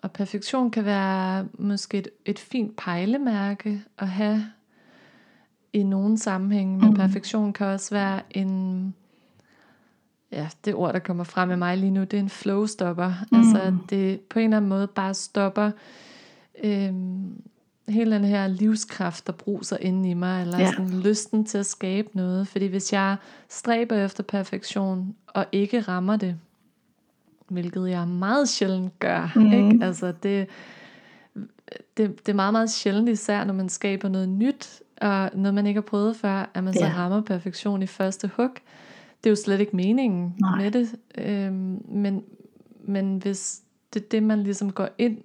og 0.02 0.12
perfektion 0.12 0.70
kan 0.70 0.84
være 0.84 1.46
måske 1.58 1.98
et, 1.98 2.08
et 2.24 2.38
fint 2.38 2.76
pejlemærke 2.76 3.82
at 3.98 4.08
have 4.08 4.46
i 5.72 5.82
nogle 5.82 6.18
sammenhænge, 6.18 6.78
men 6.78 6.86
Mhm. 6.88 6.96
perfektion 6.96 7.52
kan 7.52 7.66
også 7.66 7.94
være 7.94 8.20
en, 8.30 8.94
ja, 10.36 10.48
det 10.64 10.74
ord, 10.74 10.92
der 10.92 10.98
kommer 10.98 11.24
frem 11.24 11.48
med 11.48 11.56
mig 11.56 11.76
lige 11.78 11.90
nu, 11.90 12.00
det 12.00 12.14
er 12.14 12.18
en 12.20 12.28
flowstopper. 12.30 13.12
Mm. 13.32 13.38
Altså, 13.38 13.60
at 13.62 13.74
det 13.90 14.20
på 14.20 14.38
en 14.38 14.44
eller 14.44 14.56
anden 14.56 14.68
måde 14.68 14.86
bare 14.86 15.14
stopper 15.14 15.70
øhm, 16.64 17.42
hele 17.88 18.14
den 18.14 18.24
her 18.24 18.46
livskraft, 18.46 19.26
der 19.26 19.32
bruser 19.32 19.76
inde 19.80 20.10
i 20.10 20.14
mig, 20.14 20.42
eller 20.42 20.58
Ja. 20.58 20.70
sådan 20.70 21.00
lysten 21.00 21.44
til 21.44 21.58
at 21.58 21.66
skabe 21.66 22.08
noget. 22.14 22.48
Fordi 22.48 22.66
hvis 22.66 22.92
jeg 22.92 23.16
stræber 23.48 24.04
efter 24.04 24.22
perfektion, 24.22 25.14
og 25.26 25.46
ikke 25.52 25.80
rammer 25.80 26.16
det, 26.16 26.36
hvilket 27.48 27.90
jeg 27.90 28.08
meget 28.08 28.48
sjældent 28.48 28.98
gør, 28.98 29.32
mm. 29.36 29.52
ikke? 29.52 29.84
Altså, 29.84 30.12
det, 30.22 30.46
det, 31.96 32.26
det 32.26 32.28
er 32.28 32.32
meget, 32.34 32.52
meget 32.52 32.70
sjældent, 32.70 33.08
især 33.08 33.44
når 33.44 33.54
man 33.54 33.68
skaber 33.68 34.08
noget 34.08 34.28
nyt, 34.28 34.82
og 35.00 35.30
noget 35.34 35.54
man 35.54 35.66
ikke 35.66 35.78
har 35.78 35.82
prøvet 35.86 36.16
før, 36.16 36.50
at 36.54 36.64
man 36.64 36.74
så 36.74 36.84
Ja. 36.86 36.92
rammer 36.96 37.20
perfektion 37.20 37.82
i 37.82 37.86
første 37.86 38.30
hug. 38.36 38.50
Det 39.26 39.30
er 39.30 39.32
jo 39.32 39.36
slet 39.36 39.60
ikke 39.60 39.76
meningen 39.76 40.34
Nej. 40.40 40.62
med 40.62 40.70
det. 40.70 40.88
Øhm, 41.18 41.82
men, 41.88 42.24
men 42.84 43.16
hvis 43.18 43.60
det 43.94 44.02
er 44.02 44.06
det, 44.10 44.22
man 44.22 44.42
ligesom 44.42 44.72
går 44.72 44.88
ind 44.98 45.18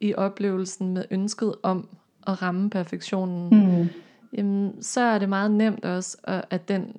i 0.00 0.14
oplevelsen 0.14 0.94
med 0.94 1.04
ønsket 1.10 1.54
om 1.62 1.88
at 2.26 2.42
ramme 2.42 2.70
perfektionen, 2.70 3.48
Mm. 3.80 3.88
jamen, 4.36 4.82
så 4.82 5.00
er 5.00 5.18
det 5.18 5.28
meget 5.28 5.50
nemt 5.50 5.84
også, 5.84 6.16
at 6.24 6.44
at 6.50 6.68
den 6.68 6.96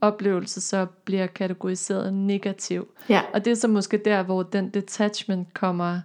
oplevelse 0.00 0.60
så 0.60 0.86
bliver 1.04 1.26
kategoriseret 1.26 2.14
negativ. 2.14 2.88
Ja. 3.08 3.20
Og 3.34 3.44
det 3.44 3.50
er 3.50 3.54
så 3.54 3.68
måske 3.68 4.00
der, 4.04 4.22
hvor 4.22 4.42
den 4.42 4.68
detachment 4.68 5.54
kommer 5.54 6.00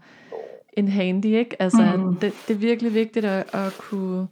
en 0.73 0.87
handy, 0.87 1.25
ikke? 1.25 1.61
Altså, 1.61 1.97
Mm. 1.97 2.15
det, 2.15 2.33
det 2.47 2.53
er 2.53 2.57
virkelig 2.57 2.93
vigtigt 2.93 3.25
at, 3.25 3.55
at 3.55 3.73
kunne 3.79 4.27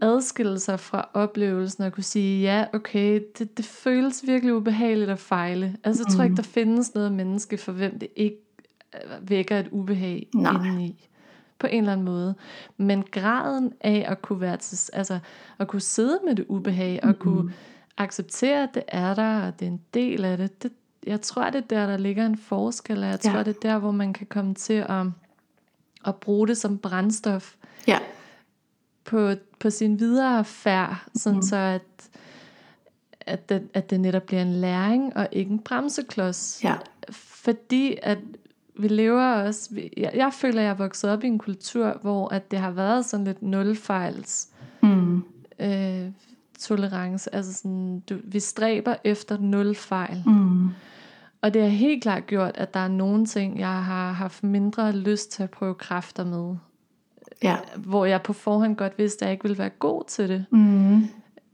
adskille 0.00 0.58
sig 0.58 0.80
fra 0.80 1.08
oplevelsen 1.14 1.84
og 1.84 1.92
kunne 1.92 2.04
sige, 2.04 2.42
ja, 2.42 2.64
okay, 2.72 3.22
det, 3.38 3.56
det 3.56 3.64
føles 3.64 4.22
virkelig 4.26 4.54
ubehageligt 4.54 5.10
at 5.10 5.18
fejle. 5.18 5.76
Altså, 5.84 6.04
jeg 6.08 6.14
tror 6.16 6.24
ikke, 6.24 6.36
der 6.36 6.42
findes 6.42 6.94
noget 6.94 7.12
menneske, 7.12 7.58
for 7.58 7.72
hvem 7.72 7.98
det 7.98 8.08
ikke 8.16 8.36
øh, 8.94 9.30
vækker 9.30 9.58
et 9.58 9.68
ubehag 9.70 10.26
Nej. 10.34 10.52
indeni. 10.52 11.08
På 11.58 11.66
en 11.66 11.78
eller 11.78 11.92
anden 11.92 12.04
måde. 12.04 12.34
Men 12.76 13.04
graden 13.10 13.72
af 13.80 14.04
at 14.08 14.22
kunne 14.22 14.40
være 14.40 14.56
til, 14.56 14.90
altså 14.92 15.18
at 15.58 15.68
kunne 15.68 15.80
sidde 15.80 16.18
med 16.26 16.34
det 16.34 16.44
ubehag, 16.48 17.00
og 17.02 17.18
kunne 17.18 17.52
acceptere, 17.98 18.62
at 18.62 18.68
det 18.74 18.82
er 18.88 19.14
der, 19.14 19.46
og 19.46 19.60
det 19.60 19.66
er 19.66 19.70
en 19.70 19.80
del 19.94 20.24
af 20.24 20.36
det, 20.38 20.62
det 20.62 20.72
jeg 21.06 21.20
tror, 21.20 21.44
det 21.50 21.54
er 21.56 21.60
der, 21.60 21.86
der 21.86 21.96
ligger 21.96 22.26
en 22.26 22.38
forskel, 22.38 23.02
og 23.02 23.08
jeg 23.08 23.20
tror, 23.20 23.32
Ja. 23.32 23.38
det 23.42 23.56
er 23.56 23.60
der, 23.62 23.78
hvor 23.78 23.90
man 23.90 24.12
kan 24.12 24.26
komme 24.26 24.54
til 24.54 24.84
at, 24.88 25.06
at 26.06 26.16
bruge 26.16 26.48
det 26.48 26.56
som 26.56 26.78
brændstof 26.78 27.54
Ja. 27.88 27.98
På, 29.10 29.32
på 29.58 29.70
sin 29.70 30.00
videre 30.00 30.44
færd, 30.44 31.04
sådan 31.14 31.36
mm. 31.36 31.42
så 31.42 31.56
at, 31.56 31.82
at, 33.20 33.48
det, 33.48 33.68
at 33.74 33.90
det 33.90 34.00
netop 34.00 34.22
bliver 34.22 34.42
en 34.42 34.52
læring 34.52 35.16
og 35.16 35.28
ikke 35.32 35.50
en 35.50 35.58
bremseklods. 35.58 36.60
Ja. 36.64 36.74
Fordi 37.12 37.98
at 38.02 38.18
vi 38.78 38.88
lever 38.88 39.32
også, 39.32 39.70
jeg, 39.96 40.10
jeg 40.14 40.32
føler, 40.32 40.62
jeg 40.62 40.70
er 40.70 40.74
vokset 40.74 41.10
op 41.10 41.24
i 41.24 41.26
en 41.26 41.38
kultur, 41.38 41.98
hvor 42.02 42.28
at 42.28 42.50
det 42.50 42.58
har 42.58 42.70
været 42.70 43.04
sådan 43.04 43.24
lidt 43.24 43.42
nulfejls 43.42 44.48
Mm. 44.82 45.22
øh, 45.58 46.10
tolerance. 46.58 47.34
Altså 47.34 47.52
sådan, 47.54 48.00
du, 48.00 48.18
vi 48.24 48.40
stræber 48.40 48.94
efter 49.04 49.38
nul 49.38 49.74
fejl. 49.74 50.22
Mm. 50.26 50.68
Og 51.42 51.54
det 51.54 51.62
har 51.62 51.68
helt 51.68 52.02
klart 52.02 52.26
gjort, 52.26 52.52
at 52.54 52.74
der 52.74 52.80
er 52.80 52.88
nogle 52.88 53.26
ting, 53.26 53.58
jeg 53.58 53.84
har 53.84 54.12
haft 54.12 54.44
mindre 54.44 54.92
lyst 54.92 55.32
til 55.32 55.42
at 55.42 55.50
prøve 55.50 55.74
kræfter 55.74 56.24
med. 56.24 56.56
Ja. 57.42 57.56
Hvor 57.76 58.04
jeg 58.04 58.22
på 58.22 58.32
forhånd 58.32 58.76
godt 58.76 58.98
vidste, 58.98 59.22
at 59.24 59.26
jeg 59.26 59.32
ikke 59.32 59.42
ville 59.44 59.58
være 59.58 59.68
god 59.68 60.04
til 60.08 60.28
det. 60.28 60.44
Mm. 60.50 61.02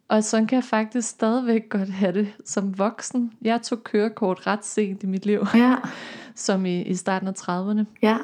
Og 0.08 0.24
sådan 0.24 0.46
kan 0.46 0.56
jeg 0.56 0.64
faktisk 0.64 1.08
stadigvæk 1.08 1.68
godt 1.68 1.88
have 1.90 2.12
det 2.12 2.28
som 2.44 2.78
voksen. 2.78 3.32
Jeg 3.42 3.62
tog 3.62 3.84
kørekort 3.84 4.46
ret 4.46 4.64
sent 4.64 5.02
i 5.02 5.06
mit 5.06 5.26
liv, 5.26 5.46
Ja. 5.54 5.74
som 6.34 6.66
i, 6.66 6.82
i 6.82 6.94
starten 6.94 7.28
af 7.28 7.32
30'erne. 7.32 7.84
Ja. 8.02 8.16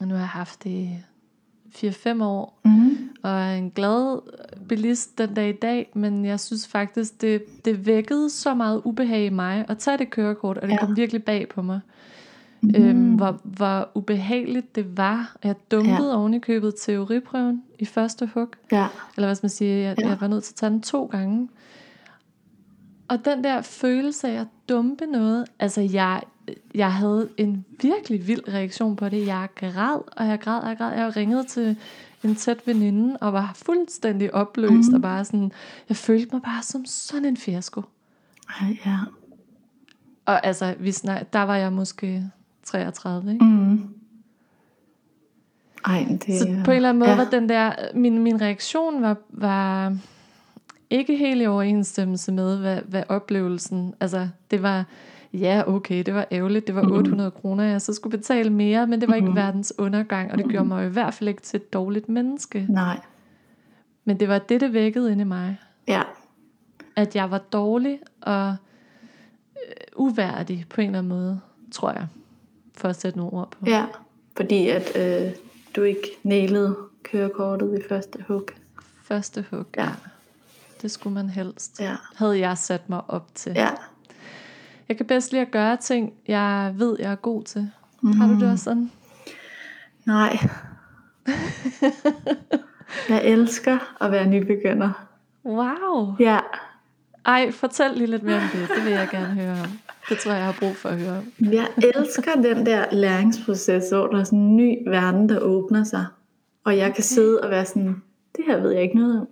Og 0.00 0.08
nu 0.08 0.14
har 0.14 0.20
jeg 0.20 0.28
haft 0.28 0.64
det 0.64 0.70
i 0.70 0.98
4-5 1.86 2.22
år, 2.22 2.60
Mm. 2.64 3.08
og 3.22 3.30
er 3.30 3.54
en 3.54 3.70
glad 3.70 4.18
bilist 4.68 5.18
den 5.18 5.34
dag 5.34 5.48
i 5.48 5.56
dag, 5.62 5.90
men 5.94 6.24
jeg 6.24 6.40
synes 6.40 6.68
faktisk, 6.68 7.20
det, 7.20 7.64
det 7.64 7.86
vækkede 7.86 8.30
så 8.30 8.54
meget 8.54 8.82
ubehag 8.84 9.24
i 9.24 9.28
mig 9.28 9.64
at 9.68 9.78
tage 9.78 9.98
det 9.98 10.10
kørekort, 10.10 10.58
og 10.58 10.68
det 10.68 10.74
Ja. 10.74 10.86
kom 10.86 10.96
virkelig 10.96 11.24
bag 11.24 11.48
på 11.48 11.62
mig. 11.62 11.80
Mm. 12.62 12.74
Øhm, 12.76 13.14
hvor, 13.14 13.40
hvor 13.44 13.88
ubehageligt 13.94 14.74
det 14.74 14.96
var. 14.96 15.36
Jeg 15.44 15.54
dumpede 15.70 16.08
ja. 16.10 16.16
oven 16.16 16.34
i 16.34 16.38
købet 16.38 16.74
teoriprøven 16.80 17.62
i 17.78 17.84
første 17.84 18.30
hug. 18.34 18.48
Ja. 18.72 18.86
Eller 19.16 19.28
hvad 19.28 19.34
skal 19.34 19.44
man 19.44 19.50
sige, 19.50 19.82
jeg, 19.82 19.94
Ja. 19.98 20.08
jeg 20.08 20.20
var 20.20 20.26
nødt 20.28 20.44
til 20.44 20.52
at 20.52 20.56
tage 20.56 20.70
den 20.70 20.82
to 20.82 21.06
gange. 21.06 21.48
Og 23.08 23.24
den 23.24 23.44
der 23.44 23.62
følelse 23.62 24.28
af 24.28 24.40
at 24.40 24.46
dumpe 24.68 25.06
noget, 25.06 25.46
altså 25.58 25.80
jeg, 25.80 26.22
jeg 26.74 26.92
havde 26.92 27.28
en 27.36 27.64
virkelig 27.82 28.26
vild 28.26 28.48
reaktion 28.48 28.96
på 28.96 29.08
det. 29.08 29.26
Jeg 29.26 29.48
græd, 29.54 30.00
og 30.16 30.26
jeg 30.26 30.40
græd, 30.40 30.60
og 30.60 30.68
jeg 30.68 30.78
græd. 30.78 30.92
Jeg 30.92 31.16
ringede 31.16 31.44
til 31.44 31.76
en 32.24 32.34
tæt 32.34 32.66
veninde, 32.66 33.16
og 33.16 33.32
var 33.32 33.52
fuldstændig 33.54 34.34
opløst, 34.34 34.88
mm. 34.88 34.94
og 34.94 35.02
bare 35.02 35.24
sådan, 35.24 35.52
jeg 35.88 35.96
følte 35.96 36.28
mig 36.32 36.42
bare 36.42 36.62
som 36.62 36.84
sådan 36.84 37.24
en 37.24 37.36
fiasko. 37.36 37.82
Ej, 38.60 38.76
ja. 38.86 38.98
Og 40.26 40.46
altså, 40.46 40.74
vi 40.78 40.92
snak, 40.92 41.32
der 41.32 41.42
var 41.42 41.56
jeg 41.56 41.72
måske 41.72 42.30
33, 42.64 43.32
ikke? 43.32 43.44
Mm. 43.44 43.88
Ej, 45.84 46.06
det 46.26 46.38
Så 46.38 46.46
på 46.64 46.70
en 46.70 46.76
eller 46.76 46.88
anden 46.88 46.98
måde 46.98 47.10
ja. 47.10 47.16
var 47.16 47.30
den 47.30 47.48
der, 47.48 47.72
min, 47.94 48.18
min 48.22 48.40
reaktion 48.40 49.02
var, 49.02 49.16
var 49.28 49.96
ikke 50.90 51.16
helt 51.16 51.42
i 51.42 51.46
overensstemmelse 51.46 52.32
med, 52.32 52.58
hvad, 52.58 52.78
hvad 52.88 53.02
oplevelsen, 53.08 53.94
altså 54.00 54.28
det 54.50 54.62
var, 54.62 54.84
ja 55.32 55.62
okay, 55.66 56.02
det 56.06 56.14
var 56.14 56.26
ærgerligt, 56.32 56.66
det 56.66 56.74
var 56.74 56.82
Mhm. 56.82 56.92
800 56.92 57.30
kroner, 57.30 57.64
jeg 57.64 57.82
så 57.82 57.92
skulle 57.94 58.18
betale 58.18 58.50
mere, 58.50 58.86
men 58.86 59.00
det 59.00 59.08
var 59.08 59.14
ikke 59.14 59.26
Mhm. 59.28 59.36
verdens 59.36 59.72
undergang, 59.78 60.32
og 60.32 60.38
det 60.38 60.46
gjorde 60.48 60.68
mig 60.68 60.86
i 60.86 60.90
hvert 60.90 61.14
fald 61.14 61.28
ikke 61.28 61.42
til 61.42 61.56
et 61.56 61.72
dårligt 61.72 62.08
menneske. 62.08 62.66
Nej. 62.68 63.00
Men 64.04 64.20
det 64.20 64.28
var 64.28 64.38
det, 64.38 64.60
det 64.60 64.72
vækkede 64.72 65.12
inde 65.12 65.22
i 65.22 65.24
mig, 65.26 65.58
Ja. 65.88 66.02
at 66.96 67.16
jeg 67.16 67.30
var 67.30 67.38
dårlig 67.38 67.98
og 68.20 68.48
øh, 68.48 68.56
uværdig 69.96 70.64
på 70.70 70.80
en 70.80 70.86
eller 70.86 70.98
anden 70.98 71.08
måde, 71.18 71.40
tror 71.72 71.90
jeg, 71.92 72.06
for 72.76 72.88
at 72.88 72.96
sætte 72.96 73.18
nogle 73.18 73.32
ord 73.32 73.50
på. 73.50 73.56
Ja. 73.66 73.86
Fordi 74.36 74.68
at 74.68 74.96
øh, 74.96 75.32
du 75.76 75.82
ikke 75.82 76.08
nailede 76.22 76.76
kørekortet 77.02 77.78
i 77.78 77.88
første 77.88 78.24
hug. 78.28 78.48
Første 79.04 79.44
hug, 79.50 79.66
Ja. 79.76 79.88
det 80.82 80.90
skulle 80.90 81.14
man 81.14 81.28
helst. 81.28 81.80
Ja. 81.80 81.96
havde 82.16 82.38
jeg 82.38 82.58
sat 82.58 82.88
mig 82.88 83.00
op 83.08 83.28
til. 83.34 83.52
Ja. 83.56 83.70
Jeg 84.88 84.96
kan 84.96 85.06
bedst 85.06 85.32
lide 85.32 85.42
at 85.42 85.50
gøre 85.50 85.76
ting, 85.76 86.12
jeg 86.28 86.74
ved, 86.76 86.96
jeg 86.98 87.12
er 87.12 87.16
god 87.16 87.42
til. 87.42 87.70
Mm. 88.02 88.12
Har 88.12 88.26
du 88.28 88.40
det 88.40 88.50
også 88.50 88.64
sådan? 88.64 88.90
Nej. 90.06 90.38
jeg 93.08 93.24
elsker 93.24 93.78
at 94.00 94.12
være 94.12 94.26
nybegynder. 94.26 95.06
Wow. 95.44 96.14
Ja. 96.20 96.38
Ej, 97.26 97.50
fortæl 97.50 97.90
lige 97.94 98.06
lidt 98.06 98.22
mere 98.22 98.36
om 98.36 98.42
det. 98.52 98.68
Det 98.76 98.84
vil 98.84 98.92
jeg 98.92 99.08
gerne 99.10 99.26
høre 99.34 99.52
om. 99.52 99.68
Det 100.08 100.18
tror 100.18 100.30
jeg, 100.30 100.38
jeg 100.38 100.46
har 100.46 100.56
brug 100.60 100.76
for 100.76 100.88
at 100.88 100.98
høre 100.98 101.18
om. 101.18 101.24
Jeg 101.52 101.68
elsker 101.96 102.32
den 102.34 102.66
der 102.66 102.84
læringsproces, 102.92 103.84
hvor 103.90 104.06
der 104.06 104.20
er 104.20 104.24
sådan 104.24 104.38
en 104.38 104.56
ny 104.56 104.88
verden, 104.88 105.28
der 105.28 105.38
åbner 105.38 105.84
sig. 105.84 106.06
Og 106.64 106.76
jeg 106.76 106.94
kan 106.94 107.04
sidde 107.04 107.40
og 107.40 107.50
være 107.50 107.64
sådan, 107.64 108.02
det 108.36 108.44
her 108.46 108.60
ved 108.60 108.70
jeg 108.70 108.82
ikke 108.82 108.96
noget 108.96 109.20
om. 109.20 109.28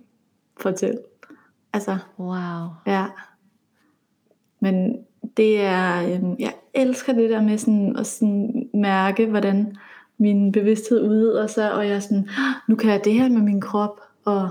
Fortæl. 0.59 0.97
Altså, 1.73 1.97
Wow. 2.19 2.67
ja. 2.87 3.05
Men 4.59 4.97
det 5.37 5.61
er, 5.61 6.13
øhm, 6.15 6.35
jeg 6.39 6.53
elsker 6.73 7.13
det 7.13 7.29
der 7.29 7.41
med 7.41 7.57
sådan 7.57 7.95
at 7.97 8.07
sådan 8.07 8.69
mærke, 8.73 9.25
hvordan 9.25 9.75
min 10.17 10.51
bevidsthed 10.51 11.01
udvider 11.09 11.47
sig, 11.47 11.73
og 11.73 11.87
jeg 11.87 11.95
er 11.95 11.99
sådan, 11.99 12.29
"Ah, 12.29 12.53
nu 12.67 12.75
kan 12.75 12.89
jeg 12.91 13.01
det 13.03 13.13
her 13.13 13.29
med 13.29 13.41
min 13.41 13.61
krop, 13.61 13.99
og 14.25 14.49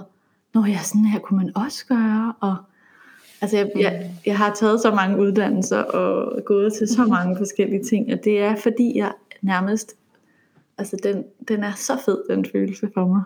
når 0.54 0.66
jeg 0.66 0.80
sådan 0.80 1.04
her 1.04 1.18
kunne 1.18 1.36
man 1.44 1.52
også 1.56 1.86
gøre, 1.86 2.34
og 2.40 2.56
altså 3.40 3.56
jeg, 3.56 3.70
jeg, 3.76 4.10
jeg 4.26 4.38
har 4.38 4.54
taget 4.54 4.80
så 4.80 4.90
mange 4.90 5.18
uddannelser 5.18 5.78
og 5.78 6.44
gået 6.44 6.72
til 6.72 6.88
så 6.88 7.04
mange 7.04 7.36
forskellige 7.36 7.84
ting, 7.84 8.12
og 8.12 8.24
det 8.24 8.40
er 8.40 8.56
fordi 8.56 8.98
jeg 8.98 9.12
nærmest, 9.42 9.96
altså 10.78 10.96
den, 11.02 11.24
den 11.48 11.64
er 11.64 11.72
så 11.76 11.92
fed, 12.04 12.18
den 12.30 12.46
følelse 12.52 12.90
for 12.94 13.06
mig. 13.06 13.22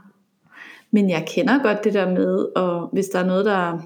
Men 0.90 1.10
jeg 1.10 1.24
kender 1.28 1.62
godt 1.62 1.84
det 1.84 1.94
der 1.94 2.10
med, 2.10 2.56
og 2.56 2.88
hvis 2.92 3.06
der 3.06 3.18
er 3.18 3.26
noget, 3.26 3.44
der 3.44 3.78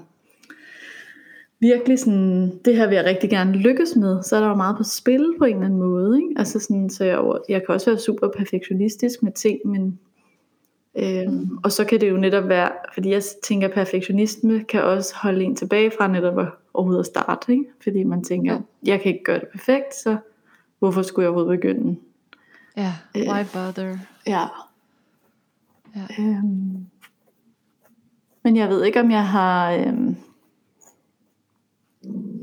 virkelig 1.59 1.99
sådan, 1.99 2.59
det 2.65 2.75
her 2.75 2.87
vil 2.87 2.95
jeg 2.95 3.05
rigtig 3.05 3.29
gerne 3.29 3.51
lykkes 3.51 3.95
med, 3.95 4.23
så 4.23 4.35
er 4.35 4.39
der 4.39 4.47
jo 4.47 4.55
meget 4.55 4.77
på 4.77 4.83
spil 4.83 5.33
på 5.37 5.45
en 5.45 5.53
eller 5.53 5.65
anden 5.65 5.79
måde. 5.79 6.17
Ikke? 6.17 6.33
Altså 6.37 6.59
sådan, 6.59 6.89
så 6.89 7.05
jeg, 7.05 7.19
jeg 7.49 7.65
kan 7.65 7.75
også 7.75 7.89
være 7.89 7.99
super 7.99 8.27
perfektionistisk 8.37 9.23
med 9.23 9.31
ting, 9.31 9.59
men 9.65 9.99
øhm, 10.97 11.57
og 11.63 11.71
så 11.71 11.85
kan 11.85 12.01
det 12.01 12.09
jo 12.09 12.17
netop 12.17 12.47
være, 12.49 12.71
fordi 12.93 13.09
jeg 13.09 13.21
tænker, 13.43 13.67
perfektionisme 13.67 14.63
kan 14.63 14.83
også 14.83 15.15
holde 15.15 15.43
en 15.43 15.55
tilbage 15.55 15.91
fra 15.97 16.07
netop 16.07 16.39
at 16.39 16.47
overhovedet 16.73 16.99
at 16.99 17.05
starte, 17.05 17.51
ikke? 17.51 17.65
fordi 17.83 18.03
man 18.03 18.23
tænker, 18.23 18.53
Jo. 18.53 18.61
jeg 18.83 19.01
kan 19.01 19.11
ikke 19.11 19.23
gøre 19.23 19.39
det 19.39 19.47
perfekt, 19.47 19.95
så 19.95 20.17
hvorfor 20.79 21.01
skulle 21.01 21.23
jeg 21.23 21.29
overhovedet 21.29 21.59
begynde? 21.61 21.95
Ja, 22.77 22.93
Øh. 23.17 23.21
why 23.21 23.43
bother? 23.53 23.97
Ja. 24.27 24.45
Ja. 25.95 26.23
Øhm, 26.23 26.85
men 28.43 28.55
jeg 28.57 28.69
ved 28.69 28.83
ikke, 28.83 28.99
om 28.99 29.11
jeg 29.11 29.27
har... 29.27 29.71
Øhm, 29.71 30.15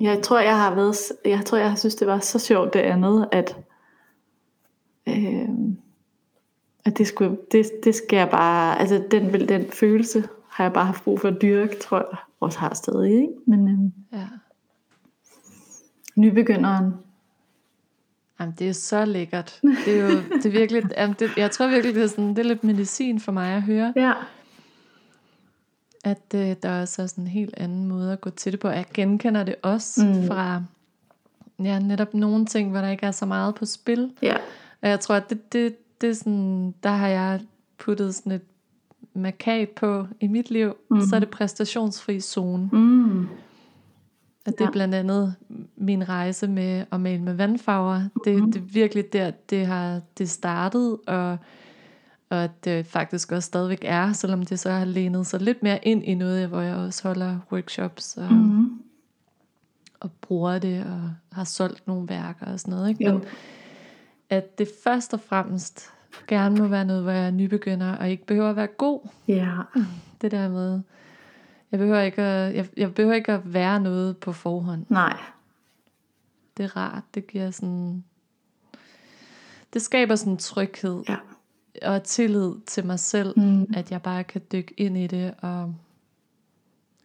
jeg 0.01 0.22
tror, 0.22 0.40
jeg 0.40 0.57
har 0.59 0.74
været... 0.74 0.97
Jeg 1.24 1.44
tror, 1.47 1.59
jeg 1.59 1.68
har 1.68 1.76
synes, 1.76 1.94
det 1.94 2.07
var 2.07 2.18
så 2.18 2.38
sjovt 2.38 2.72
det 2.74 2.80
andet, 2.80 3.28
at... 3.32 3.57
Øhm, 5.09 5.45
at 6.87 6.99
det, 6.99 7.07
skulle, 7.07 7.37
det, 7.53 7.70
det 7.84 7.95
skal 7.95 8.16
jeg 8.16 8.28
bare... 8.30 8.80
Altså, 8.80 9.05
den, 9.11 9.32
vil- 9.32 9.49
den 9.49 9.70
følelse 9.70 10.28
har 10.49 10.64
jeg 10.64 10.72
bare 10.72 10.87
haft 10.87 11.05
brug 11.05 11.20
for 11.20 11.28
at 11.28 11.43
dyrke, 11.43 11.76
tror 11.78 11.99
jeg. 11.99 12.18
Også 12.41 12.59
har 12.59 12.74
stadig, 12.74 13.12
ikke? 13.12 13.28
Men 13.47 13.68
øhm, 13.68 13.93
ja. 14.12 14.26
nybegynderen... 16.16 16.93
Jamen, 18.41 18.55
det 18.59 18.68
er 18.68 18.72
så 18.72 19.05
lækkert. 19.05 19.61
Det 19.87 19.99
er 20.01 20.03
jo 20.03 20.11
det 20.11 20.47
er 20.47 20.51
virkelig, 20.51 20.82
jamen, 20.97 21.16
det, 21.18 21.37
jeg 21.37 21.51
tror 21.51 21.68
virkelig, 21.68 21.95
det 21.95 22.03
er, 22.03 22.07
sådan, 22.07 22.28
det 22.28 22.39
er 22.39 22.43
lidt 22.43 22.64
medicin 22.64 23.20
for 23.20 23.32
mig 23.32 23.55
at 23.55 23.62
høre, 23.62 23.93
Ja. 23.97 24.12
at 26.05 26.34
øh, 26.34 26.57
der 26.62 26.80
også 26.80 27.03
er 27.03 27.07
sådan 27.07 27.24
en 27.24 27.28
helt 27.28 27.55
anden 27.57 27.87
måde 27.89 28.12
at 28.12 28.20
gå 28.20 28.30
til 28.30 28.53
det 28.53 28.61
på. 28.61 28.68
Jeg 28.68 28.87
genkender 28.95 29.45
det 29.45 29.55
også 29.62 30.07
mm. 30.07 30.26
fra 30.26 30.62
ja, 31.62 31.78
netop 31.78 32.14
nogle 32.14 32.47
ting, 32.47 32.70
hvor 32.70 32.80
der 32.80 32.89
ikke 32.89 33.07
er 33.07 33.11
så 33.11 33.26
meget 33.26 33.55
på 33.55 33.64
spil. 33.66 34.12
Ja. 34.22 34.37
Og 34.82 34.89
jeg 34.89 35.01
tror, 35.01 35.14
at 35.14 35.30
det, 35.30 35.53
det, 35.53 35.76
det 36.01 36.09
er 36.09 36.12
sådan, 36.14 36.74
der 36.82 36.90
har 36.90 37.09
jeg 37.09 37.40
puttet 37.78 38.14
sådan 38.14 38.32
et 38.32 38.42
markat 39.14 39.68
på 39.68 40.07
i 40.20 40.26
mit 40.26 40.51
liv, 40.51 40.66
Mhm. 40.90 41.01
mm. 41.01 41.07
så 41.07 41.16
er 41.16 41.20
det 41.20 41.30
præstationsfri 41.30 42.20
zone. 42.20 42.68
Mm. 42.72 43.20
Og 44.47 44.53
det 44.53 44.61
er 44.61 44.64
Ja. 44.64 44.70
blandt 44.70 44.94
andet 44.94 45.34
min 45.76 46.09
rejse 46.09 46.49
med 46.49 46.84
at 46.92 47.01
male 47.01 47.22
med 47.22 47.34
vandfarver. 47.34 48.03
Det, 48.24 48.36
Mhm. 48.42 48.53
det 48.53 48.61
er 48.61 48.64
virkelig 48.66 49.12
der, 49.12 49.30
det 49.30 49.66
har 49.66 50.01
det 50.18 50.30
startet, 50.30 50.99
og, 51.07 51.38
og 52.30 52.44
at 52.44 52.64
det 52.64 52.86
faktisk 52.86 53.32
også 53.32 53.47
stadigvæk 53.47 53.78
er, 53.82 54.12
selvom 54.12 54.42
det 54.42 54.59
så 54.59 54.70
har 54.70 54.84
lænet 54.84 55.26
sig 55.26 55.40
lidt 55.40 55.62
mere 55.62 55.78
ind 55.82 56.05
i 56.05 56.14
noget, 56.14 56.49
hvor 56.49 56.61
jeg 56.61 56.76
også 56.76 57.09
holder 57.09 57.38
workshops 57.53 58.16
og, 58.16 58.32
mm. 58.32 58.38
Mm. 58.38 58.80
og 60.01 60.11
bruger 60.20 60.59
det, 60.59 60.84
og 60.84 61.11
har 61.32 61.44
solgt 61.44 61.86
nogle 61.86 62.09
værker 62.09 62.47
og 62.47 62.61
sådan 62.61 62.74
noget. 62.74 62.88
Ikke? 62.88 63.05
Jo. 63.05 63.20
At 64.30 64.58
det 64.58 64.68
først 64.84 65.14
og 65.14 65.20
fremmest 65.20 65.92
gerne 66.28 66.56
må 66.62 66.66
være 66.68 66.84
noget, 66.84 67.02
hvor 67.02 67.12
jeg 67.12 67.26
er 67.26 67.30
nybegynder, 67.30 67.96
og 67.96 68.10
ikke 68.10 68.26
behøver 68.26 68.50
at 68.50 68.56
være 68.56 68.66
god. 68.66 69.08
Ja. 69.28 69.52
Det 70.20 70.30
der 70.30 70.48
med, 70.48 70.80
jeg 71.72 71.78
behøver 71.78 72.00
ikke 72.00 72.22
at, 72.22 72.54
jeg, 72.54 72.68
jeg 72.76 72.94
behøver 72.94 73.14
ikke 73.14 73.32
at 73.32 73.52
være 73.54 73.80
noget 73.80 74.16
på 74.16 74.32
forhånd. 74.32 74.86
Nej. 74.88 75.16
Det 76.56 76.64
er 76.64 76.76
rart. 76.76 77.02
Det 77.14 77.26
giver 77.26 77.50
sådan... 77.50 78.04
Det 79.72 79.82
skaber 79.82 80.16
sådan 80.16 80.32
en 80.32 80.36
tryghed 80.38 81.02
Ja. 81.08 81.16
og 81.82 82.02
tillid 82.02 82.52
til 82.66 82.86
mig 82.86 82.98
selv, 83.00 83.38
Mm. 83.40 83.66
at 83.76 83.90
jeg 83.90 84.02
bare 84.02 84.24
kan 84.24 84.42
dykke 84.52 84.74
ind 84.76 84.96
i 84.98 85.06
det 85.06 85.34
og 85.42 85.74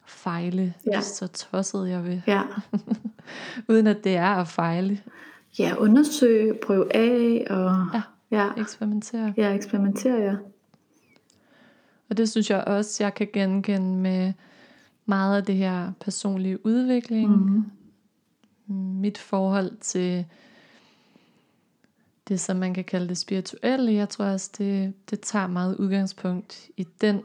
fejle, 0.05 0.73
ja. 0.93 1.01
så 1.01 1.27
tosset 1.27 1.89
jeg 1.89 2.03
vil. 2.05 2.23
Ja. 2.27 2.41
Uden 3.69 3.87
at 3.87 4.03
det 4.03 4.15
er 4.15 4.29
at 4.35 4.47
fejle. 4.47 5.01
Ja, 5.59 5.75
undersøge, 5.77 6.53
prøve 6.65 6.95
af 6.95 7.45
og 7.49 7.87
Ja. 7.93 8.01
ja, 8.31 8.49
eksperimentere. 8.61 9.33
ja 9.37 9.53
eksperimentere. 9.53 10.17
Ja. 10.21 10.35
Og 12.09 12.17
det 12.17 12.29
synes 12.29 12.49
jeg 12.49 12.63
også, 12.63 13.03
jeg 13.03 13.13
kan 13.13 13.27
genkende 13.33 13.97
med 13.97 14.33
meget 15.05 15.37
af 15.37 15.43
det 15.45 15.55
her 15.55 15.91
personlige 15.99 16.65
udvikling. 16.65 17.29
Mm. 17.29 17.63
Mit 18.75 19.17
forhold 19.17 19.71
til 19.81 20.25
det, 22.27 22.39
som 22.39 22.57
man 22.57 22.73
kan 22.73 22.83
kalde 22.83 23.07
det 23.09 23.17
spirituelle. 23.17 23.93
Jeg 23.93 24.09
tror 24.09 24.25
også, 24.25 24.51
det, 24.57 24.93
det 25.09 25.19
tager 25.19 25.47
meget 25.47 25.75
udgangspunkt 25.77 26.69
i 26.77 26.87
den 27.01 27.21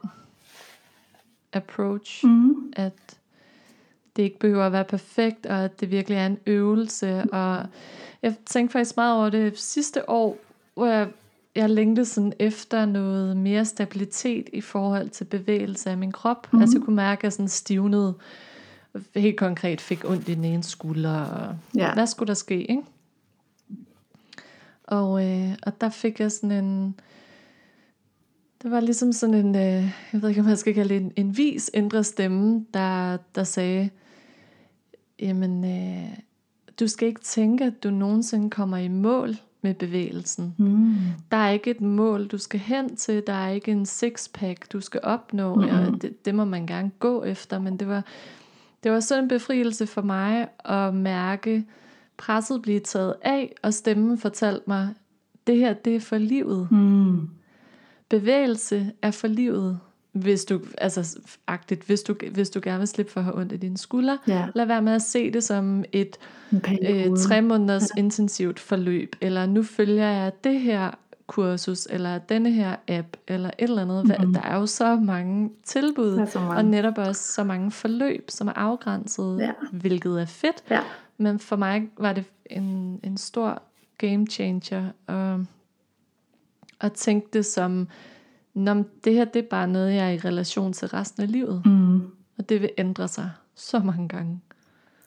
approach, 1.53 2.27
Mm. 2.27 2.73
at 2.77 3.19
det 4.17 4.23
ikke 4.23 4.39
behøver 4.39 4.67
at 4.67 4.73
være 4.73 4.85
perfekt, 4.85 5.47
og 5.47 5.65
at 5.65 5.81
det 5.81 5.91
virkelig 5.91 6.17
er 6.19 6.27
en 6.27 6.39
øvelse. 6.47 7.25
Og 7.33 7.67
jeg 8.23 8.35
tænkte 8.47 8.73
faktisk 8.73 8.97
meget 8.97 9.17
over 9.17 9.31
det 9.31 9.59
sidste 9.59 10.11
år, 10.11 10.37
hvor 10.75 10.87
jeg, 10.87 11.09
jeg 11.55 11.71
længte 11.71 12.05
sådan 12.05 12.33
efter 12.39 12.85
noget 12.87 13.37
mere 13.37 13.65
stabilitet 13.65 14.49
i 14.53 14.61
forhold 14.61 15.09
til 15.09 15.25
bevægelse 15.25 15.91
af 15.91 15.99
min 15.99 16.13
krop. 16.13 16.53
Mm. 16.53 16.61
Altså 16.61 16.79
jeg 16.79 16.85
kunne 16.85 16.97
mærke, 16.97 17.21
at 17.21 17.25
jeg 17.25 17.33
sådan 17.33 17.49
stivnede, 17.49 18.15
helt 19.17 19.37
konkret 19.37 19.81
fik 19.81 20.05
ondt 20.05 20.29
i 20.29 20.35
den 20.35 20.45
ene 20.45 20.63
skulder. 20.63 21.21
Og 21.21 21.57
Ja. 21.77 21.95
hvad 21.95 22.07
skulle 22.07 22.29
der 22.29 22.35
ske, 22.35 22.61
ikke? 22.71 22.83
Og, 24.85 25.25
øh, 25.27 25.53
og 25.63 25.81
der 25.81 25.89
fik 25.89 26.21
jeg 26.21 26.33
sådan 26.33 26.65
en... 26.65 27.01
Det 28.63 28.71
var 28.71 28.81
ligesom 28.81 29.13
sådan 29.13 29.35
en, 29.35 29.55
øh, 29.55 29.63
jeg 30.13 30.23
ved 30.23 30.29
ikke, 30.29 30.41
om 30.41 30.49
jeg 30.49 30.59
skal 30.59 30.75
kalde 30.75 30.95
det 30.95 31.03
en, 31.03 31.13
en 31.17 31.37
vis 31.37 31.71
indre 31.75 32.05
stemme, 32.05 32.67
der, 32.75 33.17
der 33.35 33.45
sagde, 33.45 33.91
jamen, 35.19 35.65
øh, 35.65 36.19
du 36.81 36.89
skal 36.89 37.09
ikke 37.09 37.21
tænke, 37.21 37.65
at 37.65 37.83
du 37.83 37.91
nogensinde 37.91 38.51
kommer 38.51 38.77
i 38.77 38.89
mål 38.89 39.37
med 39.63 39.75
bevægelsen. 39.75 40.55
Mm. 40.59 40.95
Der 41.31 41.37
er 41.37 41.51
ikke 41.51 41.71
et 41.71 41.81
mål, 41.81 42.27
du 42.27 42.39
skal 42.39 42.61
hen 42.61 42.97
til. 42.97 43.23
Der 43.27 43.33
er 43.33 43.49
ikke 43.49 43.71
en 43.71 43.87
sixpack, 43.87 44.73
du 44.73 44.81
skal 44.81 45.01
opnå. 45.03 45.55
Mhm. 45.55 45.65
Mm-hmm. 45.65 45.99
Det, 45.99 46.25
det 46.25 46.35
må 46.35 46.45
man 46.45 46.67
gerne 46.67 46.91
gå 46.99 47.25
efter. 47.25 47.59
Men 47.59 47.77
det 47.77 47.89
var, 47.89 48.05
det 48.85 48.93
var 48.93 49.01
sådan 49.01 49.25
en 49.25 49.29
befrielse 49.29 49.87
for 49.87 50.03
mig 50.03 50.49
at 50.65 50.95
mærke 50.95 51.65
presset 52.17 52.63
blive 52.63 52.81
taget 52.81 53.15
af, 53.23 53.55
og 53.63 53.75
stemmen 53.75 54.19
fortalte 54.19 54.65
mig, 54.67 54.89
det 55.47 55.57
her, 55.57 55.73
det 55.73 55.97
er 55.97 56.01
for 56.01 56.19
livet. 56.19 56.69
Mm. 56.73 57.29
Bevægelse 58.09 58.93
er 59.03 59.11
for 59.11 59.29
livet. 59.29 59.79
Hvis 60.17 60.45
du, 60.45 60.61
altså, 60.79 61.19
agtigt, 61.47 61.83
hvis 61.85 62.03
du, 62.03 62.15
hvis 62.33 62.51
du 62.51 62.61
gerne 62.63 62.79
vil 62.79 62.89
slippe 62.89 63.13
for 63.13 63.21
at 63.21 63.25
have 63.25 63.39
ondt 63.39 63.53
i 63.53 63.57
dine 63.57 63.79
skuldre, 63.79 64.19
Ja, 64.27 64.47
lad 64.55 64.65
være 64.67 64.83
med 64.83 64.93
at 64.93 65.03
se 65.03 65.31
det 65.31 65.45
som 65.45 65.85
et 65.93 66.17
periode. 66.63 67.11
øh, 67.11 67.17
tre 67.17 67.41
måneders 67.43 67.91
ja. 67.97 68.01
intensivt 68.01 68.61
forløb, 68.61 69.17
eller 69.21 69.47
nu 69.47 69.63
følger 69.63 70.09
jeg 70.09 70.33
det 70.45 70.61
her 70.61 70.91
kursus, 71.27 71.87
eller 71.91 72.19
denne 72.19 72.51
her 72.53 72.77
app, 72.89 73.07
eller 73.29 73.51
et 73.59 73.69
eller 73.71 73.83
andet. 73.83 74.05
Mm-hmm. 74.07 74.33
Der 74.35 74.41
er 74.43 74.57
jo 74.57 74.67
så 74.67 74.97
mange 74.97 75.51
tilbud, 75.65 76.27
så 76.27 76.41
mange. 76.41 76.57
og 76.57 76.65
netop 76.65 76.99
også 76.99 77.33
så 77.33 77.45
mange 77.45 77.71
forløb, 77.71 78.25
som 78.31 78.49
er 78.49 78.53
afgrænset, 78.53 79.39
Ja. 79.41 79.51
hvilket 79.73 80.21
er 80.21 80.25
fedt. 80.27 80.65
Ja. 80.71 80.81
Men 81.19 81.39
for 81.39 81.57
mig 81.57 81.89
var 81.99 82.13
det 82.13 82.25
en, 82.51 83.01
en 83.05 83.17
stor 83.17 83.63
game 83.99 84.27
changer, 84.27 84.85
og, 85.07 85.45
at 86.81 86.93
tænke 86.93 87.27
det 87.33 87.47
som, 87.47 87.89
Nå, 88.57 88.75
det 89.05 89.13
her 89.15 89.25
det 89.25 89.45
er 89.45 89.49
bare 89.51 89.69
noget, 89.69 89.95
jeg 89.95 90.07
er 90.07 90.11
i 90.13 90.19
relation 90.19 90.73
til 90.73 90.89
resten 90.89 91.23
af 91.23 91.33
livet, 91.33 91.63
Mm. 91.67 91.97
og 92.39 92.49
det 92.49 92.63
vil 92.63 92.71
ændre 92.79 93.09
sig 93.09 93.31
så 93.55 93.79
mange 93.79 94.09
gange. 94.09 94.41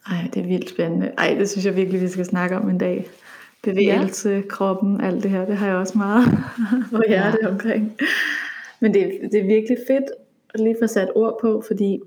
Ej, 0.08 0.30
det 0.34 0.42
er 0.44 0.48
vildt 0.48 0.70
spændende. 0.70 1.12
Ej, 1.18 1.36
det 1.40 1.50
synes 1.50 1.66
jeg 1.66 1.76
virkelig, 1.76 2.02
vi 2.02 2.08
skal 2.08 2.26
snakke 2.26 2.58
om 2.58 2.70
en 2.70 2.78
dag. 2.78 3.08
Bevægelse, 3.64 4.30
ja. 4.30 4.42
kroppen, 4.50 5.02
alt 5.02 5.24
det 5.24 5.32
her, 5.32 5.46
det 5.46 5.58
har 5.58 5.68
jeg 5.68 5.76
også 5.76 5.98
meget 5.98 6.26
på 6.92 7.02
hjerte 7.08 7.38
ja. 7.42 7.50
omkring. 7.50 7.94
Men 8.80 8.94
det, 8.94 9.20
det 9.32 9.40
er 9.40 9.46
virkelig 9.48 9.78
fedt 9.88 10.04
at 10.54 10.60
lige 10.60 10.76
få 10.82 10.88
sat 10.88 11.10
ord 11.16 11.38
på, 11.42 11.64
fordi 11.68 12.00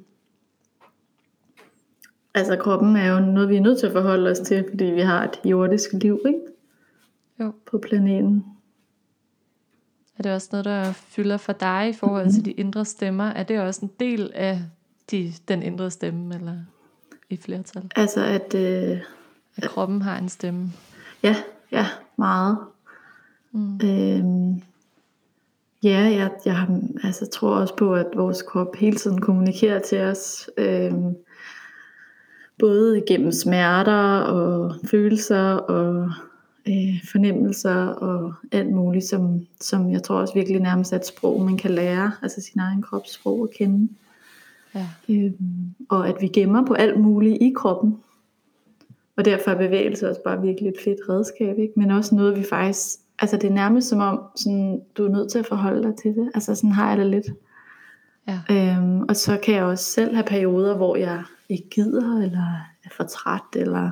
altså 2.35 2.57
kroppen 2.57 2.97
er 2.97 3.13
jo 3.15 3.21
noget, 3.21 3.49
vi 3.49 3.57
er 3.57 3.61
nødt 3.61 3.79
til 3.79 3.87
at 3.87 3.93
forholde 3.93 4.31
os 4.31 4.39
til, 4.39 4.65
fordi 4.71 4.85
vi 4.85 5.01
har 5.01 5.25
et 5.25 5.51
jordisk 5.51 5.93
liv 5.93 6.21
ikke? 6.27 6.39
Jo. 7.41 7.53
på 7.71 7.79
planeten. 7.79 8.45
Er 10.19 10.23
det 10.23 10.33
også 10.33 10.49
noget, 10.53 10.65
der 10.65 10.93
fylder 10.93 11.37
for 11.37 11.53
dig 11.53 11.89
i 11.89 11.93
forhold 11.93 12.33
til 12.33 12.45
de 12.45 12.51
indre 12.51 12.85
stemmer? 12.85 13.25
Er 13.25 13.43
det 13.43 13.61
også 13.61 13.81
en 13.83 13.91
del 14.01 14.31
af 14.35 14.61
de, 15.11 15.33
den 15.49 15.63
indre 15.63 15.91
stemme, 15.91 16.35
eller 16.35 16.57
i 17.31 17.37
flertal? 17.37 17.91
Altså 17.97 18.25
at, 18.25 18.55
øh, 18.55 18.99
At 19.57 19.65
kroppen 19.69 20.03
har 20.03 20.19
en 20.19 20.29
stemme? 20.29 20.73
ja, 21.23 21.37
ja, 21.73 21.87
meget. 22.19 22.59
Mm. 23.53 23.75
Øhm, 23.85 24.63
ja, 25.83 26.01
jeg, 26.01 26.31
jeg 26.45 26.57
har, 26.57 26.81
altså, 27.05 27.27
tror 27.27 27.57
også 27.57 27.77
på, 27.77 27.95
at 27.95 28.07
vores 28.17 28.43
krop 28.43 28.77
hele 28.77 28.97
tiden 28.97 29.21
kommunikerer 29.21 29.79
til 29.79 30.01
os. 30.01 30.51
Øhm, 30.59 31.17
både 32.59 33.03
gennem 33.09 33.33
smerter 33.33 34.19
og 34.19 34.75
følelser 34.91 35.53
og 35.53 36.11
øh, 36.69 37.05
fornemmelser 37.13 37.87
og 37.87 38.35
alt 38.53 38.73
muligt, 38.73 39.05
som, 39.05 39.41
som 39.61 39.91
jeg 39.91 40.03
tror 40.03 40.17
også 40.17 40.35
virkelig 40.35 40.61
nærmest 40.61 40.93
er 40.93 40.97
et 40.97 41.07
sprog, 41.07 41.43
man 41.43 41.57
kan 41.57 41.71
lære, 41.71 42.13
altså 42.23 42.41
sin 42.41 42.61
egen 42.61 42.83
kropssprog 42.83 43.43
at 43.43 43.57
kende. 43.59 43.89
Ja. 44.75 44.87
Øhm, 45.09 45.75
og 45.89 46.09
at 46.09 46.17
vi 46.21 46.29
gemmer 46.29 46.67
på 46.67 46.75
alt 46.75 47.01
muligt 47.01 47.43
i 47.43 47.53
kroppen. 47.57 47.99
Og 49.17 49.25
derfor 49.25 49.51
er 49.51 49.59
bevægelse 49.59 50.09
også 50.09 50.21
bare 50.25 50.43
virkelig 50.43 50.69
et 50.69 50.81
fedt 50.85 51.09
redskab, 51.09 51.59
ikke? 51.59 51.73
men 51.77 51.91
også 51.91 52.15
noget 52.15 52.39
vi 52.39 52.45
faktisk, 52.45 52.99
altså 53.19 53.37
det 53.37 53.51
er 53.51 53.55
nærmest 53.55 53.89
som 53.89 54.01
om, 54.01 54.21
sådan, 54.37 54.81
du 54.97 55.05
er 55.05 55.09
nødt 55.09 55.31
til 55.31 55.39
at 55.39 55.47
forholde 55.47 55.83
dig 55.83 55.95
til 56.03 56.15
det, 56.15 56.31
altså 56.35 56.55
sådan 56.55 56.73
har 56.73 56.89
jeg 56.89 56.99
det 56.99 57.07
lidt. 57.07 57.27
Ja. 58.29 58.41
Øhm, 58.51 59.03
og 59.03 59.17
så 59.17 59.39
kan 59.43 59.55
jeg 59.55 59.65
også 59.65 59.85
selv 59.85 60.15
have 60.15 60.25
perioder, 60.25 60.77
hvor 60.77 60.97
jeg 60.97 61.23
ikke 61.49 61.69
gider, 61.69 62.17
eller 62.17 62.47
er 62.85 62.89
for 62.97 63.05
træt, 63.05 63.57
eller 63.57 63.91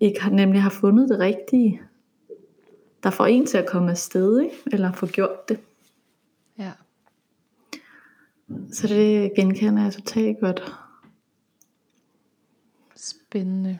ikke 0.00 0.22
har, 0.22 0.30
nemlig 0.30 0.62
har 0.62 0.70
fundet 0.70 1.08
det 1.08 1.18
rigtige, 1.18 1.80
der 3.02 3.10
får 3.10 3.26
en 3.26 3.46
til 3.46 3.58
at 3.58 3.66
komme 3.66 3.90
afsted, 3.90 4.40
ikke? 4.40 4.56
eller 4.72 4.92
få 4.92 5.06
gjort 5.06 5.48
det. 5.48 5.60
ja. 6.58 6.72
Så 8.72 8.86
det 8.86 9.34
genkender 9.36 9.82
jeg 9.82 9.92
totalt 9.92 10.40
godt. 10.40 10.76
Spændende. 12.94 13.78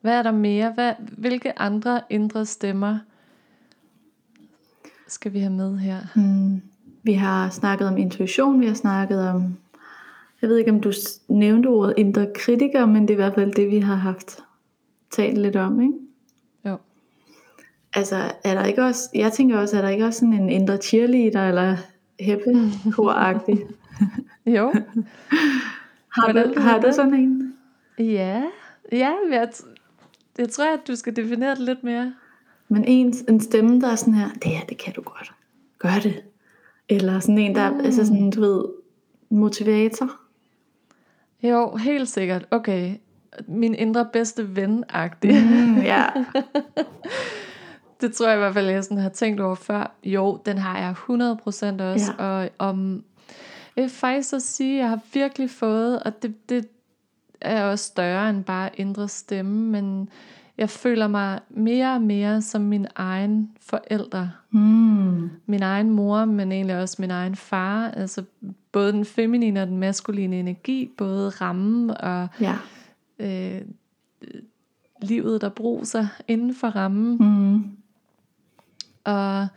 Hvad 0.00 0.18
er 0.18 0.22
der 0.22 0.32
mere? 0.32 0.72
Hvad, 0.72 0.94
hvilke 1.18 1.58
andre 1.58 2.00
indre 2.10 2.46
stemmer 2.46 2.98
skal 5.08 5.32
vi 5.32 5.38
have 5.38 5.52
med 5.52 5.78
her? 5.78 6.00
Mm. 6.16 6.62
Vi 7.02 7.12
har 7.12 7.50
snakket 7.50 7.88
om 7.88 7.96
intuition, 7.96 8.60
vi 8.60 8.66
har 8.66 8.74
snakket 8.74 9.28
om, 9.28 9.56
jeg 10.42 10.50
ved 10.50 10.56
ikke 10.56 10.70
om 10.70 10.80
du 10.80 10.92
nævnte 11.28 11.66
ordet 11.66 11.94
indre 11.96 12.26
kritiker, 12.34 12.86
men 12.86 13.02
det 13.02 13.10
er 13.10 13.14
i 13.14 13.22
hvert 13.22 13.34
fald 13.34 13.52
det, 13.52 13.70
vi 13.70 13.78
har 13.78 13.94
haft 13.94 14.42
talt 15.10 15.38
lidt 15.38 15.56
om, 15.56 15.80
ikke? 15.80 15.94
Jo. 16.66 16.76
Altså, 17.94 18.32
er 18.44 18.54
der 18.54 18.64
ikke 18.64 18.84
også, 18.84 19.10
jeg 19.14 19.32
tænker 19.32 19.58
også, 19.58 19.76
er 19.76 19.82
der 19.82 19.88
ikke 19.88 20.04
også 20.04 20.18
sådan 20.18 20.32
en 20.32 20.48
indre 20.48 20.76
cheerleader, 20.76 21.48
eller 21.48 21.76
heppe 22.20 22.72
agtig 23.10 23.58
Jo. 24.46 24.72
Har, 26.12 26.32
Hvordan 26.32 26.54
du, 26.54 26.60
har 26.60 26.80
du 26.80 26.92
sådan 26.92 27.14
en? 27.14 27.54
Ja. 27.98 28.42
Ja, 28.92 29.12
jeg, 29.30 29.48
jeg 30.38 30.48
tror, 30.48 30.74
at 30.74 30.88
du 30.88 30.96
skal 30.96 31.16
definere 31.16 31.50
det 31.50 31.58
lidt 31.58 31.84
mere. 31.84 32.14
Men 32.68 32.84
en, 32.84 33.14
en 33.28 33.40
stemme, 33.40 33.80
der 33.80 33.88
er 33.88 33.94
sådan 33.94 34.14
her, 34.14 34.28
det 34.42 34.50
her, 34.50 34.64
det 34.66 34.78
kan 34.78 34.92
du 34.92 35.02
godt. 35.02 35.32
Gør 35.78 36.00
det. 36.02 36.22
Eller 36.88 37.20
sådan 37.20 37.38
en, 37.38 37.54
der 37.54 37.70
mm. 37.70 37.80
altså 37.80 38.06
sådan, 38.06 38.30
du 38.30 38.40
ved, 38.40 38.64
motivator. 39.30 40.10
Jo, 41.42 41.76
helt 41.76 42.08
sikkert. 42.08 42.46
Okay. 42.50 42.94
Min 43.48 43.74
indre 43.74 44.08
bedste 44.12 44.56
ven-agtig. 44.56 45.42
Mm, 45.44 45.78
ja. 45.78 46.06
Det 48.00 48.12
tror 48.14 48.28
jeg 48.28 48.36
i 48.36 48.38
hvert 48.38 48.54
fald, 48.54 48.68
jeg 48.68 48.84
sådan 48.84 48.98
har 48.98 49.08
tænkt 49.08 49.40
over 49.40 49.54
før. 49.54 49.94
Jo, 50.04 50.40
den 50.46 50.58
har 50.58 50.78
jeg 50.78 50.94
100% 51.78 51.82
også. 51.82 52.12
Ja. 52.18 52.24
Og 52.24 52.50
om, 52.58 53.04
jeg 53.76 53.82
vil 53.82 53.90
faktisk 53.90 54.32
at 54.32 54.42
sige, 54.42 54.74
at 54.74 54.80
jeg 54.80 54.88
har 54.88 55.00
virkelig 55.14 55.50
fået, 55.50 56.02
og 56.02 56.22
det, 56.22 56.48
det 56.48 56.68
er 57.40 57.64
også 57.64 57.84
større 57.84 58.30
end 58.30 58.44
bare 58.44 58.70
indre 58.74 59.08
stemme, 59.08 59.70
men 59.70 60.08
jeg 60.58 60.70
føler 60.70 61.08
mig 61.08 61.40
mere 61.50 61.94
og 61.94 62.02
mere 62.02 62.42
som 62.42 62.60
min 62.62 62.86
egen 62.94 63.50
forældre. 63.60 64.30
Mm. 64.50 65.30
Min 65.46 65.62
egen 65.62 65.90
mor, 65.90 66.24
men 66.24 66.52
egentlig 66.52 66.78
også 66.78 66.96
min 66.98 67.10
egen 67.10 67.36
far. 67.36 67.90
Altså 67.90 68.22
både 68.72 68.92
den 68.92 69.04
feminine 69.04 69.62
og 69.62 69.66
den 69.66 69.78
maskuline 69.78 70.40
energi, 70.40 70.90
både 70.98 71.28
rammen 71.28 71.90
og 71.90 72.28
Ja. 72.40 72.56
Øh, 73.20 73.62
livet, 75.02 75.40
der 75.40 75.48
bruser 75.48 76.06
inden 76.28 76.54
for 76.54 76.68
rammen. 76.68 77.16
Mm. 77.20 77.76
Og, 79.04 79.48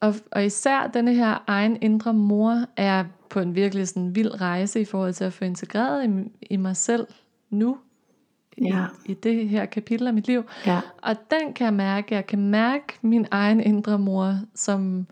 og, 0.00 0.14
og 0.32 0.44
især 0.44 0.86
denne 0.86 1.14
her 1.14 1.44
egen 1.46 1.78
indre 1.82 2.14
mor 2.14 2.64
er 2.76 3.04
på 3.30 3.40
en 3.40 3.54
virkelig 3.54 3.88
sådan 3.88 4.14
vild 4.14 4.40
rejse 4.40 4.80
i 4.80 4.84
forhold 4.84 5.12
til 5.12 5.24
at 5.24 5.32
få 5.32 5.44
integreret 5.44 6.10
i, 6.10 6.32
i 6.54 6.56
mig 6.56 6.76
selv 6.76 7.06
nu. 7.50 7.78
Ja. 8.60 8.86
i, 9.06 9.10
i 9.10 9.14
det 9.14 9.48
her 9.48 9.64
kapitel 9.64 10.06
af 10.06 10.14
mit 10.14 10.26
liv. 10.26 10.44
Ja. 10.66 10.80
Og 11.02 11.16
den 11.30 11.52
kan 11.52 11.64
jeg 11.64 11.74
mærke. 11.74 12.14
Jeg 12.14 12.26
kan 12.26 12.38
mærke 12.38 12.98
min 13.02 13.26
egen 13.30 13.60
indre 13.60 13.98
mor, 13.98 14.38
som 14.54 15.06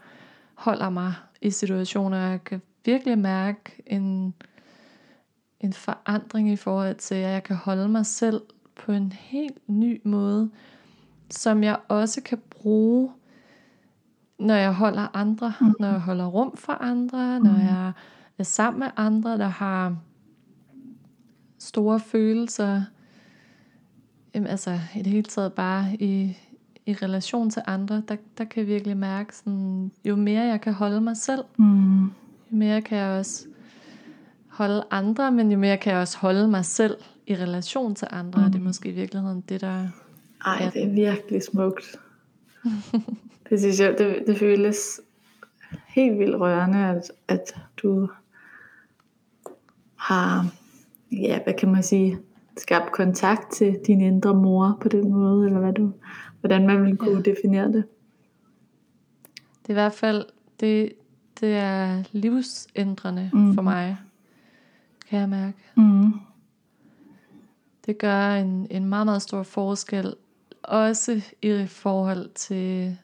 holder 0.55 0.90
mig 0.90 1.14
i 1.40 1.51
situationer. 1.51 2.18
Jeg 2.18 2.45
kan 2.45 2.62
virkelig 2.84 3.18
mærke 3.18 3.82
en, 3.86 4.34
en 5.62 5.72
forandring 5.72 6.50
i 6.50 6.56
forhold 6.56 6.94
til, 6.94 7.14
at 7.14 7.32
jeg 7.32 7.42
kan 7.42 7.56
holde 7.56 7.88
mig 7.88 8.06
selv 8.06 8.40
på 8.74 8.92
en 8.92 9.12
helt 9.12 9.58
ny 9.68 10.00
måde, 10.04 10.50
som 11.30 11.62
jeg 11.62 11.78
også 11.88 12.20
kan 12.22 12.38
bruge, 12.50 13.10
når 14.38 14.54
jeg 14.54 14.74
holder 14.74 15.16
andre, 15.16 15.52
mm. 15.60 15.74
når 15.80 15.88
jeg 15.88 16.00
holder 16.00 16.26
rum 16.26 16.56
for 16.56 16.72
andre, 16.72 17.40
når 17.40 17.58
jeg 17.58 17.92
er 18.38 18.42
sammen 18.44 18.78
med 18.78 18.88
andre, 18.96 19.38
der 19.38 19.48
har 19.48 19.96
store 21.58 22.00
følelser, 22.00 22.82
Jamen, 24.34 24.46
altså 24.46 24.78
i 24.94 24.98
det 24.98 25.06
hele 25.06 25.22
taget 25.22 25.52
bare 25.52 25.94
i, 25.94 26.36
i 26.86 26.92
relation 26.94 27.50
til 27.50 27.62
andre, 27.66 28.02
der, 28.08 28.16
der 28.38 28.44
kan 28.44 28.60
jeg 28.60 28.66
virkelig 28.66 28.96
mærke, 28.96 29.36
sådan, 29.36 29.92
jo 30.04 30.16
mere 30.16 30.42
jeg 30.42 30.60
kan 30.60 30.72
holde 30.72 31.00
mig 31.00 31.16
selv, 31.16 31.44
Mm. 31.56 32.04
jo 32.04 32.10
mere 32.50 32.82
kan 32.82 32.98
jeg 32.98 33.18
også 33.18 33.46
holde 34.53 34.84
andre, 34.90 35.32
men 35.32 35.53
jo 35.53 35.59
mere 35.59 35.76
kan 35.76 35.92
jeg 35.92 36.00
også 36.00 36.18
holde 36.18 36.48
mig 36.48 36.64
selv 36.64 36.96
i 37.26 37.34
relation 37.34 37.94
til 37.94 38.09
andre. 38.11 38.40
Mm. 38.40 38.46
Og 38.46 38.53
det 38.53 38.59
er 38.59 38.62
måske 38.62 38.88
i 38.88 38.92
virkeligheden 38.92 39.40
det, 39.40 39.61
der... 39.61 39.88
Ej, 40.46 40.57
Ja. 40.61 40.70
det 40.74 40.82
er 40.82 40.92
virkelig 40.94 41.42
smukt. 41.42 41.96
det 43.50 43.61
synes 43.61 43.80
jeg, 43.80 43.94
det, 43.98 44.24
det 44.26 44.38
føles 44.38 45.00
helt 45.86 46.18
vildt 46.18 46.40
rørende, 46.40 46.78
at, 46.78 47.12
at 47.28 47.57
du 47.76 48.09
har, 49.96 50.46
ja, 51.12 51.42
hvad 51.44 51.55
kan 51.55 51.72
man 51.72 51.82
sige, 51.82 52.18
skabt 52.57 52.92
kontakt 52.92 53.53
til 53.53 53.78
din 53.86 54.00
indre 54.00 54.34
mor 54.34 54.78
på 54.80 54.88
den 54.88 55.11
måde, 55.11 55.46
eller 55.46 55.61
hvad 55.61 55.72
du, 55.72 55.92
hvordan 56.40 56.66
man 56.66 56.84
vil 56.84 56.96
kunne 56.96 57.22
ja. 57.26 57.30
definere 57.30 57.66
det. 57.66 57.84
Det 59.62 59.68
er 59.68 59.70
i 59.70 59.72
hvert 59.72 59.92
fald, 59.92 60.24
det, 60.61 60.92
det 61.40 61.55
er 61.55 62.03
livsændrende 62.12 63.30
mm. 63.32 63.55
for 63.55 63.62
mig, 63.62 63.98
kan 65.12 65.20
jeg 65.20 65.28
mærke. 65.28 65.58
Mm. 65.76 66.12
Det 67.86 67.98
gør 67.98 68.34
en, 68.34 68.66
en 68.70 68.84
meget, 68.84 69.06
meget 69.06 69.22
stor 69.22 69.42
forskel, 69.42 70.14
også 70.62 71.20
i 71.42 71.66
forhold 71.66 72.30
til 72.34 72.96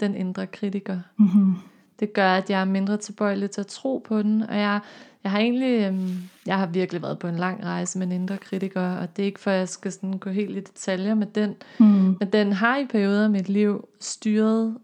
den 0.00 0.14
indre 0.14 0.46
kritiker. 0.46 0.98
Mm-hmm. 1.16 1.54
Det 2.00 2.12
gør, 2.12 2.32
at 2.32 2.50
jeg 2.50 2.60
er 2.60 2.64
mindre 2.64 2.96
tilbøjelig 2.96 3.50
til 3.50 3.60
at 3.60 3.66
tro 3.66 4.04
på 4.08 4.22
den, 4.22 4.42
og 4.42 4.56
jeg, 4.56 4.80
jeg 5.24 5.30
har 5.32 5.38
egentlig, 5.38 5.80
øhm, 5.86 6.16
jeg 6.46 6.58
har 6.58 6.66
virkelig 6.66 7.02
været 7.02 7.18
på 7.18 7.28
en 7.28 7.36
lang 7.36 7.64
rejse 7.64 7.98
med 7.98 8.06
en 8.06 8.12
indre 8.12 8.36
kritiker, 8.36 8.82
og 8.96 9.16
det 9.16 9.22
er 9.22 9.26
ikke 9.26 9.40
for, 9.40 9.50
at 9.50 9.58
jeg 9.58 9.68
skal 9.68 9.92
sådan 9.92 10.18
gå 10.18 10.30
helt 10.30 10.56
i 10.56 10.60
detaljer 10.60 11.14
med 11.14 11.26
den, 11.26 11.54
Mm. 11.78 11.86
men 12.20 12.32
den 12.32 12.52
har 12.52 12.76
i 12.78 12.86
perioder 12.86 13.24
af 13.24 13.30
mit 13.30 13.48
liv 13.48 13.88
styret 14.00 14.78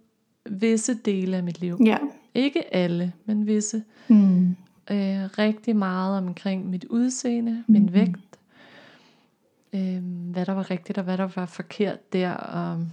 visse 0.50 0.94
dele 0.94 1.36
af 1.36 1.42
mit 1.42 1.60
liv. 1.60 1.78
Ja. 1.84 1.96
Ikke 2.34 2.74
alle, 2.74 3.12
men 3.24 3.46
visse. 3.46 3.82
Mm. 4.08 4.56
Øh, 4.90 5.24
rigtig 5.38 5.76
meget 5.76 6.18
omkring 6.18 6.70
mit 6.70 6.84
udseende, 6.84 7.64
min 7.66 7.82
Mhm. 7.82 7.92
vægt, 7.92 8.38
øh, 9.72 10.02
hvad 10.32 10.46
der 10.46 10.52
var 10.52 10.70
rigtigt 10.70 10.98
og 10.98 11.04
hvad 11.04 11.18
der 11.18 11.28
var 11.36 11.46
forkert 11.46 12.12
der, 12.12 12.32
og, 12.34 12.86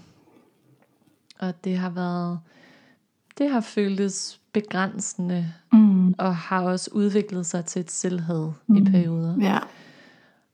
og 1.40 1.64
det 1.64 1.78
har 1.78 1.90
været, 1.90 2.40
det 3.38 3.50
har 3.50 3.62
føltes 3.62 4.40
begrænsende, 4.54 5.54
Mm. 5.74 6.14
og 6.18 6.36
har 6.36 6.62
også 6.62 6.90
udviklet 6.94 7.46
sig 7.46 7.66
til 7.66 7.80
et 7.80 7.92
selvhed 7.92 8.52
mm. 8.68 8.76
i 8.76 8.84
perioder. 8.92 9.36
Ja. 9.42 9.58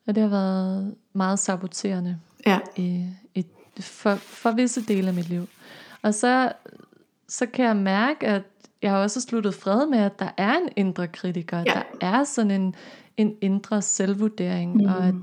Og 0.08 0.16
det 0.16 0.24
har 0.24 0.30
været 0.30 0.96
meget 1.14 1.40
saboterende 1.40 2.20
Ja. 2.46 2.60
i, 2.76 3.06
i, 3.36 3.46
for, 3.80 4.16
for 4.16 4.52
visse 4.52 4.82
dele 4.86 5.08
af 5.08 5.14
mit 5.14 5.30
liv. 5.30 5.48
Og 6.02 6.14
så, 6.14 6.52
så 7.28 7.46
kan 7.46 7.66
jeg 7.66 7.76
mærke, 7.76 8.28
at 8.28 8.44
jeg 8.82 8.92
har 8.92 8.98
også 8.98 9.22
sluttet 9.22 9.54
fred 9.54 9.88
med, 9.88 10.00
at 10.00 10.20
der 10.20 10.30
er 10.38 10.54
en 10.58 10.70
indre 10.76 11.08
kritiker. 11.08 11.58
Ja. 11.60 11.82
Der 12.02 12.08
er 12.08 12.24
sådan 12.24 12.52
en, 12.52 12.76
en 13.18 13.36
indre 13.42 13.82
selvvurdering. 13.82 14.76
Mm. 14.76 14.86
Og, 14.86 15.08
at, 15.08 15.16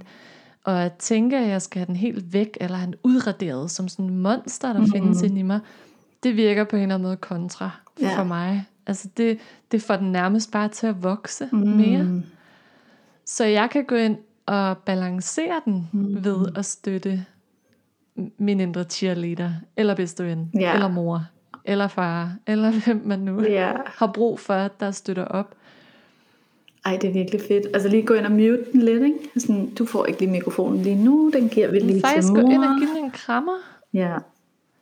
og 0.64 0.82
at 0.84 0.92
tænke, 0.92 1.36
at 1.36 1.48
jeg 1.48 1.62
skal 1.62 1.78
have 1.80 1.86
den 1.86 1.96
helt 1.96 2.32
væk, 2.32 2.59
eller 2.61 2.76
have 2.76 2.86
den 2.86 2.94
udraderet 3.02 3.70
som 3.70 3.88
sådan 3.88 4.05
en 4.05 4.18
monster, 4.18 4.72
der 4.72 4.80
mm. 4.80 4.90
findes 4.92 5.22
inde 5.22 5.38
i 5.40 5.42
mig, 5.42 5.61
det 6.22 6.36
virker 6.36 6.64
på 6.64 6.76
en 6.76 6.82
eller 6.82 6.94
anden 6.94 7.07
måde 7.07 7.16
kontra 7.16 7.70
Ja. 8.00 8.18
for 8.18 8.24
mig. 8.24 8.64
Altså 8.86 9.09
det, 9.16 9.38
det 9.72 9.82
får 9.82 9.96
den 9.96 10.12
nærmest 10.12 10.50
bare 10.52 10.68
til 10.68 10.86
at 10.86 11.02
vokse 11.02 11.48
Mm. 11.52 11.59
mere. 11.59 12.22
Så 13.26 13.44
jeg 13.44 13.70
kan 13.70 13.84
gå 13.84 13.94
ind 13.94 14.16
og 14.46 14.78
balancere 14.78 15.61
den 15.64 15.88
Mm. 15.92 16.24
ved 16.24 16.46
at 16.57 16.64
støtte 16.64 17.24
min 18.38 18.61
indre 18.61 18.84
cheerleader, 18.84 19.50
eller 19.76 19.94
bedste 19.94 20.24
ven, 20.24 20.50
Ja. 20.61 20.74
eller 20.74 20.88
mor, 20.88 21.24
eller 21.65 21.89
far, 21.89 22.33
eller 22.47 22.71
hvem 22.85 23.03
man 23.05 23.19
nu 23.19 23.43
Ja. 23.43 23.73
har 23.87 24.07
brug 24.07 24.41
for, 24.41 24.69
der 24.81 24.91
støtter 24.91 25.25
op. 25.25 25.55
Ej, 26.85 26.97
det 27.03 27.09
er 27.09 27.12
virkelig 27.12 27.41
fedt. 27.49 27.67
Altså 27.75 27.89
lige 27.89 28.03
gå 28.03 28.15
ind 28.15 28.27
og 28.27 28.33
mute 28.33 28.65
den 28.73 28.83
lidt, 28.83 29.03
ikke? 29.03 29.19
Sådan, 29.37 29.71
du 29.75 29.85
får 29.87 30.07
ikke 30.07 30.21
lige 30.21 30.31
mikrofonen 30.31 30.83
lige 30.83 31.05
nu, 31.05 31.31
den 31.35 31.49
giver 31.49 31.71
vi 31.71 31.79
lige 31.79 32.01
Faktisk 32.01 32.27
til 32.27 32.35
gå 32.35 32.41
mor. 32.41 32.51
ind 32.51 32.65
og 32.65 32.79
give 32.79 32.89
den 32.97 33.05
en 33.05 33.11
krammer. 33.11 33.53
Ja. 33.93 34.17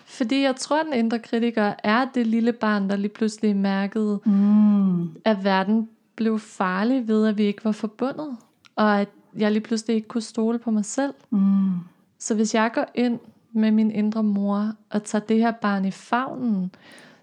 Fordi 0.04 0.42
jeg 0.42 0.56
tror, 0.56 0.80
at 0.80 0.86
den 0.86 0.94
indre 0.94 1.18
kritiker 1.18 1.72
er 1.84 2.06
det 2.14 2.26
lille 2.26 2.52
barn, 2.52 2.90
der 2.90 2.96
lige 2.96 3.08
pludselig 3.08 3.56
mærkede, 3.56 4.20
Mm. 4.24 5.02
at 5.24 5.44
verden 5.44 5.88
blev 6.16 6.38
farlig 6.38 7.08
ved, 7.08 7.26
at 7.26 7.38
vi 7.38 7.42
ikke 7.42 7.64
var 7.64 7.72
forbundet. 7.72 8.36
Og 8.76 9.00
at 9.00 9.08
jeg 9.38 9.52
lige 9.52 9.62
pludselig 9.62 9.96
ikke 9.96 10.08
kunne 10.08 10.20
stole 10.22 10.58
på 10.58 10.70
mig 10.70 10.84
selv. 10.84 11.14
Mm. 11.30 11.70
Så 12.18 12.34
hvis 12.34 12.54
jeg 12.54 12.70
går 12.74 12.86
ind 12.94 13.18
med 13.52 13.70
min 13.70 13.90
indre 13.90 14.22
mor 14.22 14.72
og 14.90 15.04
tager 15.04 15.24
det 15.26 15.38
her 15.38 15.50
barn 15.52 15.84
i 15.84 15.90
favnen, 15.90 16.74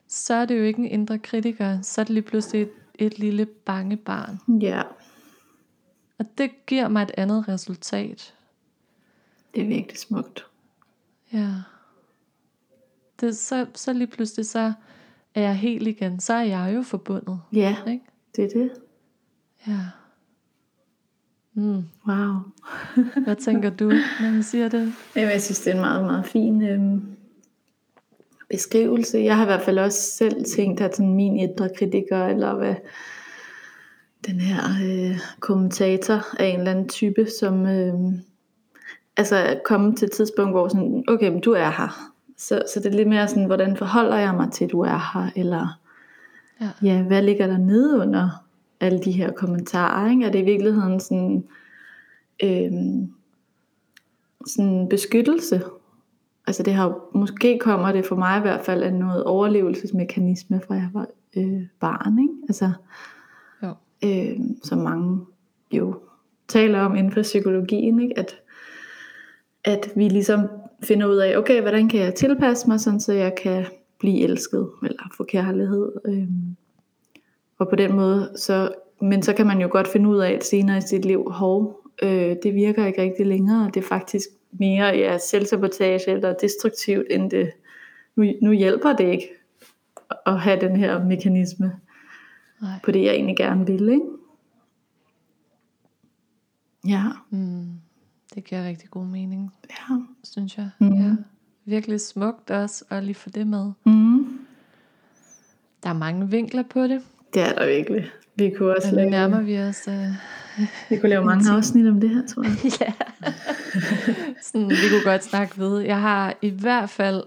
så 0.08 0.34
er 0.34 0.46
det 0.46 0.58
jo 0.58 0.64
ikke 0.64 0.80
en 0.80 0.86
indre 0.86 1.20
kritiker, 1.20 1.82
så 1.82 2.02
er 2.02 2.06
det 2.06 2.14
lige 2.14 2.24
pludselig 2.24 2.62
et, 2.62 2.70
et 2.96 3.20
lille 3.20 3.46
bange 3.46 3.98
barn. 3.98 4.62
Ja, 4.62 4.82
Og 6.18 6.26
det 6.38 6.66
giver 6.66 6.88
mig 6.88 7.04
et 7.04 7.12
andet 7.18 7.48
resultat. 7.48 8.34
det 9.56 9.64
er 9.64 9.68
virkelig 9.68 9.98
smukt. 9.98 10.46
Ja. 11.34 11.50
Det, 13.20 13.38
så, 13.38 13.66
så 13.76 13.94
lige 13.94 14.08
pludselig, 14.08 14.46
så 14.46 14.74
er 15.36 15.42
jeg 15.42 15.56
helt 15.58 15.88
igen. 15.88 16.20
Så 16.20 16.34
er 16.34 16.42
jeg 16.44 16.72
jo 16.76 16.82
forbundet. 16.82 17.42
Ja, 17.54 17.76
Ikke? 17.88 18.06
det 18.36 18.44
er 18.44 18.50
det. 18.50 18.72
Ja. 19.68 19.80
Mm. 21.54 21.84
Wow. 22.08 22.36
Hvad 23.26 23.36
tænker 23.36 23.70
du, 23.70 23.90
når 23.90 24.32
man 24.32 24.44
siger 24.44 24.70
det? 24.70 24.94
Jamen, 25.16 25.32
jeg 25.32 25.42
synes, 25.42 25.60
det 25.60 25.72
er 25.72 25.76
en 25.76 25.82
meget, 25.82 26.06
meget 26.06 26.26
fin 26.26 26.62
øhm, 26.62 27.02
beskrivelse. 28.50 29.18
Jeg 29.18 29.36
har 29.36 29.44
i 29.44 29.46
hvert 29.46 29.62
fald 29.62 29.80
også 29.80 30.02
selv 30.02 30.46
tænkt, 30.46 30.82
at 30.82 30.96
sådan 30.96 31.14
min 31.14 31.38
indre 31.38 31.70
kritiker, 31.78 32.26
eller 32.26 32.56
hvad 32.56 32.76
den 34.28 34.40
her 34.40 34.60
øh, 34.84 35.20
kommentator 35.40 36.26
af 36.40 36.46
en 36.46 36.60
eller 36.60 36.72
anden 36.72 36.90
type, 36.90 37.28
som 37.40 37.66
øh, 37.66 37.94
altså 39.18 39.36
er 39.36 39.56
kommet 39.66 39.98
til 39.98 40.06
et 40.06 40.12
tidspunkt, 40.12 40.54
hvor 40.54 40.68
sådan, 40.68 41.04
okay, 41.08 41.30
men 41.30 41.42
du 41.42 41.52
er 41.52 41.70
her. 41.70 42.14
Så, 42.38 42.64
så 42.74 42.80
det 42.80 42.86
er 42.86 42.98
lidt 42.98 43.10
mere 43.10 43.28
sådan, 43.28 43.46
hvordan 43.46 43.78
forholder 43.78 44.18
jeg 44.18 44.36
mig 44.36 44.52
til, 44.52 44.66
at 44.66 44.72
du 44.72 44.82
er 44.82 45.12
her, 45.14 45.30
eller 45.36 45.80
Ja. 46.62 46.70
ja, 46.84 47.02
hvad 47.02 47.22
ligger 47.22 47.48
der 47.48 47.58
nede 47.58 48.00
under 48.00 48.30
alle 48.80 49.00
de 49.00 49.12
her 49.12 49.32
kommentarer? 49.32 50.12
Ikke? 50.12 50.26
Er 50.26 50.32
det 50.32 50.40
i 50.40 50.46
virkeligheden 50.46 51.00
sådan, 51.00 51.44
øhm, 52.44 53.14
sådan 54.46 54.90
beskyttelse? 54.90 55.62
Altså 56.48 56.64
det 56.64 56.74
har 56.74 57.00
måske 57.14 57.60
kommer 57.62 57.92
det 57.92 58.06
for 58.06 58.16
mig 58.16 58.38
i 58.38 58.42
hvert 58.42 58.62
fald 58.66 58.84
af 58.84 58.94
noget 58.94 59.24
overlevelsesmekanisme 59.24 60.62
fra 60.68 60.76
jeg 60.76 60.90
var 60.94 61.08
øh, 61.38 61.62
barn, 61.80 62.20
ikke? 62.20 62.34
Altså, 62.50 62.72
Jo. 63.64 63.74
øh, 64.06 64.40
som 64.64 64.78
mange 64.78 65.26
jo 65.72 66.00
taler 66.48 66.80
om 66.80 66.96
inden 66.96 67.12
for 67.12 67.22
psykologien, 67.22 68.02
ikke? 68.02 68.20
At, 68.20 68.36
at 69.64 69.92
vi 69.96 70.08
ligesom 70.10 70.48
finder 70.84 71.08
ud 71.08 71.16
af, 71.16 71.38
okay, 71.38 71.62
hvordan 71.62 71.90
kan 71.90 72.00
jeg 72.00 72.16
tilpasse 72.16 72.68
mig, 72.68 72.80
sådan 72.80 73.00
så 73.00 73.14
jeg 73.14 73.36
kan 73.44 73.66
blive 74.00 74.20
elsket, 74.24 74.70
eller 74.84 75.14
få 75.18 75.24
kærlighed. 75.24 75.92
Øhm, 76.06 76.56
og 77.60 77.70
på 77.70 77.76
den 77.76 77.96
måde, 77.96 78.34
så, 78.38 78.72
men 79.02 79.24
så 79.24 79.34
kan 79.34 79.48
man 79.48 79.62
jo 79.62 79.68
godt 79.72 79.88
finde 79.88 80.10
ud 80.10 80.18
af, 80.18 80.32
at 80.32 80.46
senere 80.46 80.78
i 80.78 80.82
sit 80.82 81.06
liv, 81.06 81.32
hov, 81.32 81.82
øh, 82.04 82.36
det 82.44 82.56
virker 82.56 82.86
ikke 82.86 83.02
rigtig 83.02 83.26
længere, 83.26 83.72
det 83.74 83.84
er 83.84 83.88
faktisk 83.88 84.26
mere 84.52 84.86
ja, 84.86 85.18
selvsabotage 85.18 86.10
eller 86.10 86.34
destruktivt, 86.34 87.06
end 87.10 87.32
det, 87.32 87.52
nu, 88.16 88.26
nu 88.42 88.52
hjælper 88.52 88.94
det 88.96 89.12
ikke 89.12 89.30
at 90.26 90.40
have 90.40 90.62
den 90.62 90.76
her 90.76 91.04
mekanisme 91.06 91.72
Nej. 92.62 92.80
på 92.84 92.92
det, 92.92 93.04
jeg 93.04 93.14
egentlig 93.14 93.38
gerne 93.38 93.66
vil, 93.66 93.90
ikke? 93.90 94.06
Ja, 96.88 97.04
Mm. 97.30 97.68
Det 98.36 98.44
giver 98.44 98.68
rigtig 98.68 98.90
god 98.90 99.06
mening, 99.06 99.52
ja. 99.70 99.96
synes 100.24 100.58
jeg. 100.58 100.70
Mhm. 100.80 100.94
Ja. 100.94 101.16
Virkelig 101.66 102.02
smukt 102.02 102.52
også, 102.52 102.86
at 102.90 103.04
lige 103.04 103.16
få 103.16 103.30
det 103.30 103.48
med. 103.48 103.72
Mm. 103.86 104.40
Der 105.84 105.90
er 105.90 105.94
mange 105.94 106.30
vinkler 106.30 106.64
på 106.64 106.84
det. 106.84 107.02
Det 107.34 107.42
er 107.42 107.54
der 107.54 107.68
virkelig. 107.68 108.12
Vi 108.36 108.54
kunne 108.58 108.76
også 108.76 108.96
lave... 108.96 109.10
nærmer 109.10 109.42
vi 109.42 109.60
os 109.60 109.88
uh, 109.88 109.94
Vi 110.90 110.98
kunne 110.98 111.10
lave 111.10 111.26
mange 111.26 111.52
afsnit 111.56 111.88
om 111.88 112.02
det 112.02 112.10
her, 112.10 112.28
tror 112.28 112.44
jeg. 112.44 112.56
ja. 112.82 112.94
Sådan, 114.42 114.70
vi 114.70 114.76
kunne 114.90 115.04
godt 115.12 115.24
snakke 115.24 115.58
ved. 115.58 115.80
Jeg 115.80 116.02
har 116.02 116.34
i 116.42 116.50
hvert 116.50 116.90
fald 116.90 117.24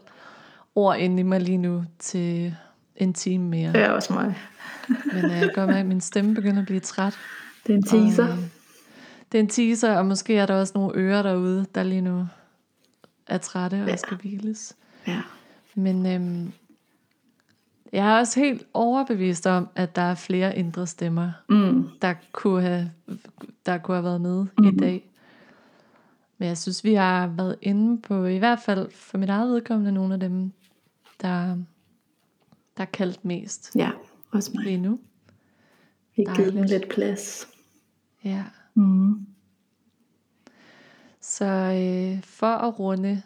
ord 0.75 0.99
inde 0.99 1.21
i 1.21 1.23
mig 1.23 1.41
lige 1.41 1.59
nu 1.59 1.85
til 1.99 2.55
en 2.97 3.15
time 3.15 3.45
mere. 3.49 3.73
Det 3.73 3.81
er 3.83 3.91
også 3.91 4.13
mig. 4.13 4.39
Men 5.15 5.25
øh, 5.25 5.31
jeg 5.31 5.51
gør 5.55 5.67
mig, 5.67 5.79
at 5.79 5.87
min 5.87 6.01
stemme 6.01 6.35
begynder 6.35 6.61
at 6.61 6.67
blive 6.67 6.81
træt. 6.81 7.15
Det 7.67 7.73
er 7.73 7.77
en 7.77 7.83
teaser. 7.83 8.25
Og, 8.25 8.33
øh, 8.33 8.39
det 9.33 9.39
er 9.39 9.43
en 9.43 9.49
teaser, 9.49 9.97
og 9.97 10.07
måske 10.07 10.37
er 10.37 10.47
der 10.47 10.55
også 10.55 10.73
nogle 10.77 10.93
ører 10.97 11.23
derude, 11.23 11.67
der 11.75 11.83
lige 11.83 12.01
nu 12.01 12.27
er 13.29 13.39
trætte 13.39 13.75
og 13.83 13.89
Ja. 13.89 13.97
skal 13.97 14.17
hviles. 14.17 14.77
Ja. 15.07 15.21
Men 15.75 16.07
øhm, 16.07 16.53
jeg 17.93 18.15
er 18.15 18.19
også 18.19 18.41
helt 18.41 18.67
overbevist 18.75 19.47
om, 19.47 19.69
at 19.77 19.97
der 19.97 20.03
er 20.03 20.15
flere 20.15 20.59
indre 20.59 20.87
stemmer, 20.87 21.33
Mm. 21.49 21.89
der 22.03 22.15
kunne 22.33 22.63
have, 22.63 22.91
der 23.67 23.79
kunne 23.79 23.95
have 23.97 24.05
været 24.05 24.21
med 24.21 24.47
mm. 24.59 24.65
i 24.69 24.77
dag. 24.77 25.09
Men 26.39 26.49
jeg 26.49 26.59
synes, 26.59 26.85
vi 26.85 26.95
har 26.95 27.27
været 27.27 27.57
inde 27.63 28.01
på, 28.03 28.25
i 28.25 28.39
hvert 28.39 28.61
fald 28.61 28.91
for 28.91 29.19
mit 29.19 29.29
eget 29.29 29.51
vedkommende, 29.53 29.93
nogle 29.93 30.15
af 30.15 30.21
dem, 30.21 30.53
der, 31.23 31.57
der 32.77 32.83
er 32.83 32.85
kaldt 32.85 33.25
mest 33.25 33.71
Ja, 33.77 33.91
også 34.31 34.51
mig. 34.55 34.65
lige 34.65 34.79
nu. 34.79 35.01
Vi 36.17 36.25
har 36.29 36.37
givet 36.37 36.53
dem 36.55 36.63
lidt 36.63 36.89
plads. 36.89 37.49
Ja. 38.25 38.45
Mm. 38.75 39.27
Så 41.21 41.45
øh, 41.45 42.23
for 42.23 42.47
at 42.47 42.79
runde 42.79 43.23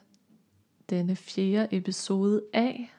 denne 0.90 1.16
fjerde 1.16 1.68
episode 1.76 2.42
af, 2.52 2.92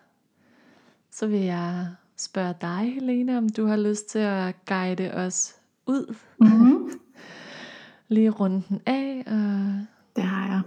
så 1.19 1.27
vil 1.27 1.39
jeg 1.39 1.87
spørge 2.17 2.53
dig, 2.61 2.93
Helene, 2.93 3.37
om 3.37 3.49
du 3.49 3.65
har 3.65 3.77
lyst 3.77 4.09
til 4.09 4.19
at 4.19 4.55
guide 4.65 5.13
os 5.13 5.55
ud. 5.87 6.15
Mm-hmm. 6.39 6.91
Lige 8.07 8.29
runde 8.29 8.63
den 8.69 8.81
af, 8.85 9.23
og 9.27 9.85
Det 10.15 10.23
har 10.23 10.47
jeg. 10.47 10.61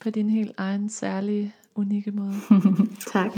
på 0.00 0.10
din 0.10 0.30
helt 0.30 0.52
egen 0.56 0.88
særlige, 0.88 1.54
unikke 1.74 2.10
måde. 2.10 2.34
Tak. 3.12 3.30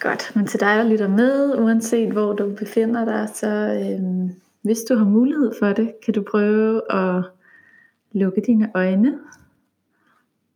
Godt, 0.00 0.32
men 0.36 0.46
til 0.46 0.60
dig, 0.60 0.76
der 0.78 0.88
lytter 0.88 1.08
med, 1.08 1.58
uanset 1.58 2.12
hvor 2.12 2.32
du 2.32 2.54
befinder 2.58 3.04
dig, 3.04 3.28
så 3.34 3.48
øhm, 3.48 4.30
hvis 4.62 4.78
du 4.88 4.96
har 4.96 5.04
mulighed 5.04 5.52
for 5.60 5.72
det, 5.72 5.92
kan 6.04 6.14
du 6.14 6.24
prøve 6.30 6.92
at 6.92 7.24
lukke 8.12 8.42
dine 8.46 8.70
øjne, 8.74 9.18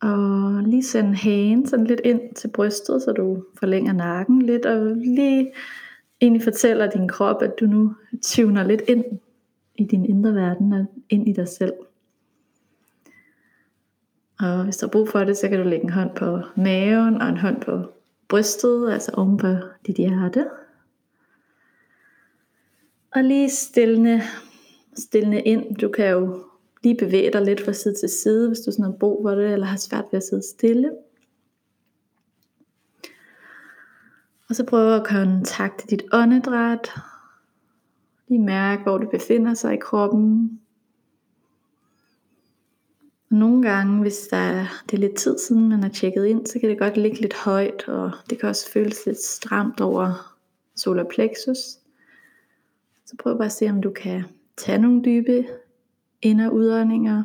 og 0.02 0.62
lige 0.62 0.84
send 0.84 1.14
hagen 1.14 1.66
sådan 1.66 1.86
lidt 1.86 2.00
ind 2.04 2.34
til 2.34 2.48
brystet, 2.48 3.02
så 3.02 3.12
du 3.12 3.44
forlænger 3.58 3.92
nakken 3.92 4.42
lidt, 4.42 4.66
og 4.66 4.96
lige 4.96 5.52
egentlig 6.20 6.42
fortæller 6.42 6.90
din 6.90 7.08
krop, 7.08 7.42
at 7.42 7.52
du 7.60 7.66
nu 7.66 7.94
tuner 8.22 8.64
lidt 8.64 8.82
ind 8.88 9.04
i 9.74 9.84
din 9.84 10.04
indre 10.04 10.34
verden, 10.34 10.72
og 10.72 10.86
ind 11.08 11.28
i 11.28 11.32
dig 11.32 11.48
selv. 11.48 11.72
Og 14.40 14.64
hvis 14.64 14.76
du 14.76 14.86
er 14.86 14.90
brug 14.90 15.08
for 15.08 15.24
det, 15.24 15.36
så 15.36 15.48
kan 15.48 15.58
du 15.58 15.68
lægge 15.68 15.84
en 15.84 15.92
hånd 15.92 16.10
på 16.16 16.40
maven 16.56 17.22
og 17.22 17.28
en 17.28 17.36
hånd 17.36 17.60
på 17.60 17.82
brystet, 18.28 18.92
altså 18.92 19.12
oven 19.14 19.36
på 19.36 19.48
dit 19.86 19.96
hjerte. 19.96 20.46
Og 23.14 23.24
lige 23.24 23.50
stillende, 23.50 24.22
stillende 24.96 25.40
ind. 25.40 25.76
Du 25.76 25.88
kan 25.88 26.10
jo 26.10 26.44
lige 26.86 27.06
bevæge 27.06 27.32
dig 27.32 27.42
lidt 27.42 27.64
fra 27.64 27.72
side 27.72 27.94
til 27.94 28.08
side, 28.08 28.48
hvis 28.48 28.60
du 28.60 28.72
sådan 28.72 28.84
har 28.84 28.92
brug 28.92 29.24
for 29.24 29.30
det, 29.30 29.52
eller 29.52 29.66
har 29.66 29.76
svært 29.76 30.04
ved 30.10 30.16
at 30.16 30.22
sidde 30.22 30.42
stille. 30.42 30.90
Og 34.48 34.56
så 34.56 34.64
prøv 34.64 34.94
at 34.94 35.06
kontakte 35.06 35.86
dit 35.90 36.02
åndedræt. 36.12 36.90
Lige 38.28 38.42
mærke, 38.42 38.82
hvor 38.82 38.98
det 38.98 39.10
befinder 39.10 39.54
sig 39.54 39.74
i 39.74 39.80
kroppen. 39.80 40.60
Og 43.30 43.36
nogle 43.36 43.62
gange, 43.62 44.00
hvis 44.00 44.28
der 44.30 44.36
er, 44.36 44.66
det 44.90 44.96
er 44.96 45.00
lidt 45.00 45.16
tid 45.16 45.38
siden, 45.38 45.68
man 45.68 45.82
har 45.82 45.90
tjekket 45.90 46.26
ind, 46.26 46.46
så 46.46 46.58
kan 46.60 46.70
det 46.70 46.78
godt 46.78 46.96
ligge 46.96 47.20
lidt 47.20 47.34
højt, 47.34 47.88
og 47.88 48.12
det 48.30 48.40
kan 48.40 48.48
også 48.48 48.70
føles 48.70 49.06
lidt 49.06 49.20
stramt 49.20 49.80
over 49.80 50.34
solar 50.76 51.04
plexus. 51.04 51.58
Så 53.06 53.16
prøv 53.18 53.36
bare 53.36 53.46
at 53.46 53.52
se, 53.52 53.70
om 53.70 53.82
du 53.82 53.90
kan 53.90 54.24
tage 54.56 54.78
nogle 54.78 55.02
dybe 55.04 55.46
ind- 56.26 56.40
og 56.40 56.54
udåndinger. 56.54 57.22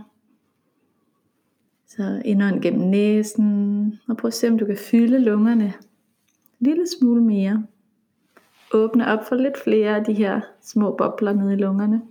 Så 1.87 2.21
indånd 2.25 2.61
gennem 2.61 2.89
næsen, 2.89 3.99
og 4.07 4.17
prøv 4.17 4.27
at 4.27 4.33
se, 4.33 4.47
om 4.47 4.57
du 4.57 4.65
kan 4.65 4.77
fylde 4.77 5.19
lungerne 5.19 5.65
en 5.65 5.73
lille 6.59 6.85
smule 6.99 7.23
mere. 7.23 7.65
Åbne 8.73 9.07
op 9.07 9.27
for 9.27 9.35
lidt 9.35 9.63
flere 9.63 9.95
af 9.95 10.03
de 10.03 10.13
her 10.13 10.41
små 10.61 10.95
bobler 10.97 11.33
nede 11.33 11.53
i 11.53 11.55
lungerne. 11.55 12.01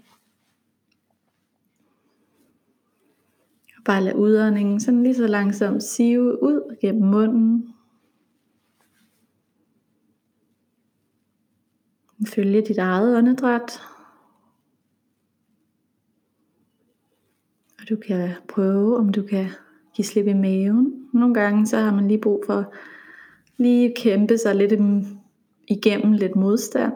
Og 3.76 3.84
bare 3.84 4.05
lad 4.05 4.14
udåndingen 4.14 4.80
sådan 4.80 5.03
lige 5.03 5.14
så 5.14 5.26
langsomt 5.26 5.82
sive 5.82 6.43
ud 6.43 6.76
gennem 6.80 7.11
munden. 7.11 7.74
Følge 12.26 12.62
dit 12.62 12.78
eget 12.78 13.16
åndedræt. 13.16 13.80
Du 17.91 17.97
kan 17.97 18.30
prøve, 18.49 18.97
om 18.97 19.12
du 19.12 19.22
kan 19.22 19.47
give 19.95 20.05
slip 20.05 20.26
i 20.26 20.32
maven. 20.32 21.09
Nogle 21.12 21.34
gange 21.34 21.66
så 21.66 21.76
har 21.76 21.95
man 21.95 22.09
lige 22.09 22.20
brug 22.20 22.43
for 22.47 22.74
lige 23.57 23.95
kæmpe 23.97 24.38
sig 24.38 24.55
lidt 24.55 24.72
igennem 25.68 26.12
lidt 26.12 26.36
modstand. 26.36 26.93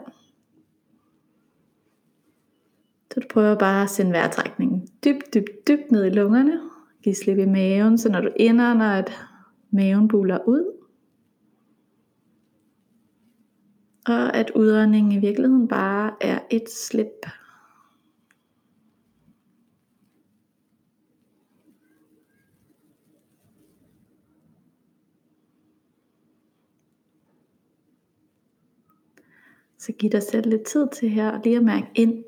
Så 3.13 3.19
du 3.19 3.27
prøver 3.29 3.55
bare 3.55 3.83
at 3.83 3.89
sende 3.89 4.11
vejrtrækningen 4.11 4.87
dybt, 5.05 5.33
dybt, 5.33 5.67
dybt 5.67 5.91
ned 5.91 6.05
i 6.05 6.09
lungerne. 6.09 6.59
Giv 7.03 7.13
slip 7.13 7.37
i 7.37 7.45
maven, 7.45 7.97
så 7.97 8.11
når 8.11 8.21
du 8.21 8.29
indånder, 8.35 8.85
at 8.85 9.11
maven 9.71 10.07
buler 10.07 10.39
ud. 10.47 10.71
Og 14.07 14.35
at 14.35 14.51
udåndingen 14.55 15.11
i 15.11 15.17
virkeligheden 15.17 15.67
bare 15.67 16.11
er 16.21 16.39
et 16.51 16.69
slip. 16.69 17.25
Så 29.85 29.91
giv 29.91 30.09
dig 30.09 30.23
selv 30.23 30.49
lidt 30.49 30.63
tid 30.63 30.87
til 30.93 31.09
her, 31.09 31.41
lige 31.43 31.57
at 31.57 31.63
mærke 31.63 31.87
ind. 31.95 32.23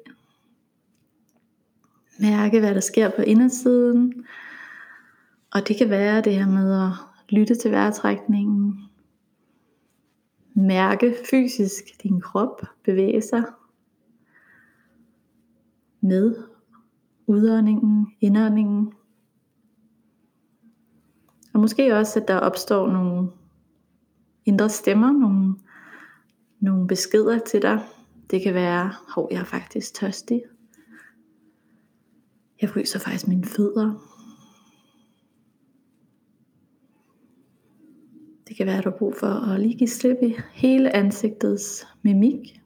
Mærke, 2.20 2.60
hvad 2.60 2.76
der 2.76 2.80
sker 2.80 3.10
på 3.16 3.22
indersiden. 3.22 4.26
Og 5.53 5.68
det 5.68 5.78
kan 5.78 5.89
være 5.89 6.22
det 6.22 6.36
her 6.36 6.47
med 6.47 6.82
at 6.82 6.91
lytte 7.30 7.55
til 7.55 7.72
vejrtrækningen. 7.72 8.89
Mærke 10.53 11.16
fysisk 11.30 11.84
din 12.03 12.22
krop 12.22 12.62
bevæge 12.84 13.22
sig 13.22 13.43
med 16.01 16.36
udåndingen, 17.28 18.08
indåndingen. 18.22 18.93
Og 21.53 21.60
måske 21.60 21.95
også, 21.95 22.20
at 22.20 22.28
der 22.28 22.38
opstår 22.38 22.91
nogle 22.91 23.30
indre 24.45 24.70
stemmer, 24.70 25.12
nogle, 25.12 25.55
nogle 26.60 26.88
beskeder 26.88 27.39
til 27.39 27.62
dig. 27.62 27.84
Det 28.32 28.41
kan 28.41 28.53
være, 28.53 28.93
hov, 29.16 29.28
jeg 29.32 29.39
er 29.39 29.43
faktisk 29.43 29.93
tørstig. 29.93 30.43
Jeg 32.62 32.70
fryser 32.70 32.99
faktisk 32.99 33.28
mine 33.28 33.45
fødder. 33.45 34.14
Det 38.47 38.58
kan 38.58 38.66
være, 38.66 38.78
at 38.78 38.84
du 38.84 38.89
har 38.89 38.97
brug 38.97 39.16
for 39.16 39.28
at 39.28 39.60
lige 39.60 39.78
give 39.78 39.89
slip 39.89 40.18
i 40.22 40.36
hele 40.53 40.95
ansigtets 40.95 41.88
mimik. 42.01 42.62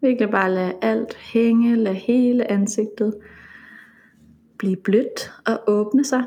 Virkelig 0.00 0.30
bare 0.30 0.54
lade 0.54 0.78
alt 0.82 1.14
hænge, 1.14 1.76
lade 1.76 1.94
hele 1.94 2.50
ansigtet 2.50 3.14
blive 4.58 4.76
blødt 4.76 5.32
og 5.46 5.60
åbne 5.66 6.04
sig. 6.04 6.24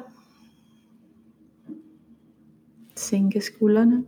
Sænke 2.95 3.41
skuldrene. 3.41 4.05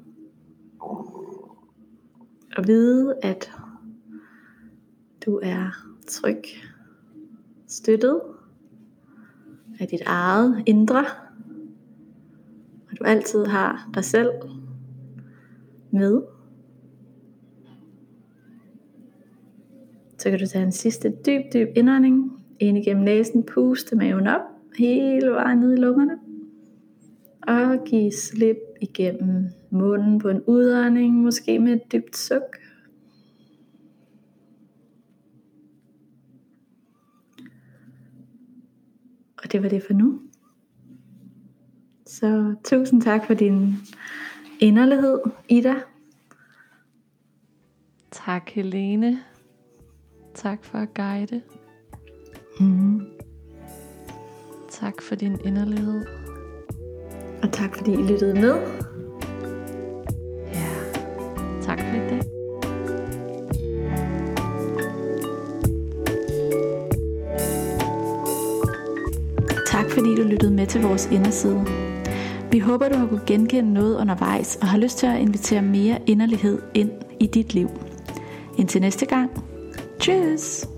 Og 2.58 2.68
vide, 2.68 3.16
at 3.24 3.52
du 5.26 5.40
er 5.44 5.88
tryg, 6.08 6.42
støttet 7.68 8.22
af 9.80 9.88
dit 9.88 10.02
eget 10.06 10.64
indre, 10.66 11.06
og 12.92 13.00
du 13.00 13.04
altid 13.04 13.46
har 13.46 13.90
dig 13.94 14.04
selv 14.04 14.30
med. 15.92 16.22
Så 20.18 20.30
kan 20.30 20.40
du 20.40 20.46
tage 20.46 20.66
en 20.66 20.72
sidste 20.72 21.14
dyb, 21.26 21.54
dyb 21.54 21.68
indånding 21.76 22.32
ind 22.60 22.78
igennem 22.78 23.04
næsen, 23.04 23.44
puste 23.44 23.96
maven 23.96 24.28
op, 24.28 24.42
hele 24.78 25.32
vejen 25.32 25.60
ned 25.60 25.74
i 25.74 25.82
lungerne. 25.82 26.20
Og 27.48 27.84
give 27.86 28.12
slip 28.12 28.58
igennem 28.82 29.50
munden 29.74 30.20
på 30.20 30.30
en 30.30 30.42
udånding, 30.48 31.16
måske 31.16 31.60
med 31.60 31.74
et 31.74 31.92
dybt 31.92 32.18
suk. 32.18 32.58
Og 39.44 39.52
det 39.52 39.64
var 39.64 39.70
det 39.70 39.84
for 39.84 39.94
nu. 39.94 40.22
Så 42.06 42.56
tusind 42.64 43.02
tak 43.02 43.28
for 43.28 43.34
din 43.34 43.76
inderlighed, 44.60 45.20
Ida. 45.50 45.76
Tak, 48.12 48.50
Helene. 48.50 49.20
Tak 50.34 50.64
for 50.64 50.78
at 50.78 50.94
guide. 50.94 51.42
Mm. 52.60 53.02
Tak 54.70 55.02
for 55.02 55.16
din 55.16 55.40
inderlighed. 55.46 56.06
Og 57.44 57.52
tak 57.52 57.76
fordi 57.78 57.92
I 57.92 58.08
lyttede 58.12 58.34
med. 58.34 58.83
Til 70.74 70.82
vores 70.82 71.10
inderside. 71.12 71.66
Vi 72.52 72.60
håber, 72.60 72.90
du 72.90 72.98
har 72.98 73.08
kunnet 73.08 73.26
genkende 73.26 73.74
noget 73.74 73.98
undervejs 73.98 74.58
og 74.62 74.68
har 74.68 74.78
lyst 74.78 74.98
til 74.98 75.08
at 75.08 75.20
invitere 75.20 75.62
mere 75.62 76.00
inderlighed 76.08 76.62
ind 76.74 76.92
i 77.20 77.28
dit 77.28 77.54
liv. 77.54 77.70
Indtil 78.58 78.82
næste 78.82 79.06
gang. 79.06 79.32
Tschüss! 80.00 80.73